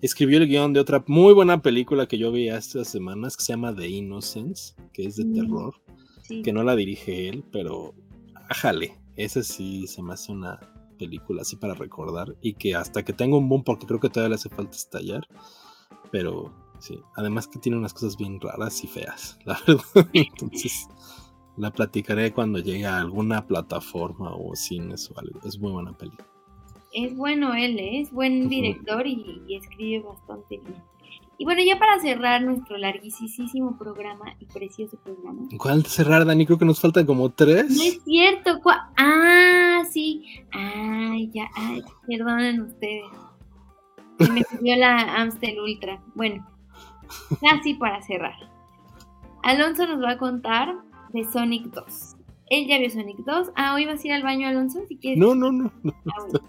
[0.03, 3.53] escribió el guion de otra muy buena película que yo vi estas semanas que se
[3.53, 5.75] llama The Innocence, que es de Mm, terror,
[6.23, 6.43] Sí.
[6.43, 7.95] que no la dirige él, pero
[8.51, 10.59] ájale, ese sí se me hace una
[10.99, 14.31] película así para recordar y que hasta que tenga un boom, porque creo que todavía
[14.31, 15.27] le hace falta estallar,
[16.11, 20.89] pero sí, además que tiene unas cosas bien raras y feas, la verdad, entonces
[21.57, 26.29] la platicaré cuando llegue a alguna plataforma o cines o algo, es muy buena película.
[26.99, 28.01] Es bueno él, ¿eh?
[28.01, 30.83] es buen director y, y escribe bastante bien.
[31.39, 35.43] Y bueno, ya para cerrar nuestro larguísimo programa y precioso programa.
[35.59, 36.47] ¿Cuál cerrar, Dani?
[36.47, 37.77] Creo que nos faltan como tres.
[37.77, 38.59] No es cierto.
[38.97, 40.25] Ah, sí.
[40.51, 41.47] Ay, ya.
[41.55, 43.05] Ay, perdonen ustedes.
[44.19, 46.03] Se me subió la Amstel Ultra.
[46.15, 46.47] Bueno,
[47.43, 48.51] casi para cerrar.
[49.43, 50.75] Alonso nos va a contar
[51.13, 52.16] de Sonic 2.
[52.49, 53.51] Él ya vio Sonic 2.
[53.57, 55.19] Ah, hoy vas a ir al baño, Alonso, si quieres.
[55.19, 55.73] No, no, no.
[55.83, 55.93] no.
[56.07, 56.41] Ah, bueno.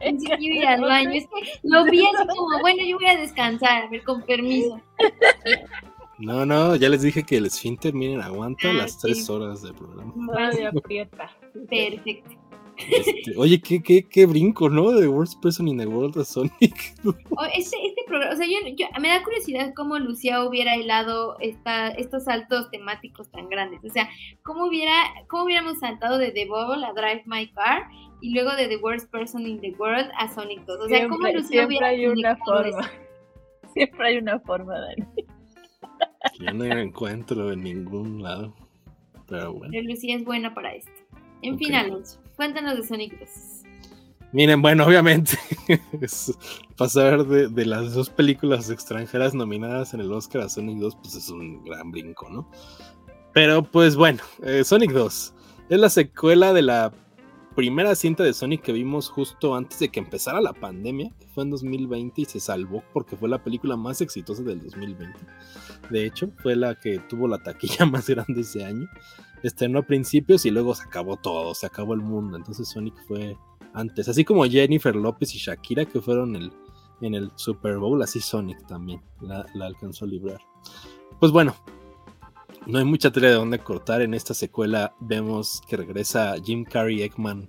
[0.00, 1.10] Pensé que iba a ir al baño.
[1.12, 4.80] Es que lo vi así como, bueno, yo voy a descansar, a ver, con permiso.
[6.18, 8.98] No, no, ya les dije que el esfínter, miren, aguanta Ah, las sí.
[9.02, 10.12] tres horas de programa.
[10.16, 11.30] Nadie aprieta.
[11.68, 12.30] Perfecto.
[12.76, 14.98] Este, oye, ¿qué, qué, qué brinco, ¿no?
[14.98, 16.94] The worst person in the world a Sonic.
[17.04, 21.36] O- Este, este programa, o sea, yo, yo- me da curiosidad cómo Lucía hubiera hilado
[21.40, 23.80] esta, estos saltos temáticos tan grandes.
[23.84, 24.08] O sea,
[24.42, 24.92] cómo hubiera,
[25.28, 27.84] cómo hubiéramos saltado de The Bubble a Drive My Car
[28.20, 30.80] y luego de The Worst Person in the World a Sonic 2.
[30.80, 32.90] O sea, cómo Siempre, Lucía siempre hubiera hay una forma.
[33.74, 35.04] Siempre hay una forma, Dani.
[36.40, 38.54] Yo no la encuentro en ningún lado.
[39.28, 39.70] Pero bueno.
[39.72, 40.90] Pero Lucía es buena para esto.
[41.42, 41.58] En Ok.
[41.58, 43.28] fin, Alonso, cuéntanos de Sonic 2.
[44.32, 45.38] Miren, bueno, obviamente,
[46.76, 51.14] pasar de, de las dos películas extranjeras nominadas en el Oscar a Sonic 2, pues
[51.14, 52.50] es un gran brinco, ¿no?
[53.32, 55.34] Pero pues bueno, eh, Sonic 2
[55.68, 56.92] es la secuela de la
[57.56, 61.44] primera cinta de Sonic que vimos justo antes de que empezara la pandemia, que fue
[61.44, 65.18] en 2020 y se salvó porque fue la película más exitosa del 2020.
[65.90, 68.88] De hecho, fue la que tuvo la taquilla más grande ese año.
[69.44, 72.36] Estrenó a principios y luego se acabó todo, se acabó el mundo.
[72.36, 73.36] Entonces Sonic fue
[73.72, 74.08] antes.
[74.08, 76.50] Así como Jennifer López y Shakira que fueron
[77.00, 80.40] en el Super Bowl, así Sonic también la, la alcanzó a librar.
[81.20, 81.54] Pues bueno,
[82.66, 84.02] no hay mucha tela de dónde cortar.
[84.02, 87.48] En esta secuela vemos que regresa Jim Carrey Eggman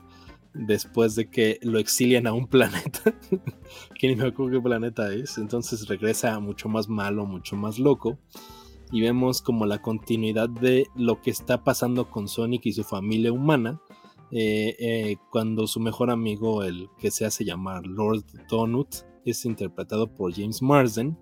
[0.54, 3.14] después de que lo exilian a un planeta,
[4.00, 5.38] que ni me acuerdo qué planeta es.
[5.38, 8.18] Entonces regresa mucho más malo, mucho más loco.
[8.96, 13.34] Y vemos como la continuidad de lo que está pasando con Sonic y su familia
[13.34, 13.82] humana.
[14.32, 18.88] eh, eh, cuando su mejor amigo, el que se hace llamar Lord Donut,
[19.26, 21.18] es interpretado por James Marsden.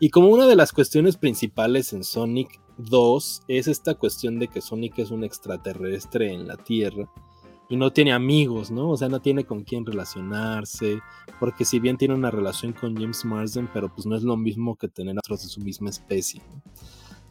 [0.00, 4.62] Y como una de las cuestiones principales en Sonic 2 es esta cuestión de que
[4.62, 7.06] Sonic es un extraterrestre en la Tierra
[7.68, 8.88] y no tiene amigos, ¿no?
[8.88, 11.00] O sea, no tiene con quién relacionarse,
[11.38, 14.76] porque si bien tiene una relación con James Marsden, pero pues no es lo mismo
[14.76, 16.40] que tener otros de su misma especie.
[16.50, 16.62] ¿no?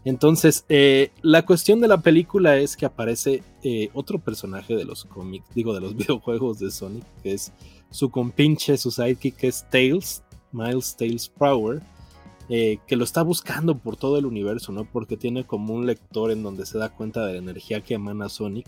[0.05, 5.03] Entonces, eh, la cuestión de la película es que aparece eh, otro personaje de los
[5.05, 7.51] cómics, digo, de los videojuegos de Sonic, que es
[7.91, 11.81] su compinche, su sidekick, que es Tails, Miles Tails Prower,
[12.47, 14.85] eh, que lo está buscando por todo el universo, ¿no?
[14.85, 18.30] Porque tiene como un lector en donde se da cuenta de la energía que emana
[18.30, 18.65] Sonic.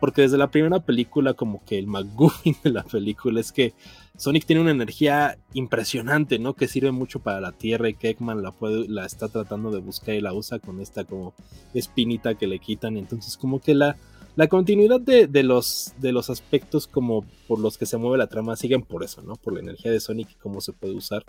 [0.00, 3.74] Porque desde la primera película, como que el McGuffin de la película es que
[4.20, 6.52] Sonic tiene una energía impresionante, ¿no?
[6.52, 10.20] Que sirve mucho para la Tierra y que Eggman la, está tratando de buscar y
[10.20, 11.32] la usa con esta como
[11.72, 12.98] espinita que le quitan.
[12.98, 13.96] Entonces, como que la,
[14.36, 18.26] la continuidad de, de, los, de los aspectos como por los que se mueve la
[18.26, 19.36] trama siguen por eso, ¿no?
[19.36, 21.24] Por la energía de Sonic y cómo se puede usar.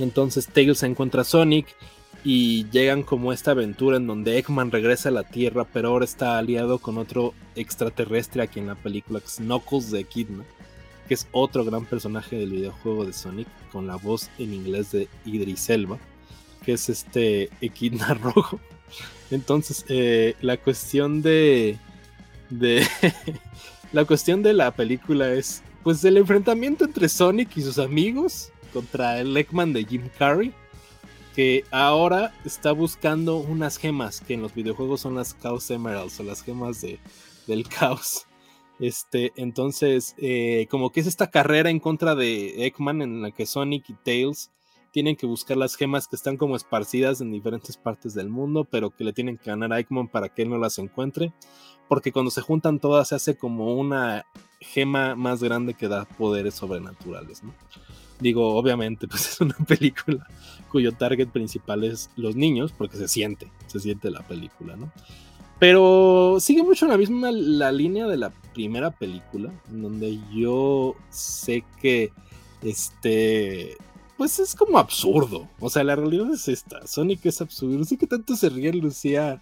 [0.00, 1.68] Entonces Tails encuentra a Sonic
[2.24, 6.38] y llegan como esta aventura en donde Eggman regresa a la Tierra, pero ahora está
[6.38, 10.44] aliado con otro extraterrestre aquí en la película, es Knuckles de Echidna,
[11.10, 15.08] que es otro gran personaje del videojuego de Sonic, con la voz en inglés de
[15.24, 15.98] Idris Elba,
[16.64, 18.60] que es este Echidna rojo.
[19.32, 21.76] Entonces, eh, la cuestión de...
[22.48, 22.86] de
[23.92, 29.18] la cuestión de la película es, pues, el enfrentamiento entre Sonic y sus amigos contra
[29.18, 30.54] el Eggman de Jim Carrey,
[31.34, 36.22] que ahora está buscando unas gemas, que en los videojuegos son las Chaos Emeralds o
[36.22, 37.00] las gemas de,
[37.48, 38.28] del caos.
[38.80, 43.44] Este, entonces, eh, como que es esta carrera en contra de Eggman en la que
[43.44, 44.50] Sonic y Tails
[44.90, 48.90] tienen que buscar las gemas que están como esparcidas en diferentes partes del mundo, pero
[48.90, 51.32] que le tienen que ganar a Eggman para que él no las encuentre,
[51.88, 54.24] porque cuando se juntan todas se hace como una
[54.60, 57.54] gema más grande que da poderes sobrenaturales, ¿no?
[58.18, 60.26] Digo, obviamente, pues es una película
[60.70, 64.90] cuyo target principal es los niños, porque se siente, se siente la película, ¿no?
[65.60, 71.62] Pero sigue mucho la misma la línea de la primera película, en donde yo sé
[71.80, 72.10] que
[72.62, 73.76] este,
[74.16, 75.48] pues es como absurdo.
[75.60, 76.86] O sea, la realidad es esta.
[76.86, 77.84] Sonic es absurdo.
[77.84, 79.40] Sé qué tanto se ríen Lucía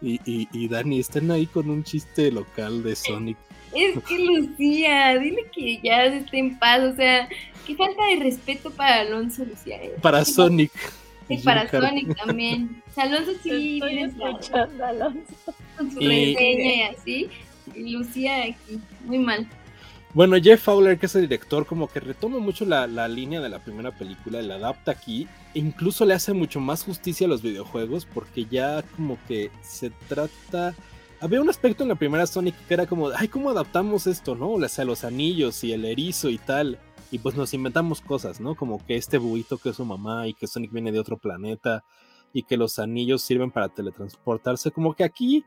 [0.00, 1.00] y, y, Dani.
[1.00, 3.36] Están ahí con un chiste local de Sonic.
[3.74, 6.80] Es que Lucía, dile que ya esté en paz.
[6.92, 7.28] O sea,
[7.66, 9.82] qué falta de respeto para Alonso, Lucía.
[9.82, 9.96] ¿eh?
[10.02, 10.72] Para Sonic.
[11.30, 12.82] Y para Sonic también.
[12.90, 15.54] O sea, Alonso sí Alonso.
[15.76, 17.30] Con su reseña y así.
[17.74, 19.48] Y Lucía aquí, muy mal.
[20.12, 23.60] Bueno, Jeff Fowler, que es el director, como que retoma mucho la, línea de la
[23.60, 28.06] primera película, la adapta aquí, e incluso le hace mucho más justicia a los videojuegos,
[28.12, 30.74] porque ya como que se trata...
[31.20, 34.50] Había un aspecto en la primera Sonic que era como, ay, ¿cómo adaptamos esto, no?
[34.52, 36.78] O sea, los anillos y el erizo y tal.
[37.10, 38.54] Y pues nos inventamos cosas, ¿no?
[38.54, 41.84] Como que este buito que es su mamá y que Sonic viene de otro planeta
[42.32, 44.70] y que los anillos sirven para teletransportarse.
[44.70, 45.44] Como que aquí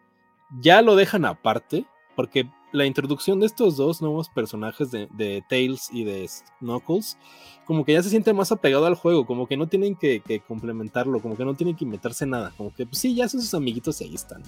[0.59, 1.85] ya lo dejan aparte,
[2.15, 6.29] porque la introducción de estos dos nuevos personajes de, Tails y de
[6.59, 7.17] Knuckles,
[7.65, 11.21] como que ya se siente más apegado al juego, como que no tienen que, complementarlo,
[11.21, 14.01] como que no tienen que inventarse nada, como que pues sí, ya son sus amiguitos
[14.01, 14.41] y ahí están,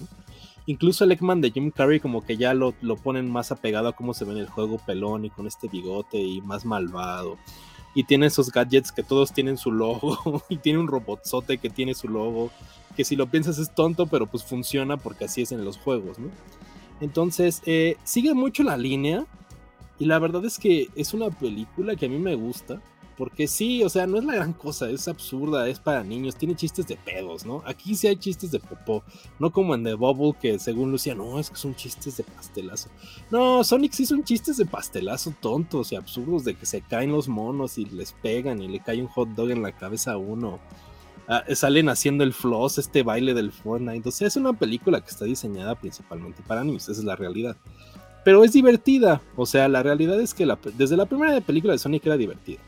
[0.66, 3.92] Incluso el Eggman de Jim Carrey como que ya lo, lo ponen más apegado a
[3.94, 7.38] cómo se ve en el juego pelón y con este bigote y más malvado.
[7.94, 11.94] Y tiene esos gadgets que todos tienen su logo y tiene un robotzote que tiene
[11.94, 12.50] su logo,
[12.96, 16.18] que si lo piensas es tonto, pero pues funciona porque así es en los juegos,
[16.18, 16.30] ¿no?
[17.00, 19.26] Entonces, eh, sigue mucho la línea.
[19.98, 22.82] Y la verdad es que es una película que a mí me gusta.
[23.16, 26.54] Porque sí, o sea, no es la gran cosa, es absurda, es para niños, tiene
[26.54, 27.62] chistes de pedos, ¿no?
[27.64, 29.02] Aquí sí hay chistes de popó,
[29.38, 32.90] no como en The Bubble, que según Lucía, no, es que son chistes de pastelazo.
[33.30, 37.26] No, Sonic sí son chistes de pastelazo tontos y absurdos, de que se caen los
[37.26, 40.60] monos y les pegan y le cae un hot dog en la cabeza a uno.
[41.26, 44.08] Ah, salen haciendo el floss, este baile del Fortnite.
[44.08, 47.56] O sea, es una película que está diseñada principalmente para niños, esa es la realidad.
[48.24, 52.04] Pero es divertida, o sea, la realidad es que desde la primera película de Sonic
[52.04, 52.60] era divertida.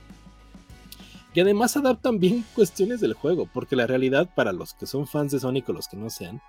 [1.39, 5.31] Y además adaptan bien cuestiones del juego, porque la realidad para los que son fans
[5.31, 6.43] de Sonic o los que no sean,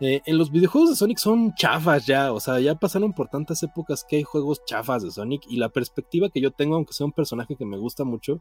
[0.00, 3.60] eh, en los videojuegos de Sonic son chafas ya, o sea, ya pasaron por tantas
[3.64, 7.06] épocas que hay juegos chafas de Sonic y la perspectiva que yo tengo, aunque sea
[7.06, 8.40] un personaje que me gusta mucho,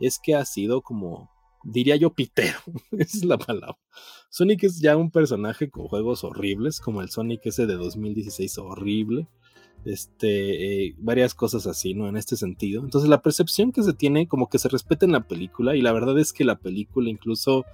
[0.00, 1.30] es que ha sido como
[1.62, 2.58] diría yo pitero,
[2.98, 3.78] esa es la palabra.
[4.30, 9.28] Sonic es ya un personaje con juegos horribles, como el Sonic ese de 2016 horrible.
[9.84, 12.08] Este, eh, varias cosas así, ¿no?
[12.08, 12.82] En este sentido.
[12.82, 15.92] Entonces la percepción que se tiene como que se respeta en la película y la
[15.92, 17.64] verdad es que la película incluso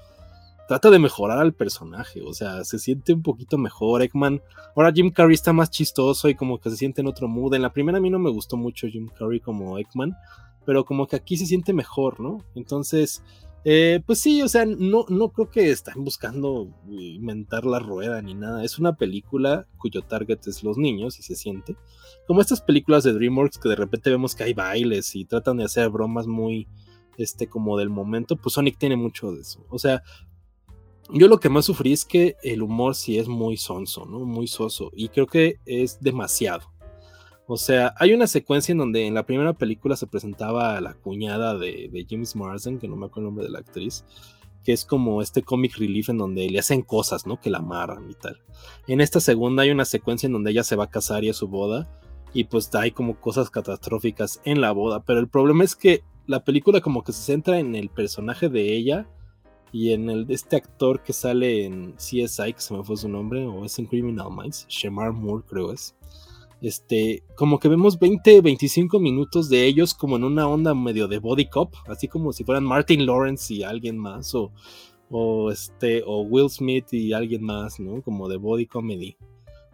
[0.67, 4.03] trata de mejorar al personaje, o sea, se siente un poquito mejor.
[4.03, 4.43] Eggman,
[4.75, 7.55] ahora Jim Carrey está más chistoso y como que se siente en otro mood.
[7.55, 10.17] En la primera a mí no me gustó mucho Jim Carrey como Eggman,
[10.65, 12.43] pero como que aquí se siente mejor, ¿no?
[12.55, 13.23] Entonces,
[13.65, 18.35] eh, pues sí, o sea, no, no creo que están buscando inventar la rueda ni
[18.35, 18.63] nada.
[18.63, 21.77] Es una película cuyo target es los niños y se siente.
[22.27, 25.65] Como estas películas de DreamWorks que de repente vemos que hay bailes y tratan de
[25.65, 26.69] hacer bromas muy,
[27.17, 29.65] este, como del momento, pues Sonic tiene mucho de eso.
[29.71, 30.03] O sea,
[31.11, 34.21] yo lo que más sufrí es que el humor sí es muy sonso, ¿no?
[34.21, 34.91] Muy soso.
[34.95, 36.71] Y creo que es demasiado.
[37.47, 40.95] O sea, hay una secuencia en donde en la primera película se presentaba a la
[40.95, 44.05] cuñada de, James Marsden, que no me acuerdo el nombre de la actriz,
[44.65, 47.39] que es como este comic relief en donde le hacen cosas, ¿no?
[47.39, 48.41] Que la amarran y tal.
[48.87, 51.35] En esta segunda hay una secuencia en donde ella se va a casar y a
[51.35, 51.87] su boda,
[52.33, 56.45] y pues hay como cosas catastróficas en la boda, pero el problema es que la
[56.45, 59.07] película como que se centra en el personaje de ella
[59.71, 63.09] y en el de este actor que sale en CSI, que se me fue su
[63.09, 65.95] nombre, o es en Criminal Minds, Shemar Moore creo es
[66.65, 71.19] este, como que vemos 20, 25 minutos de ellos como en una onda medio de
[71.19, 74.53] body cop, así como si fueran Martin Lawrence y alguien más, o,
[75.11, 78.03] o este, o Will Smith y alguien más, ¿no?
[78.03, 79.17] Como de body comedy.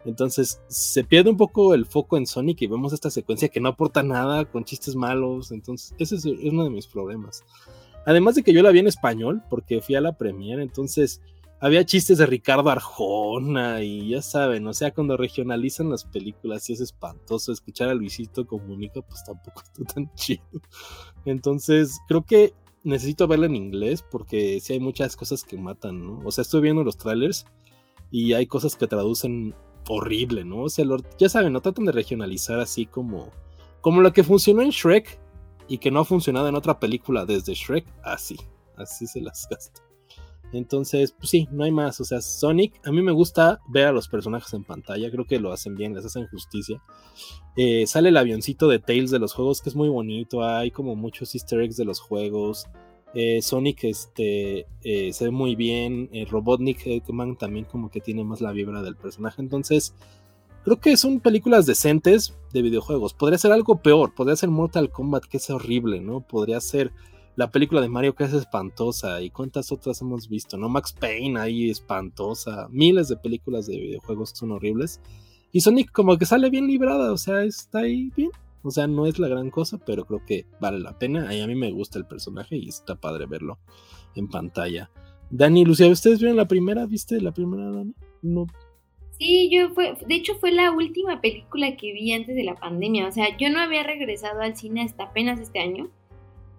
[0.05, 3.69] Entonces se pierde un poco el foco en Sonic y vemos esta secuencia que no
[3.69, 5.51] aporta nada, con chistes malos.
[5.51, 7.43] Entonces, ese es uno de mis problemas.
[8.05, 11.21] Además de que yo la vi en español, porque fui a la premiere, entonces
[11.61, 16.73] había chistes de Ricardo Arjona y ya saben, o sea, cuando regionalizan las películas y
[16.73, 20.43] es espantoso escuchar a Luisito Comunica, pues tampoco está tan chido.
[21.23, 26.19] Entonces, creo que necesito verla en inglés porque sí hay muchas cosas que matan, ¿no?
[26.25, 27.45] O sea, estoy viendo los trailers
[28.09, 29.53] y hay cosas que traducen
[29.87, 30.63] horrible, ¿no?
[30.63, 30.83] O sea,
[31.19, 33.31] ya saben, no tratan de regionalizar así como
[33.81, 35.19] como lo que funcionó en Shrek
[35.67, 38.37] y que no ha funcionado en otra película desde Shrek, así,
[38.77, 39.90] así se las gasta.
[40.53, 41.99] Entonces, pues sí, no hay más.
[42.01, 45.09] O sea, Sonic, a mí me gusta ver a los personajes en pantalla.
[45.09, 46.81] Creo que lo hacen bien, les hacen justicia.
[47.55, 50.43] Eh, sale el avioncito de Tails de los juegos, que es muy bonito.
[50.43, 52.67] Hay como muchos easter eggs de los juegos.
[53.13, 56.09] Eh, Sonic este, eh, se ve muy bien.
[56.29, 59.41] Robotnik Eggman también como que tiene más la vibra del personaje.
[59.41, 59.95] Entonces,
[60.63, 63.13] creo que son películas decentes de videojuegos.
[63.13, 66.21] Podría ser algo peor, podría ser Mortal Kombat, que es horrible, ¿no?
[66.21, 66.91] Podría ser
[67.41, 70.69] la película de Mario que es espantosa y cuántas otras hemos visto, ¿no?
[70.69, 75.01] Max Payne ahí espantosa, miles de películas de videojuegos son horribles.
[75.51, 78.29] Y Sonic como que sale bien librada, o sea, está ahí bien.
[78.61, 81.33] O sea, no es la gran cosa, pero creo que vale la pena.
[81.33, 83.57] Y a mí me gusta el personaje y está padre verlo
[84.15, 84.91] en pantalla.
[85.31, 86.85] Dani, Lucía, ¿ustedes vieron la primera?
[86.85, 87.95] ¿Viste la primera, Dani?
[88.21, 88.45] No.
[89.17, 93.07] Sí, yo fue, de hecho fue la última película que vi antes de la pandemia.
[93.07, 95.89] O sea, yo no había regresado al cine hasta apenas este año.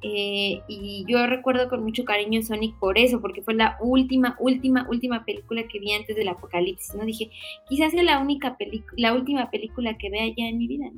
[0.02, 4.86] Eh, y yo recuerdo con mucho cariño Sonic por eso, porque fue la última, última,
[4.88, 7.04] última película que vi antes del apocalipsis, ¿no?
[7.04, 7.30] Dije,
[7.68, 10.90] quizás sea la única película, la última película que vea ya en mi vida.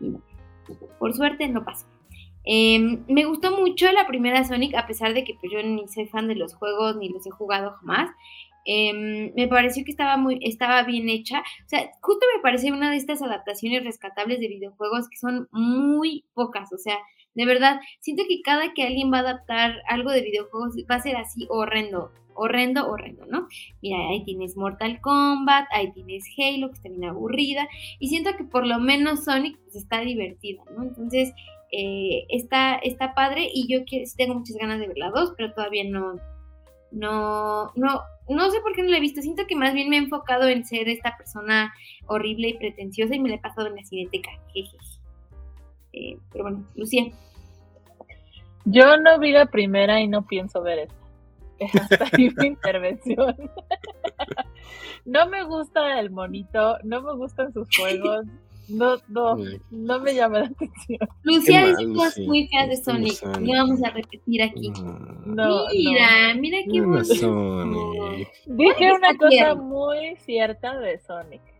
[0.00, 0.20] Y no,
[0.98, 1.86] por suerte no pasó.
[2.44, 6.06] Em, me gustó mucho la primera Sonic, a pesar de que pues, yo ni soy
[6.06, 8.10] fan de los juegos, ni los he jugado jamás.
[8.64, 11.40] Em, me pareció que estaba muy, estaba bien hecha.
[11.40, 16.24] O sea, justo me parece una de estas adaptaciones rescatables de videojuegos que son muy
[16.34, 16.72] pocas.
[16.72, 16.98] O sea,
[17.36, 21.00] de verdad, siento que cada que alguien va a adaptar algo de videojuegos va a
[21.00, 23.46] ser así horrendo, horrendo, horrendo, ¿no?
[23.82, 27.68] Mira, ahí tienes Mortal Kombat, ahí tienes Halo, que está bien aburrida,
[27.98, 30.84] y siento que por lo menos Sonic pues, está divertida, ¿no?
[30.84, 31.34] Entonces,
[31.72, 33.84] eh, está, está padre y yo
[34.16, 36.14] tengo muchas ganas de ver la 2, pero todavía no,
[36.90, 38.00] no, no,
[38.30, 39.20] no sé por qué no la he visto.
[39.20, 41.74] Siento que más bien me he enfocado en ser esta persona
[42.06, 44.30] horrible y pretenciosa y me la he pasado en la cineteca.
[44.54, 44.78] Jeje.
[45.96, 47.06] Eh, pero bueno, Lucía.
[48.66, 50.90] Yo no vi la primera y no pienso ver
[51.58, 51.82] esta.
[51.82, 53.34] Hasta ahí mi intervención.
[55.06, 58.26] no me gusta el monito, no me gustan sus juegos.
[58.68, 59.36] No, no,
[59.70, 60.98] no me llama la atención.
[61.22, 63.22] Lucía dice cosas muy feas de Sonic.
[63.40, 64.72] No vamos a repetir aquí.
[65.24, 68.10] No, mira, mira qué bonito.
[68.46, 71.55] Dije una cosa muy cierta de Sonic.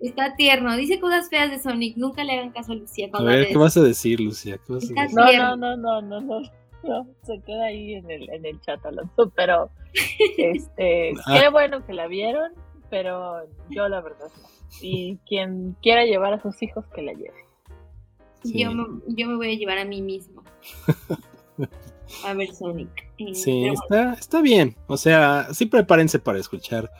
[0.00, 3.08] Está tierno, dice cosas feas de Sonic, nunca le hagan caso a Lucía.
[3.12, 4.58] A ver, ¿qué vas a decir, Lucía?
[4.66, 5.14] ¿Qué vas a decir?
[5.14, 6.42] No, no, no, no, no,
[6.82, 9.70] no, se queda ahí en el, en el chat, Alonso, pero
[10.38, 11.38] este, ah.
[11.38, 12.52] qué bueno que la vieron,
[12.90, 14.48] pero yo la verdad no.
[14.80, 17.42] Y quien quiera llevar a sus hijos, que la lleve.
[18.44, 20.42] Yo, me, yo me voy a llevar a mí mismo.
[22.24, 23.08] a ver Sonic.
[23.18, 24.76] Eh, sí, está, está bien.
[24.86, 26.90] O sea, sí prepárense para escuchar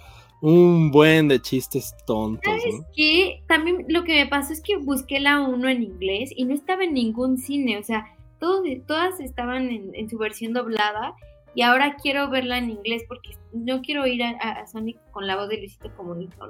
[0.43, 2.43] un buen de chistes tontos.
[2.45, 3.45] ¿Sabes qué?
[3.47, 6.83] También lo que me pasó es que busqué la 1 en inglés y no estaba
[6.83, 8.07] en ningún cine, o sea,
[8.41, 11.15] todos, todas estaban en, su versión doblada
[11.55, 15.49] y ahora quiero verla en inglés porque no quiero ir a, Sonic con la voz
[15.49, 16.45] de Luisito Comunica,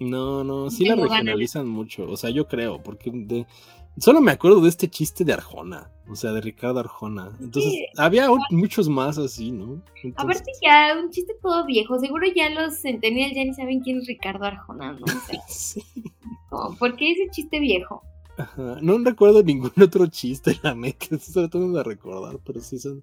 [0.00, 3.46] No, no, sí la regionalizan mucho, o sea, yo creo, porque de,
[4.00, 7.32] Solo me acuerdo de este chiste de Arjona, o sea, de Ricardo Arjona.
[7.40, 9.82] Entonces, había muchos más así, ¿no?
[10.16, 11.98] A Aparte ya, un chiste todo viejo.
[11.98, 15.06] Seguro ya los centennials ya ni saben quién es Ricardo Arjona, ¿no?
[15.48, 15.82] sí.
[16.78, 18.02] ¿Por qué ese chiste viejo?
[18.36, 18.78] Ajá.
[18.80, 21.16] No recuerdo ningún otro chiste, la neta.
[21.16, 23.02] Estoy tratando de recordar, pero sí son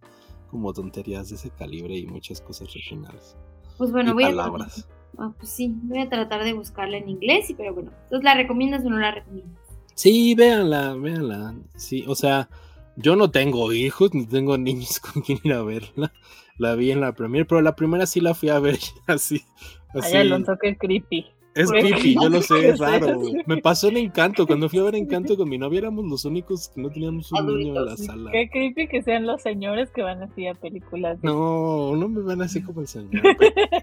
[0.49, 3.35] como tonterías de ese calibre y muchas cosas regionales.
[3.77, 4.87] Pues bueno, voy palabras.
[5.17, 5.23] a...
[5.25, 7.91] Ah, pues sí, voy a tratar de buscarla en inglés, pero bueno.
[8.03, 9.64] Entonces, ¿la recomiendas o no la recomiendas?
[9.95, 11.55] Sí, véanla, véanla.
[11.75, 12.49] Sí, o sea,
[12.97, 16.13] yo no tengo hijos ni tengo niños con quien ir a verla.
[16.57, 18.77] La vi en la primera, pero la primera sí la fui a ver
[19.07, 19.43] así.
[19.93, 20.15] así.
[20.15, 21.25] Ay, Alonso, qué creepy.
[21.55, 23.21] Es creepy, yo lo sé, es raro.
[23.45, 26.67] Me pasó en Encanto, cuando fui a ver Encanto con mi novia éramos los únicos
[26.67, 28.29] que no teníamos un niño en la sala.
[28.31, 31.17] Qué creepy que sean los señores que van así a películas.
[31.23, 33.23] No, no me van así como el señor.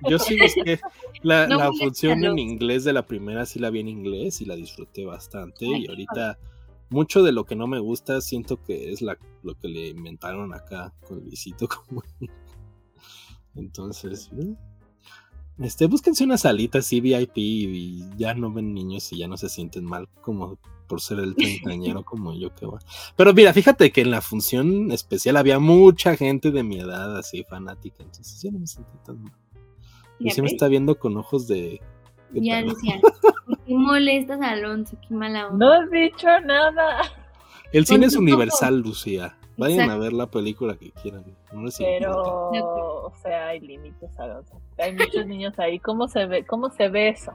[0.07, 0.81] Yo sí que
[1.23, 4.55] la, la función en inglés de la primera sí la vi en inglés y la
[4.55, 5.65] disfruté bastante.
[5.65, 6.39] y ahorita
[6.93, 10.53] mucho de lo que no me gusta siento que es la, lo que le inventaron
[10.53, 12.03] acá con el visito como
[13.55, 14.55] entonces ¿eh?
[15.63, 19.49] Este, búsquense una salita así VIP y ya no ven niños y ya no se
[19.49, 20.59] sienten mal como
[20.89, 22.79] por ser el treintañero como yo que va.
[23.17, 27.45] Pero mira, fíjate que en la función especial había mucha gente de mi edad así
[27.45, 29.33] fanática, entonces yo no me sentí tan mal.
[30.19, 31.81] Y se me está viendo con ojos de...
[32.33, 33.01] ya decía,
[33.67, 34.97] qué molestas Alonso?
[35.07, 35.67] Qué mala onda.
[35.67, 37.03] No has dicho nada.
[37.73, 39.37] El cine es universal, Lucía.
[39.63, 41.25] Vayan a ver la película que quieran.
[41.79, 44.11] Pero, o sea, hay límites,
[44.79, 45.79] Hay muchos niños ahí.
[45.79, 47.33] ¿Cómo se ve, cómo se ve eso?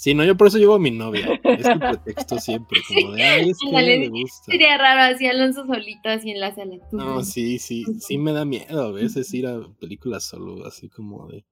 [0.00, 1.38] Sí, no, yo por eso llevo a mi novia.
[1.44, 4.50] Es el pretexto siempre, como de, ay, es que le gusta.
[4.50, 6.76] Sería raro así Alonso solito, así en la sala.
[6.90, 11.28] No, sí, sí, sí me da miedo a veces ir a películas solo, así como
[11.28, 11.44] de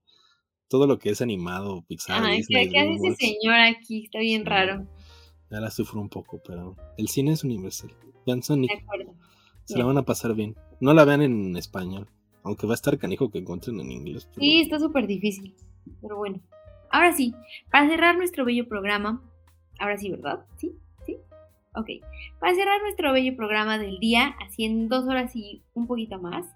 [0.66, 2.24] todo lo que es animado, Pixar.
[2.24, 4.04] Ay, ¿qué, hace ese señor aquí?
[4.06, 4.86] Está bien raro.
[5.50, 7.90] Ya la sufro un poco, pero el cine es universal.
[8.26, 8.70] Vean Sonic.
[8.70, 9.14] De acuerdo.
[9.68, 10.56] Se la van a pasar bien.
[10.80, 12.08] No la vean en español.
[12.42, 14.26] Aunque va a estar canijo que encuentren en inglés.
[14.38, 15.54] Sí, está súper difícil.
[16.00, 16.40] Pero bueno.
[16.90, 17.34] ahora sí,
[17.70, 19.22] para cerrar nuestro bello programa,
[19.78, 20.46] ahora sí, ¿verdad?
[20.56, 20.72] Sí,
[21.04, 21.18] sí.
[21.74, 21.86] Ok,
[22.40, 26.46] para cerrar nuestro bello programa del día, así en dos horas y un poquito más,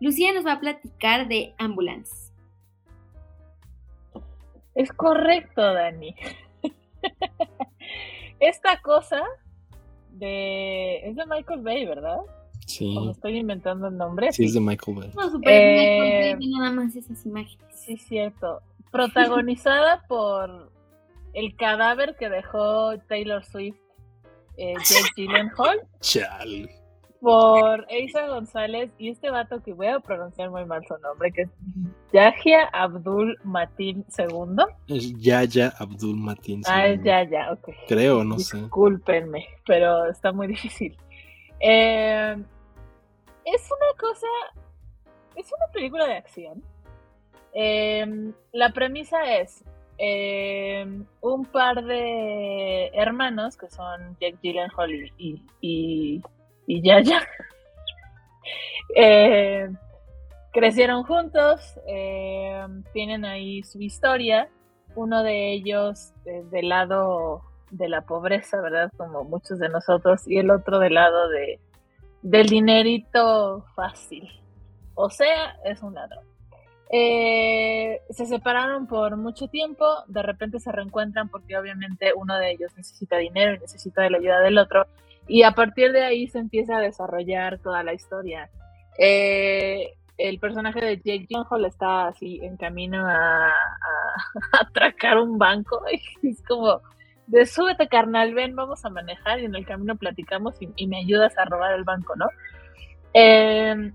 [0.00, 2.32] Lucía nos va a platicar de Ambulance.
[4.74, 6.16] Es correcto, Dani.
[8.40, 9.22] Esta cosa
[10.10, 11.08] de...
[11.08, 12.18] es de Michael Bay, ¿verdad?
[12.66, 12.94] Sí.
[12.96, 14.32] ¿O me estoy inventando el nombre?
[14.32, 15.10] Sí, es de Michael Bay.
[15.16, 17.64] No, super Eh, Michael Bay, nada más esas imágenes.
[17.74, 18.60] Sí, cierto.
[18.90, 20.70] Protagonizada por
[21.32, 23.76] el cadáver que dejó Taylor Swift,
[24.56, 26.68] eh, Jake Gyllenhaal, Chal.
[27.20, 31.42] por Eiza González y este vato que voy a pronunciar muy mal su nombre, que
[31.42, 31.50] es
[32.12, 34.64] Yahya Abdul Matin II.
[34.96, 36.62] Es Yaya Abdul Matin.
[36.66, 37.68] Ah, es sí, Yaya, ok.
[37.86, 38.56] Creo, no sé.
[38.58, 40.96] Discúlpenme, pero está muy difícil.
[41.60, 42.36] Eh,
[43.46, 44.26] es una cosa,
[45.36, 46.62] es una película de acción.
[47.54, 49.64] Eh, la premisa es
[49.98, 50.84] eh,
[51.22, 56.22] un par de hermanos que son Jake Gyllenhaal y, y,
[56.66, 57.20] y, Yaya.
[58.94, 59.68] Eh,
[60.52, 61.76] crecieron juntos,
[62.92, 64.48] tienen ahí su historia.
[64.94, 67.42] Uno de ellos eh, del lado
[67.72, 68.92] de la pobreza, ¿verdad?
[68.96, 71.58] Como muchos de nosotros, y el otro del lado de,
[72.22, 74.28] del dinerito fácil.
[74.94, 76.24] O sea, es un ladrón.
[76.90, 82.72] Eh, se separaron por mucho tiempo, de repente se reencuentran porque obviamente uno de ellos
[82.76, 84.86] necesita dinero y necesita de la ayuda del otro,
[85.26, 88.48] y a partir de ahí se empieza a desarrollar toda la historia.
[88.98, 93.52] Eh, el personaje de Jake Gyllenhaal está así en camino a, a,
[94.52, 95.82] a atracar un banco
[96.22, 96.80] y es como
[97.26, 101.36] de súbete carnal, ven, vamos a manejar y en el camino platicamos y, me ayudas
[101.38, 102.28] a robar el banco, ¿no?
[103.14, 103.92] Eh,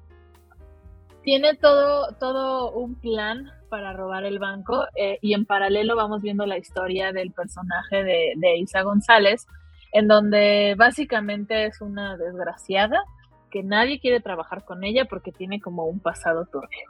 [1.23, 6.45] tiene todo, todo un plan para robar el banco eh, y en paralelo vamos viendo
[6.45, 9.47] la historia del personaje de, de Isa González,
[9.93, 13.03] en donde básicamente es una desgraciada
[13.51, 16.87] que nadie quiere trabajar con ella porque tiene como un pasado turbio.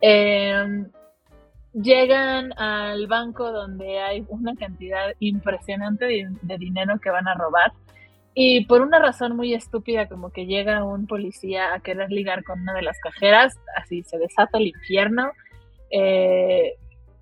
[0.00, 0.84] Eh,
[1.72, 7.72] llegan al banco donde hay una cantidad impresionante de, dinero que van a robar
[8.34, 12.60] y por una razón muy estúpida como que llega un policía a querer ligar con
[12.60, 15.32] una de las cajeras, así se desata el infierno,
[15.90, 16.74] eh,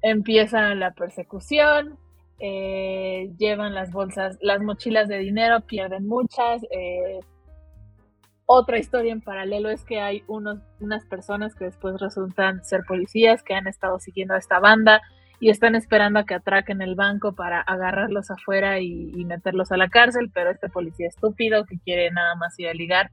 [0.03, 1.99] empieza la persecución,
[2.39, 6.63] eh, llevan las bolsas, las mochilas de dinero, pierden muchas.
[6.71, 7.21] Eh,
[8.47, 13.43] otra historia en paralelo es que hay unos, unas personas que después resultan ser policías
[13.43, 15.03] que han estado siguiendo a esta banda
[15.41, 19.77] y están esperando a que atraquen el banco para agarrarlos afuera y, y, meterlos a
[19.77, 23.11] la cárcel, pero este policía estúpido que quiere nada más ir a ligar,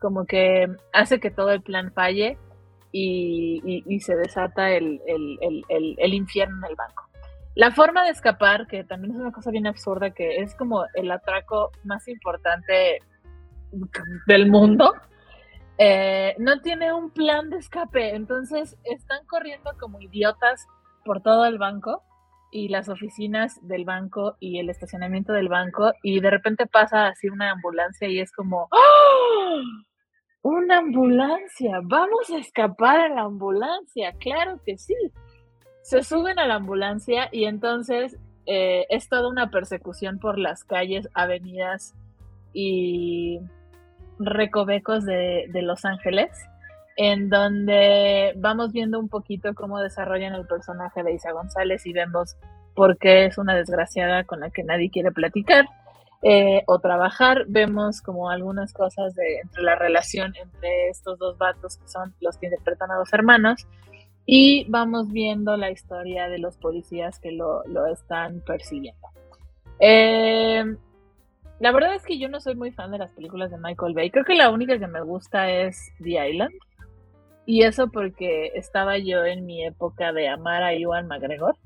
[0.00, 2.38] como que hace que todo el plan falle
[2.90, 7.04] y, y, se desata el, el, el, el, infierno en el banco.
[7.54, 11.10] La forma de escapar, que también es una cosa bien absurda, que es como el
[11.10, 13.02] atraco más importante
[14.26, 14.94] del mundo,
[15.78, 20.66] eh, no tiene un plan de escape, entonces están corriendo como idiotas
[21.04, 22.02] por todo el banco
[22.50, 27.28] y las oficinas del banco y el estacionamiento del banco y de repente pasa así
[27.28, 29.62] una ambulancia y es como ¡Oh!
[30.42, 34.94] una ambulancia, vamos a escapar a la ambulancia, claro que sí.
[35.82, 41.08] Se suben a la ambulancia y entonces eh, es toda una persecución por las calles,
[41.14, 41.94] avenidas
[42.52, 43.40] y
[44.18, 46.30] recovecos de, de Los Ángeles
[46.98, 52.36] en donde vamos viendo un poquito cómo desarrollan el personaje de Isa González y vemos
[52.74, 55.66] por qué es una desgraciada con la que nadie quiere platicar
[56.22, 57.44] eh, o trabajar.
[57.46, 62.36] Vemos como algunas cosas de entre la relación entre estos dos vatos que son los
[62.36, 63.68] que interpretan a los hermanos
[64.26, 69.06] y vamos viendo la historia de los policías que lo, lo están persiguiendo.
[69.78, 70.64] Eh,
[71.60, 74.10] la verdad es que yo no soy muy fan de las películas de Michael Bay.
[74.10, 76.54] Creo que la única que me gusta es The Island.
[77.46, 81.56] Y eso porque estaba yo en mi época de amar a Iwan McGregor.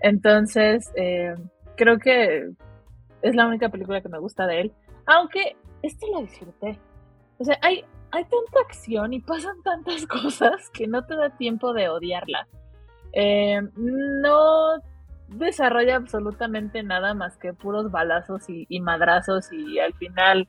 [0.00, 1.34] Entonces, eh,
[1.76, 2.48] creo que
[3.22, 4.72] es la única película que me gusta de él.
[5.06, 6.78] Aunque esta la disfruté.
[7.38, 11.72] O sea, hay, hay tanta acción y pasan tantas cosas que no te da tiempo
[11.72, 12.46] de odiarla.
[13.12, 14.80] Eh, no
[15.34, 20.48] desarrolla absolutamente nada más que puros balazos y, madrazos y al final,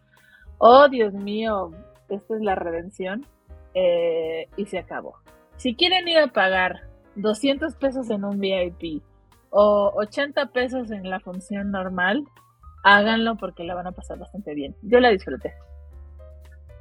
[0.57, 1.71] oh Dios mío,
[2.09, 3.25] esta es la redención
[3.73, 5.15] eh, y se acabó.
[5.57, 6.81] Si quieren ir a pagar
[7.15, 9.03] 200 pesos en un VIP
[9.49, 12.25] o 80 pesos en la función normal,
[12.83, 14.75] háganlo porque la van a pasar bastante bien.
[14.81, 15.53] Yo la disfruté.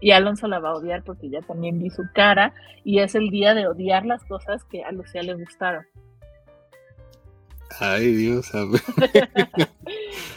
[0.01, 3.31] Y Alonso la va a odiar porque ya también vi su cara y es el
[3.31, 5.85] día de odiar las cosas que a Lucía le gustaron.
[7.83, 8.81] Ay, Dios, a ver.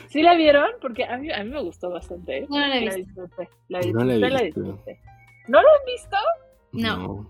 [0.10, 0.72] ¿Sí la vieron?
[0.82, 2.40] Porque a mí, a mí me gustó bastante.
[2.40, 2.48] ¿eh?
[2.50, 3.50] No la he La disfruté.
[3.68, 5.00] La No disfruté, la la disfruté.
[5.48, 6.18] ¿No lo han visto?
[6.72, 7.30] No.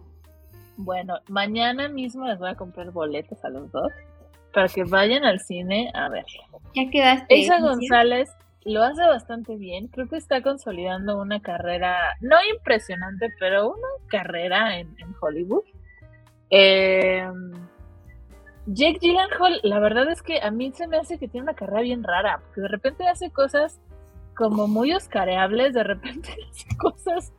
[0.77, 3.91] Bueno, mañana mismo les voy a comprar boletos a los dos
[4.53, 6.43] para que vayan al cine a verla.
[6.75, 7.35] Ya quedaste.
[7.35, 7.59] Isa?
[7.59, 8.29] González
[8.63, 9.87] lo hace bastante bien.
[9.87, 15.63] Creo que está consolidando una carrera, no impresionante, pero una carrera en, en Hollywood.
[16.51, 17.27] Eh,
[18.67, 21.81] Jake Gyllenhaal, la verdad es que a mí se me hace que tiene una carrera
[21.81, 23.79] bien rara, porque de repente hace cosas
[24.35, 27.33] como muy oscareables, de repente hace cosas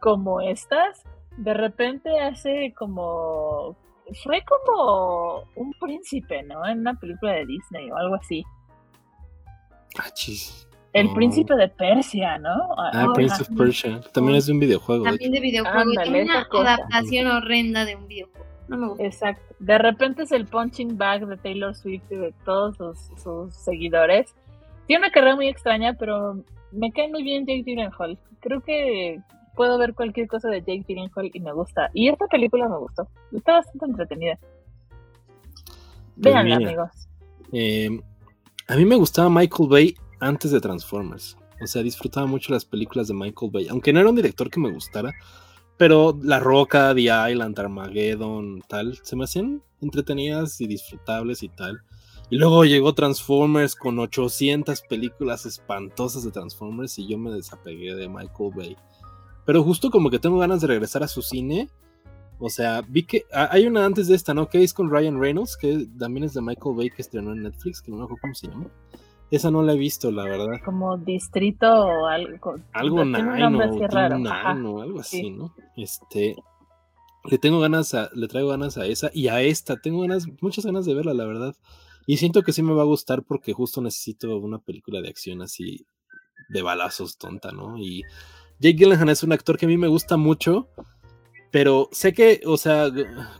[0.00, 1.04] como estas,
[1.36, 3.76] de repente hace como...
[4.24, 6.66] Fue como un príncipe, ¿no?
[6.66, 8.44] En una película de Disney o algo así.
[9.98, 10.68] Ah, chis.
[10.92, 12.74] El príncipe de Persia, ¿no?
[12.76, 13.12] Ah, Ajá.
[13.14, 14.00] Prince of Persia.
[14.12, 15.04] También es de un videojuego.
[15.04, 15.78] de También de videojuego.
[15.78, 18.51] Ándale, Tiene una adaptación horrenda de un videojuego.
[18.72, 19.04] No me gusta.
[19.04, 19.54] Exacto.
[19.58, 24.34] De repente es el punching bag de Taylor Swift y de todos sus, sus seguidores.
[24.86, 26.42] Tiene una carrera muy extraña, pero
[26.72, 28.18] me cae muy bien Jake Gyllenhaal.
[28.40, 29.20] Creo que
[29.54, 31.90] puedo ver cualquier cosa de Jake Gyllenhaal y me gusta.
[31.92, 33.06] Y esta película me gustó.
[33.32, 34.38] Está bastante entretenida.
[34.40, 36.70] Pues Véanla, mira.
[36.70, 37.08] amigos.
[37.52, 38.00] Eh,
[38.68, 41.36] a mí me gustaba Michael Bay antes de Transformers.
[41.60, 43.68] O sea, disfrutaba mucho las películas de Michael Bay.
[43.68, 45.12] Aunque no era un director que me gustara.
[45.82, 51.82] Pero La Roca, The Island, Armageddon, tal, se me hacían entretenidas y disfrutables y tal.
[52.30, 58.08] Y luego llegó Transformers con 800 películas espantosas de Transformers y yo me desapegué de
[58.08, 58.76] Michael Bay.
[59.44, 61.68] Pero justo como que tengo ganas de regresar a su cine.
[62.38, 64.48] O sea, vi que hay una antes de esta, ¿no?
[64.48, 67.82] Que es con Ryan Reynolds, que también es de Michael Bay, que estrenó en Netflix,
[67.82, 68.66] que no me acuerdo cómo se llama.
[69.32, 70.60] Esa no la he visto, la verdad.
[70.62, 72.56] Como distrito o algo.
[72.74, 74.18] Algo tiene un nine nombre o así Team raro.
[74.18, 74.52] Nine Ajá.
[74.52, 75.30] o algo así, sí.
[75.30, 75.54] ¿no?
[75.74, 76.36] Este,
[77.24, 80.66] le tengo ganas a, le traigo ganas a esa y a esta, tengo ganas, muchas
[80.66, 81.56] ganas de verla, la verdad.
[82.06, 85.40] Y siento que sí me va a gustar porque justo necesito una película de acción
[85.40, 85.86] así
[86.50, 87.78] de balazos tonta, ¿no?
[87.78, 88.02] Y
[88.60, 90.68] Jake Gyllenhaal es un actor que a mí me gusta mucho,
[91.50, 92.90] pero sé que, o sea,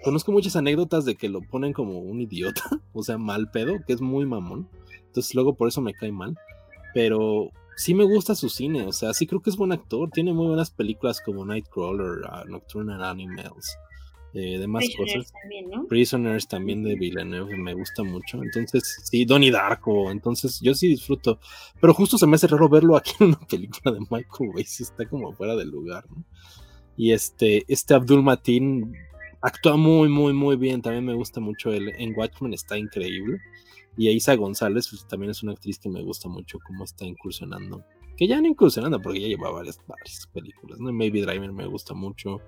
[0.03, 2.63] conozco muchas anécdotas de que lo ponen como un idiota,
[2.95, 4.71] o sea, mal pedo, que es muy mamón.
[5.13, 6.35] Entonces luego por eso me cae mal.
[6.95, 10.11] Pero sí me gusta su cine, o sea, sí creo que es buen actor.
[10.11, 13.77] Tiene muy buenas películas como Nightcrawler, uh, Nocturnal Animals,
[14.33, 15.33] eh, demás Prisoners cosas.
[15.43, 15.87] también, ¿no?
[15.87, 18.43] Prisoners también de Villeneuve me gusta mucho.
[18.43, 20.11] Entonces, sí, Donnie Darko.
[20.11, 21.39] Entonces, yo sí disfruto.
[21.79, 24.65] Pero justo se me hace raro verlo aquí en una película de Michael Bay.
[24.65, 26.25] Sí está como fuera del lugar, ¿no?
[26.97, 28.95] Y este, este Abdul Mateen
[29.43, 30.81] actúa muy, muy, muy bien.
[30.81, 31.91] También me gusta mucho él.
[31.99, 33.39] En Watchmen está increíble.
[33.97, 37.85] Y Isa González pues, también es una actriz que me gusta mucho cómo está incursionando.
[38.17, 40.81] Que ya no incursionando porque ya lleva varias, varias películas.
[40.81, 40.93] ¿no?
[40.93, 42.41] Maybe Driver me gusta mucho.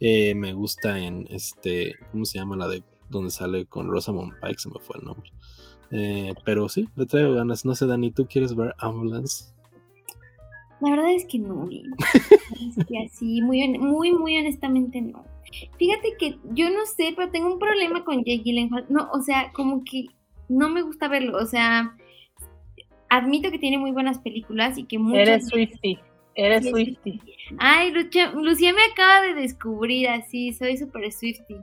[0.00, 4.58] Eh, me gusta en este, ¿cómo se llama la de donde sale con Rosamund Pike?
[4.58, 5.30] Se me fue el nombre.
[5.90, 7.64] Eh, pero sí, le traigo ganas.
[7.64, 9.52] No sé, Dani, ¿tú quieres ver Ambulance?
[10.80, 11.68] La verdad es que no.
[12.60, 15.24] Es que así, muy, muy, muy honestamente no.
[15.78, 18.86] Fíjate que yo no sé, pero tengo un problema con Jake Gyllenhaal.
[18.88, 20.06] No, o sea, como que
[20.50, 21.38] no me gusta verlo.
[21.38, 21.96] O sea,
[23.08, 25.20] admito que tiene muy buenas películas y que muchas...
[25.28, 25.98] Eres Swifty.
[26.34, 27.20] Eres Swifty.
[27.58, 31.56] Ay, Lucha, Lucía me acaba de descubrir así, soy súper Swifty.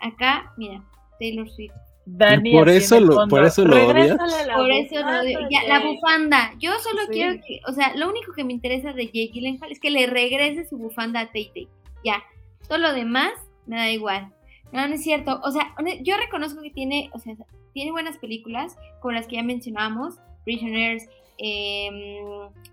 [0.00, 0.82] Acá, mira,
[1.18, 1.72] Taylor Swift.
[2.06, 4.56] Dani por eso lo- por eso lo "Regrésale odias".
[4.56, 5.86] Por eso no, bufanda, ya, la Jake".
[5.88, 6.52] bufanda.
[6.58, 7.12] Yo solo Sí.
[7.12, 10.06] quiero que, o sea, lo único que me interesa de Jake Gyllenhaal es que le
[10.06, 11.68] regrese su bufanda a Tay Tay.
[12.04, 12.22] Ya.
[12.68, 13.32] Todo lo demás
[13.66, 14.30] me da igual.
[14.72, 15.40] No, no es cierto.
[15.44, 17.34] O sea, yo reconozco que tiene, o sea,
[17.74, 20.14] tiene buenas películas, como las que ya mencionamos,
[20.44, 21.04] Prisoners,
[21.38, 21.90] eh,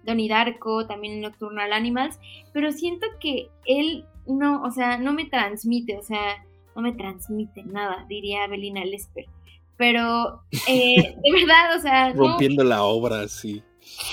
[0.04, 2.20] Donnie Darko, también Nocturnal Animals,
[2.54, 6.46] pero siento que él no, o sea, no me transmite, o sea,
[6.76, 9.26] no me transmite nada, diría Belina Lesper.
[9.78, 13.64] Pero, eh, de verdad, o sea, no, Rompiendo la obra así.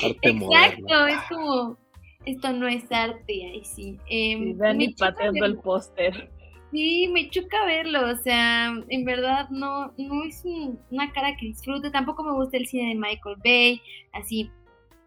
[0.02, 0.30] Arte.
[0.30, 1.76] Exacto, es como,
[2.24, 3.98] esto no es arte, ahí sí.
[4.08, 6.30] Em, Y Dani me choca pateando el póster.
[6.70, 11.46] Sí, me choca verlo, o sea, en verdad no, no es un- una cara que
[11.46, 13.80] disfrute, tampoco me gusta el cine de Michael Bay,
[14.12, 14.50] así,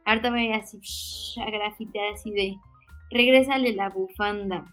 [0.06, 2.56] harta me así, shh, a grafitear así de,
[3.12, 4.66] regrésale la bufanda.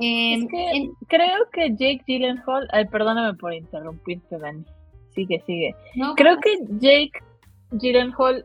[0.00, 4.64] Em, Es que en- creo que Jake Gyllenhaal, ay, perdóname por interrumpirte, Dani.
[5.14, 5.74] Sigue, sigue.
[5.96, 7.18] no, Creo que Jake
[7.72, 8.44] Gyllenhaal,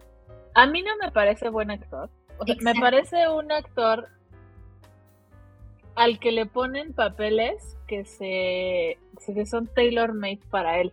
[0.55, 2.09] a mí no me parece buen actor.
[2.39, 4.07] O sea, me parece un actor
[5.95, 10.91] al que le ponen papeles que se que son tailor made para él.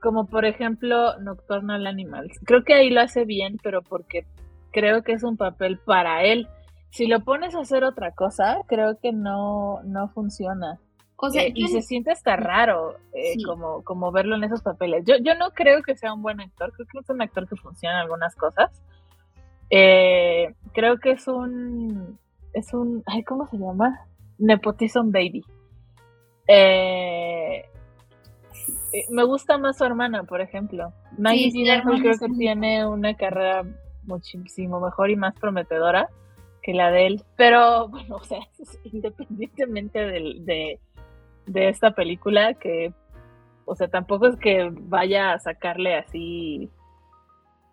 [0.00, 2.38] Como por ejemplo Nocturnal Animals.
[2.44, 4.26] Creo que ahí lo hace bien, pero porque
[4.72, 6.48] creo que es un papel para él.
[6.90, 10.78] Si lo pones a hacer otra cosa, creo que no, no funciona.
[11.24, 15.04] O sea, y se siente hasta raro eh, como, como verlo en esos papeles.
[15.06, 17.54] Yo, yo no creo que sea un buen actor, creo que es un actor que
[17.54, 18.82] funciona en algunas cosas.
[19.70, 22.18] Eh, creo que es un,
[22.52, 24.00] es un, ay, ¿cómo se llama?
[24.42, 25.44] Nepotism Baby.
[26.48, 27.64] Eh,
[29.10, 30.92] me gusta más su hermana, por ejemplo.
[31.16, 33.64] Maggie sí, creo que tiene una carrera
[34.04, 36.08] muchísimo mejor y más prometedora
[36.60, 37.22] que la de él.
[37.36, 38.40] Pero, bueno, o sea,
[38.84, 40.80] independientemente de,
[41.46, 42.92] de esta película, que,
[43.64, 46.68] o sea, tampoco es que vaya a sacarle así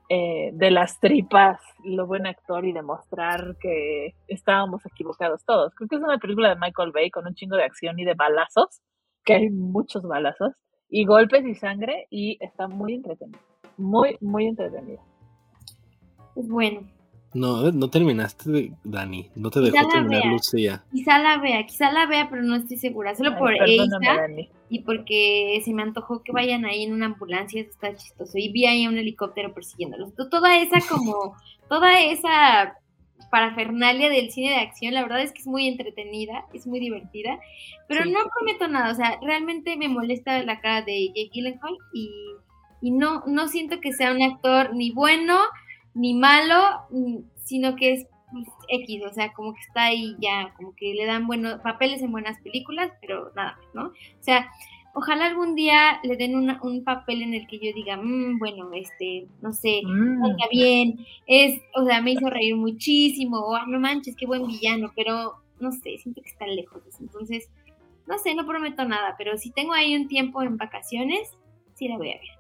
[0.10, 5.73] eh, de las tripas lo buen actor y demostrar que estábamos equivocados todos.
[5.76, 8.15] Creo que es una película de Michael Bay con un chingo de acción y de
[8.15, 8.81] balazos,
[9.23, 10.53] que hay muchos balazos,
[10.90, 13.40] y golpes y sangre, y está muy entretenido.
[13.77, 15.02] Muy, muy entretenido.
[16.34, 16.81] Pues bueno,
[17.34, 19.30] no, no terminaste, de, Dani.
[19.35, 20.84] No te dejó terminar Lucía.
[20.91, 23.15] Quizá la vea, quizá la vea, pero no estoy segura.
[23.15, 23.88] Solo por ella
[24.69, 27.61] y porque se me antojó que vayan ahí en una ambulancia.
[27.61, 28.38] Eso está chistoso.
[28.38, 30.14] Y vi ahí un helicóptero persiguiéndolos.
[30.30, 31.35] Toda esa, como,
[31.68, 32.76] toda esa
[33.31, 37.39] parafernalia del cine de acción, la verdad es que es muy entretenida, es muy divertida,
[37.88, 38.91] pero no prometo nada.
[38.91, 42.10] O sea, realmente me molesta la cara de Jake Gyllenhaal y,
[42.81, 45.38] y no, no siento que sea un actor ni bueno
[45.94, 46.56] ni malo,
[47.44, 51.06] sino que es pues, X, o sea, como que está ahí ya, como que le
[51.06, 53.88] dan buenos papeles en buenas películas, pero nada ¿no?
[53.88, 54.49] O sea,
[54.94, 59.28] ojalá algún día le den un papel en el que yo diga, mmm, bueno, este,
[59.41, 60.26] no sé, mm.
[60.26, 64.45] está bien, es, o sea, me hizo reír muchísimo, o ah, no manches, qué buen
[64.48, 67.49] villano, pero no sé, siento que está lejos Entonces,
[68.07, 71.32] no sé, no prometo nada, pero si tengo ahí un tiempo en vacaciones,
[71.76, 72.39] sí la voy a ver.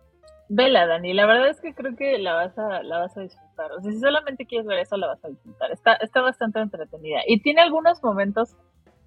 [0.51, 3.71] Vela, Dani, la verdad es que creo que la vas a, la vas a disfrutar.
[3.71, 5.71] O sea, si solamente quieres ver eso, la vas a disfrutar.
[5.71, 7.19] Está, está bastante entretenida.
[7.27, 8.55] Y tiene algunos momentos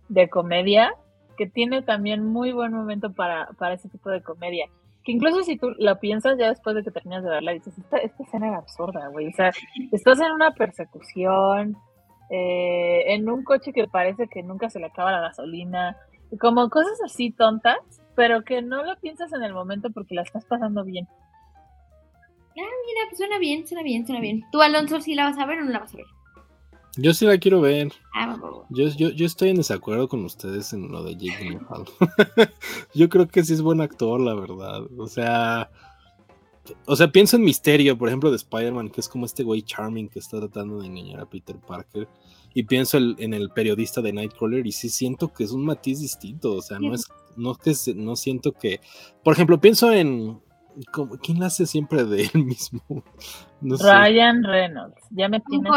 [0.08, 0.94] de comedia
[1.36, 4.66] que tiene también muy buen momento para, para ese tipo de comedia.
[5.02, 7.96] Que incluso si tú lo piensas ya después de que terminas de verla, dices, esta,
[7.96, 9.26] esta escena era absurda, güey.
[9.26, 9.50] O sea,
[9.90, 11.76] estás en una persecución,
[12.30, 15.96] eh, en un coche que parece que nunca se le acaba la gasolina,
[16.40, 17.78] como cosas así tontas,
[18.14, 21.08] pero que no lo piensas en el momento porque la estás pasando bien.
[22.58, 24.44] Ah, mira, pues suena bien, suena bien, suena bien.
[24.52, 26.06] ¿Tú, Alonso, sí la vas a ver o no la vas a ver?
[26.96, 27.92] Yo sí la quiero ver.
[28.14, 28.38] Ah,
[28.68, 31.84] yo, yo, yo, estoy en desacuerdo con ustedes en lo de Jake Gyllenhaal.
[32.94, 34.82] yo creo que sí es buen actor, la verdad.
[34.98, 35.70] O sea,
[36.86, 40.08] o sea, pienso en Misterio, por ejemplo, de Spider-Man, que es como este güey charming
[40.08, 42.08] que está tratando de engañar a Peter Parker.
[42.54, 46.52] Y pienso en el periodista de Nightcrawler y sí siento que es un matiz distinto.
[46.52, 47.06] O sea, no es,
[47.36, 48.80] no que no siento que.
[49.24, 50.40] Por ejemplo, pienso en
[51.22, 52.80] ¿Quién hace siempre de él mismo?
[53.60, 54.96] Ryan Reynolds.
[55.10, 55.70] Ya me tienes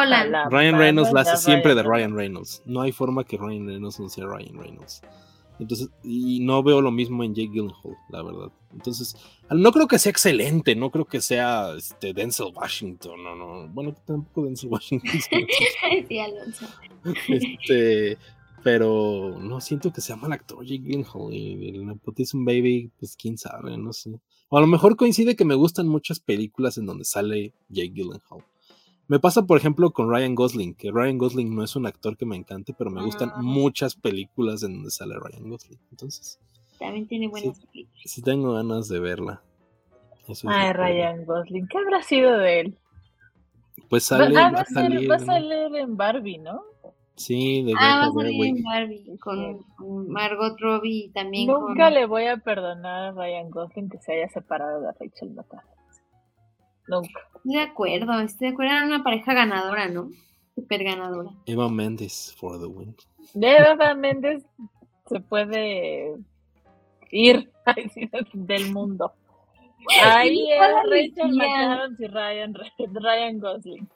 [0.49, 2.63] Ryan Reynolds la hace siempre de Ryan Reynolds.
[2.65, 5.01] No hay forma que Ryan Reynolds no sea Ryan Reynolds.
[5.59, 8.51] Entonces, y no veo lo mismo en Jake Gyllenhaal, la verdad.
[8.73, 9.15] Entonces,
[9.49, 13.67] no creo que sea excelente, no creo que sea este, Denzel Washington, no, no.
[13.69, 15.11] Bueno, tampoco Denzel Washington.
[16.09, 16.65] sí, Alonso.
[17.29, 18.17] Este,
[18.65, 21.31] pero no siento que sea mal actor Jake Gyllenhaal.
[21.31, 24.19] Y el Nepotism Baby, pues quién sabe, no sé.
[24.49, 28.43] O a lo mejor coincide que me gustan muchas películas en donde sale Jake Gyllenhaal.
[29.07, 32.25] Me pasa, por ejemplo, con Ryan Gosling, que Ryan Gosling no es un actor que
[32.25, 33.41] me encante, pero me gustan ah.
[33.43, 35.79] muchas películas en donde sale Ryan Gosling.
[35.91, 36.39] Entonces.
[36.79, 38.01] También tiene buenas películas.
[38.03, 39.43] Sí, tengo ganas de verla.
[40.47, 42.79] Ay, Ryan Gosling, ¿qué habrá sido de él?
[43.91, 44.33] Pues sale.
[44.33, 46.63] va, a salir, va a salir en Barbie, ¿no?
[47.15, 49.65] Sí, de Ah, va a en Barbie con,
[50.09, 54.29] Margot Robbie y también Nunca le voy a perdonar a Ryan Gosling que se haya
[54.29, 56.03] separado de Rachel McAdams.
[56.87, 57.21] Nunca.
[57.35, 60.09] Estoy de acuerdo, estoy de acuerdo, era una pareja ganadora, ¿no?
[60.55, 61.29] Super ganadora.
[61.45, 62.95] Eva Mendes for the win.
[63.33, 64.43] Eva Mendes
[65.07, 66.15] se puede
[67.11, 67.49] ir
[68.33, 69.13] del mundo.
[70.03, 72.53] Ahí es Rachel McAdams y Ryan,
[72.93, 73.89] Ryan Gosling.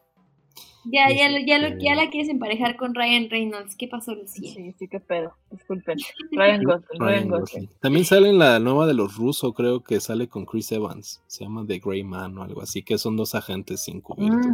[0.91, 3.75] Ya, ya, ya, lo, ya la quieres emparejar con Ryan Reynolds.
[3.75, 4.51] ¿Qué pasó, Lucía?
[4.51, 5.35] Sí, sí, qué pedo.
[5.51, 5.97] Disculpen.
[6.31, 7.69] Ryan Gosling, Ryan Gosling.
[7.79, 11.21] También sale en la nueva de los rusos, creo que sale con Chris Evans.
[11.27, 14.47] Se llama The Grey Man o algo así, que son dos agentes sin cubierto.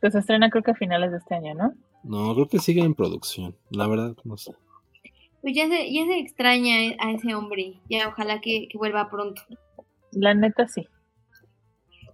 [0.00, 1.74] Que se estrena creo que a finales de este año, ¿no?
[2.04, 3.56] No, creo que sigue en producción.
[3.70, 4.52] La verdad, no sé.
[5.42, 7.80] Pues ya se, ya se extraña a ese hombre.
[7.90, 9.42] Ya ojalá que, que vuelva pronto.
[10.12, 10.86] La neta sí.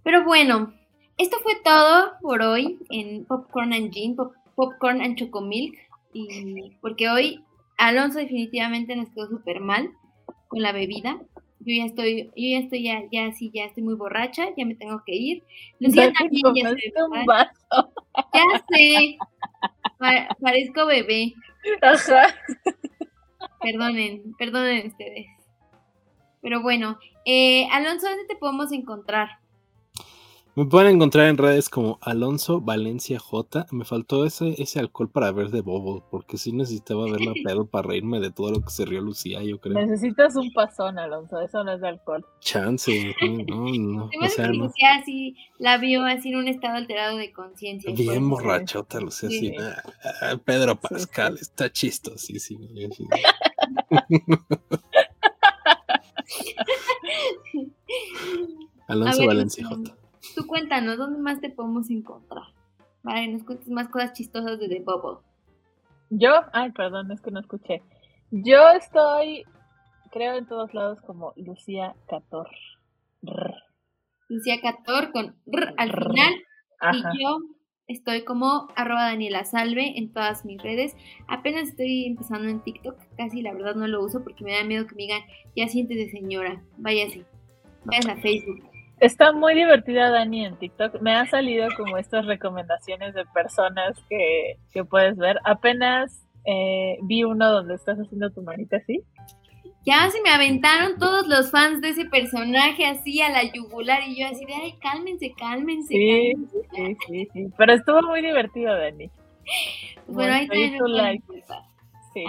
[0.02, 0.72] Pero bueno,
[1.18, 4.16] esto fue todo por hoy en Popcorn and Gin,
[4.54, 5.78] Popcorn and Chocomilk.
[6.12, 7.44] Y porque hoy
[7.76, 9.90] Alonso definitivamente nos quedó súper mal
[10.48, 11.20] con la bebida.
[11.60, 14.74] Yo ya estoy, yo ya estoy ya, ya sí, ya estoy muy borracha, ya me
[14.74, 15.42] tengo que ir.
[15.80, 17.92] Lucía también ya se un vaso.
[18.32, 19.18] Ya sé.
[20.40, 21.34] parezco bebé.
[21.82, 22.34] Ajá.
[23.60, 25.26] Perdonen, perdonen ustedes.
[26.42, 29.38] Pero bueno, eh, Alonso, ¿dónde te podemos encontrar?
[30.56, 33.66] Me pueden encontrar en redes como Alonso Valencia J.
[33.72, 37.88] Me faltó ese, ese alcohol para ver de Bobo, porque sí necesitaba verla pedo para
[37.88, 39.74] reírme de todo lo que se rió Lucía, yo creo.
[39.74, 42.24] Necesitas un pasón, Alonso, eso no es de alcohol.
[42.38, 43.16] Chance,
[43.48, 44.04] no, no.
[44.22, 47.92] o sea, que Lucía así la vio así en un estado alterado de conciencia.
[47.92, 49.52] Bien borrachota, Lucía, así.
[49.58, 49.82] Ah,
[50.22, 52.68] ah, Pedro Pascal, está chistosísimo.
[52.92, 53.08] Sí,
[58.86, 60.03] Alonso Valencia J.
[60.34, 62.44] Tú cuéntanos, ¿dónde más te podemos encontrar?
[63.02, 65.20] Para que nos cuentes más cosas chistosas de The Bubble.
[66.10, 67.82] Yo, ay, perdón, es que no escuché.
[68.30, 69.44] Yo estoy,
[70.10, 72.48] creo, en todos lados como Lucía Cator.
[74.28, 76.34] Lucía Cator con R al final.
[77.14, 77.38] Y yo
[77.86, 80.96] estoy como arroba Daniela Salve en todas mis redes.
[81.28, 84.86] Apenas estoy empezando en TikTok, casi la verdad no lo uso porque me da miedo
[84.86, 85.22] que me digan,
[85.56, 87.24] ya sientes de señora, váyase,
[87.84, 88.73] váyase a Facebook.
[89.00, 91.00] Está muy divertida Dani en TikTok.
[91.00, 95.38] Me han salido como estas recomendaciones de personas que, puedes ver.
[95.44, 99.02] Apenas eh, vi uno donde estás haciendo tu manita así.
[99.86, 104.18] Ya se me aventaron todos los fans de ese personaje así a la yugular y
[104.18, 105.88] yo así de, ay, cálmense, cálmense.
[105.88, 106.32] Sí,
[106.72, 107.46] sí, sí, sí.
[107.58, 109.10] Pero estuvo muy divertido, Dani.
[110.06, 111.24] Bueno, ahí también like.
[112.14, 112.24] sí.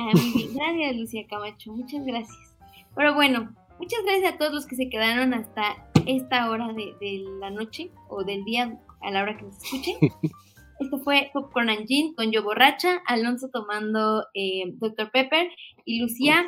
[0.53, 1.71] Gracias, Lucía Camacho.
[1.71, 2.57] Muchas gracias.
[2.93, 7.50] Pero bueno, muchas gracias a todos los que se quedaron hasta esta hora de, la
[7.50, 9.95] noche o del día a la hora que nos escuchen.
[10.80, 15.09] Esto fue Popcorn and con Yo Borracha, Alonso tomando eh, Dr.
[15.09, 15.50] Pepper
[15.85, 16.45] y Lucía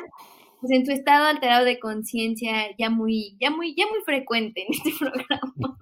[0.60, 4.74] pues en su estado alterado de conciencia ya muy, ya muy, ya muy frecuente en
[4.74, 5.78] este programa.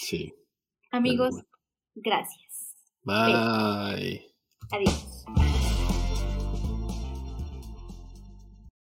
[0.00, 0.32] Sí.
[0.90, 1.34] Amigos,
[1.94, 2.76] gracias.
[3.02, 4.22] Bye.
[4.70, 5.24] Adiós.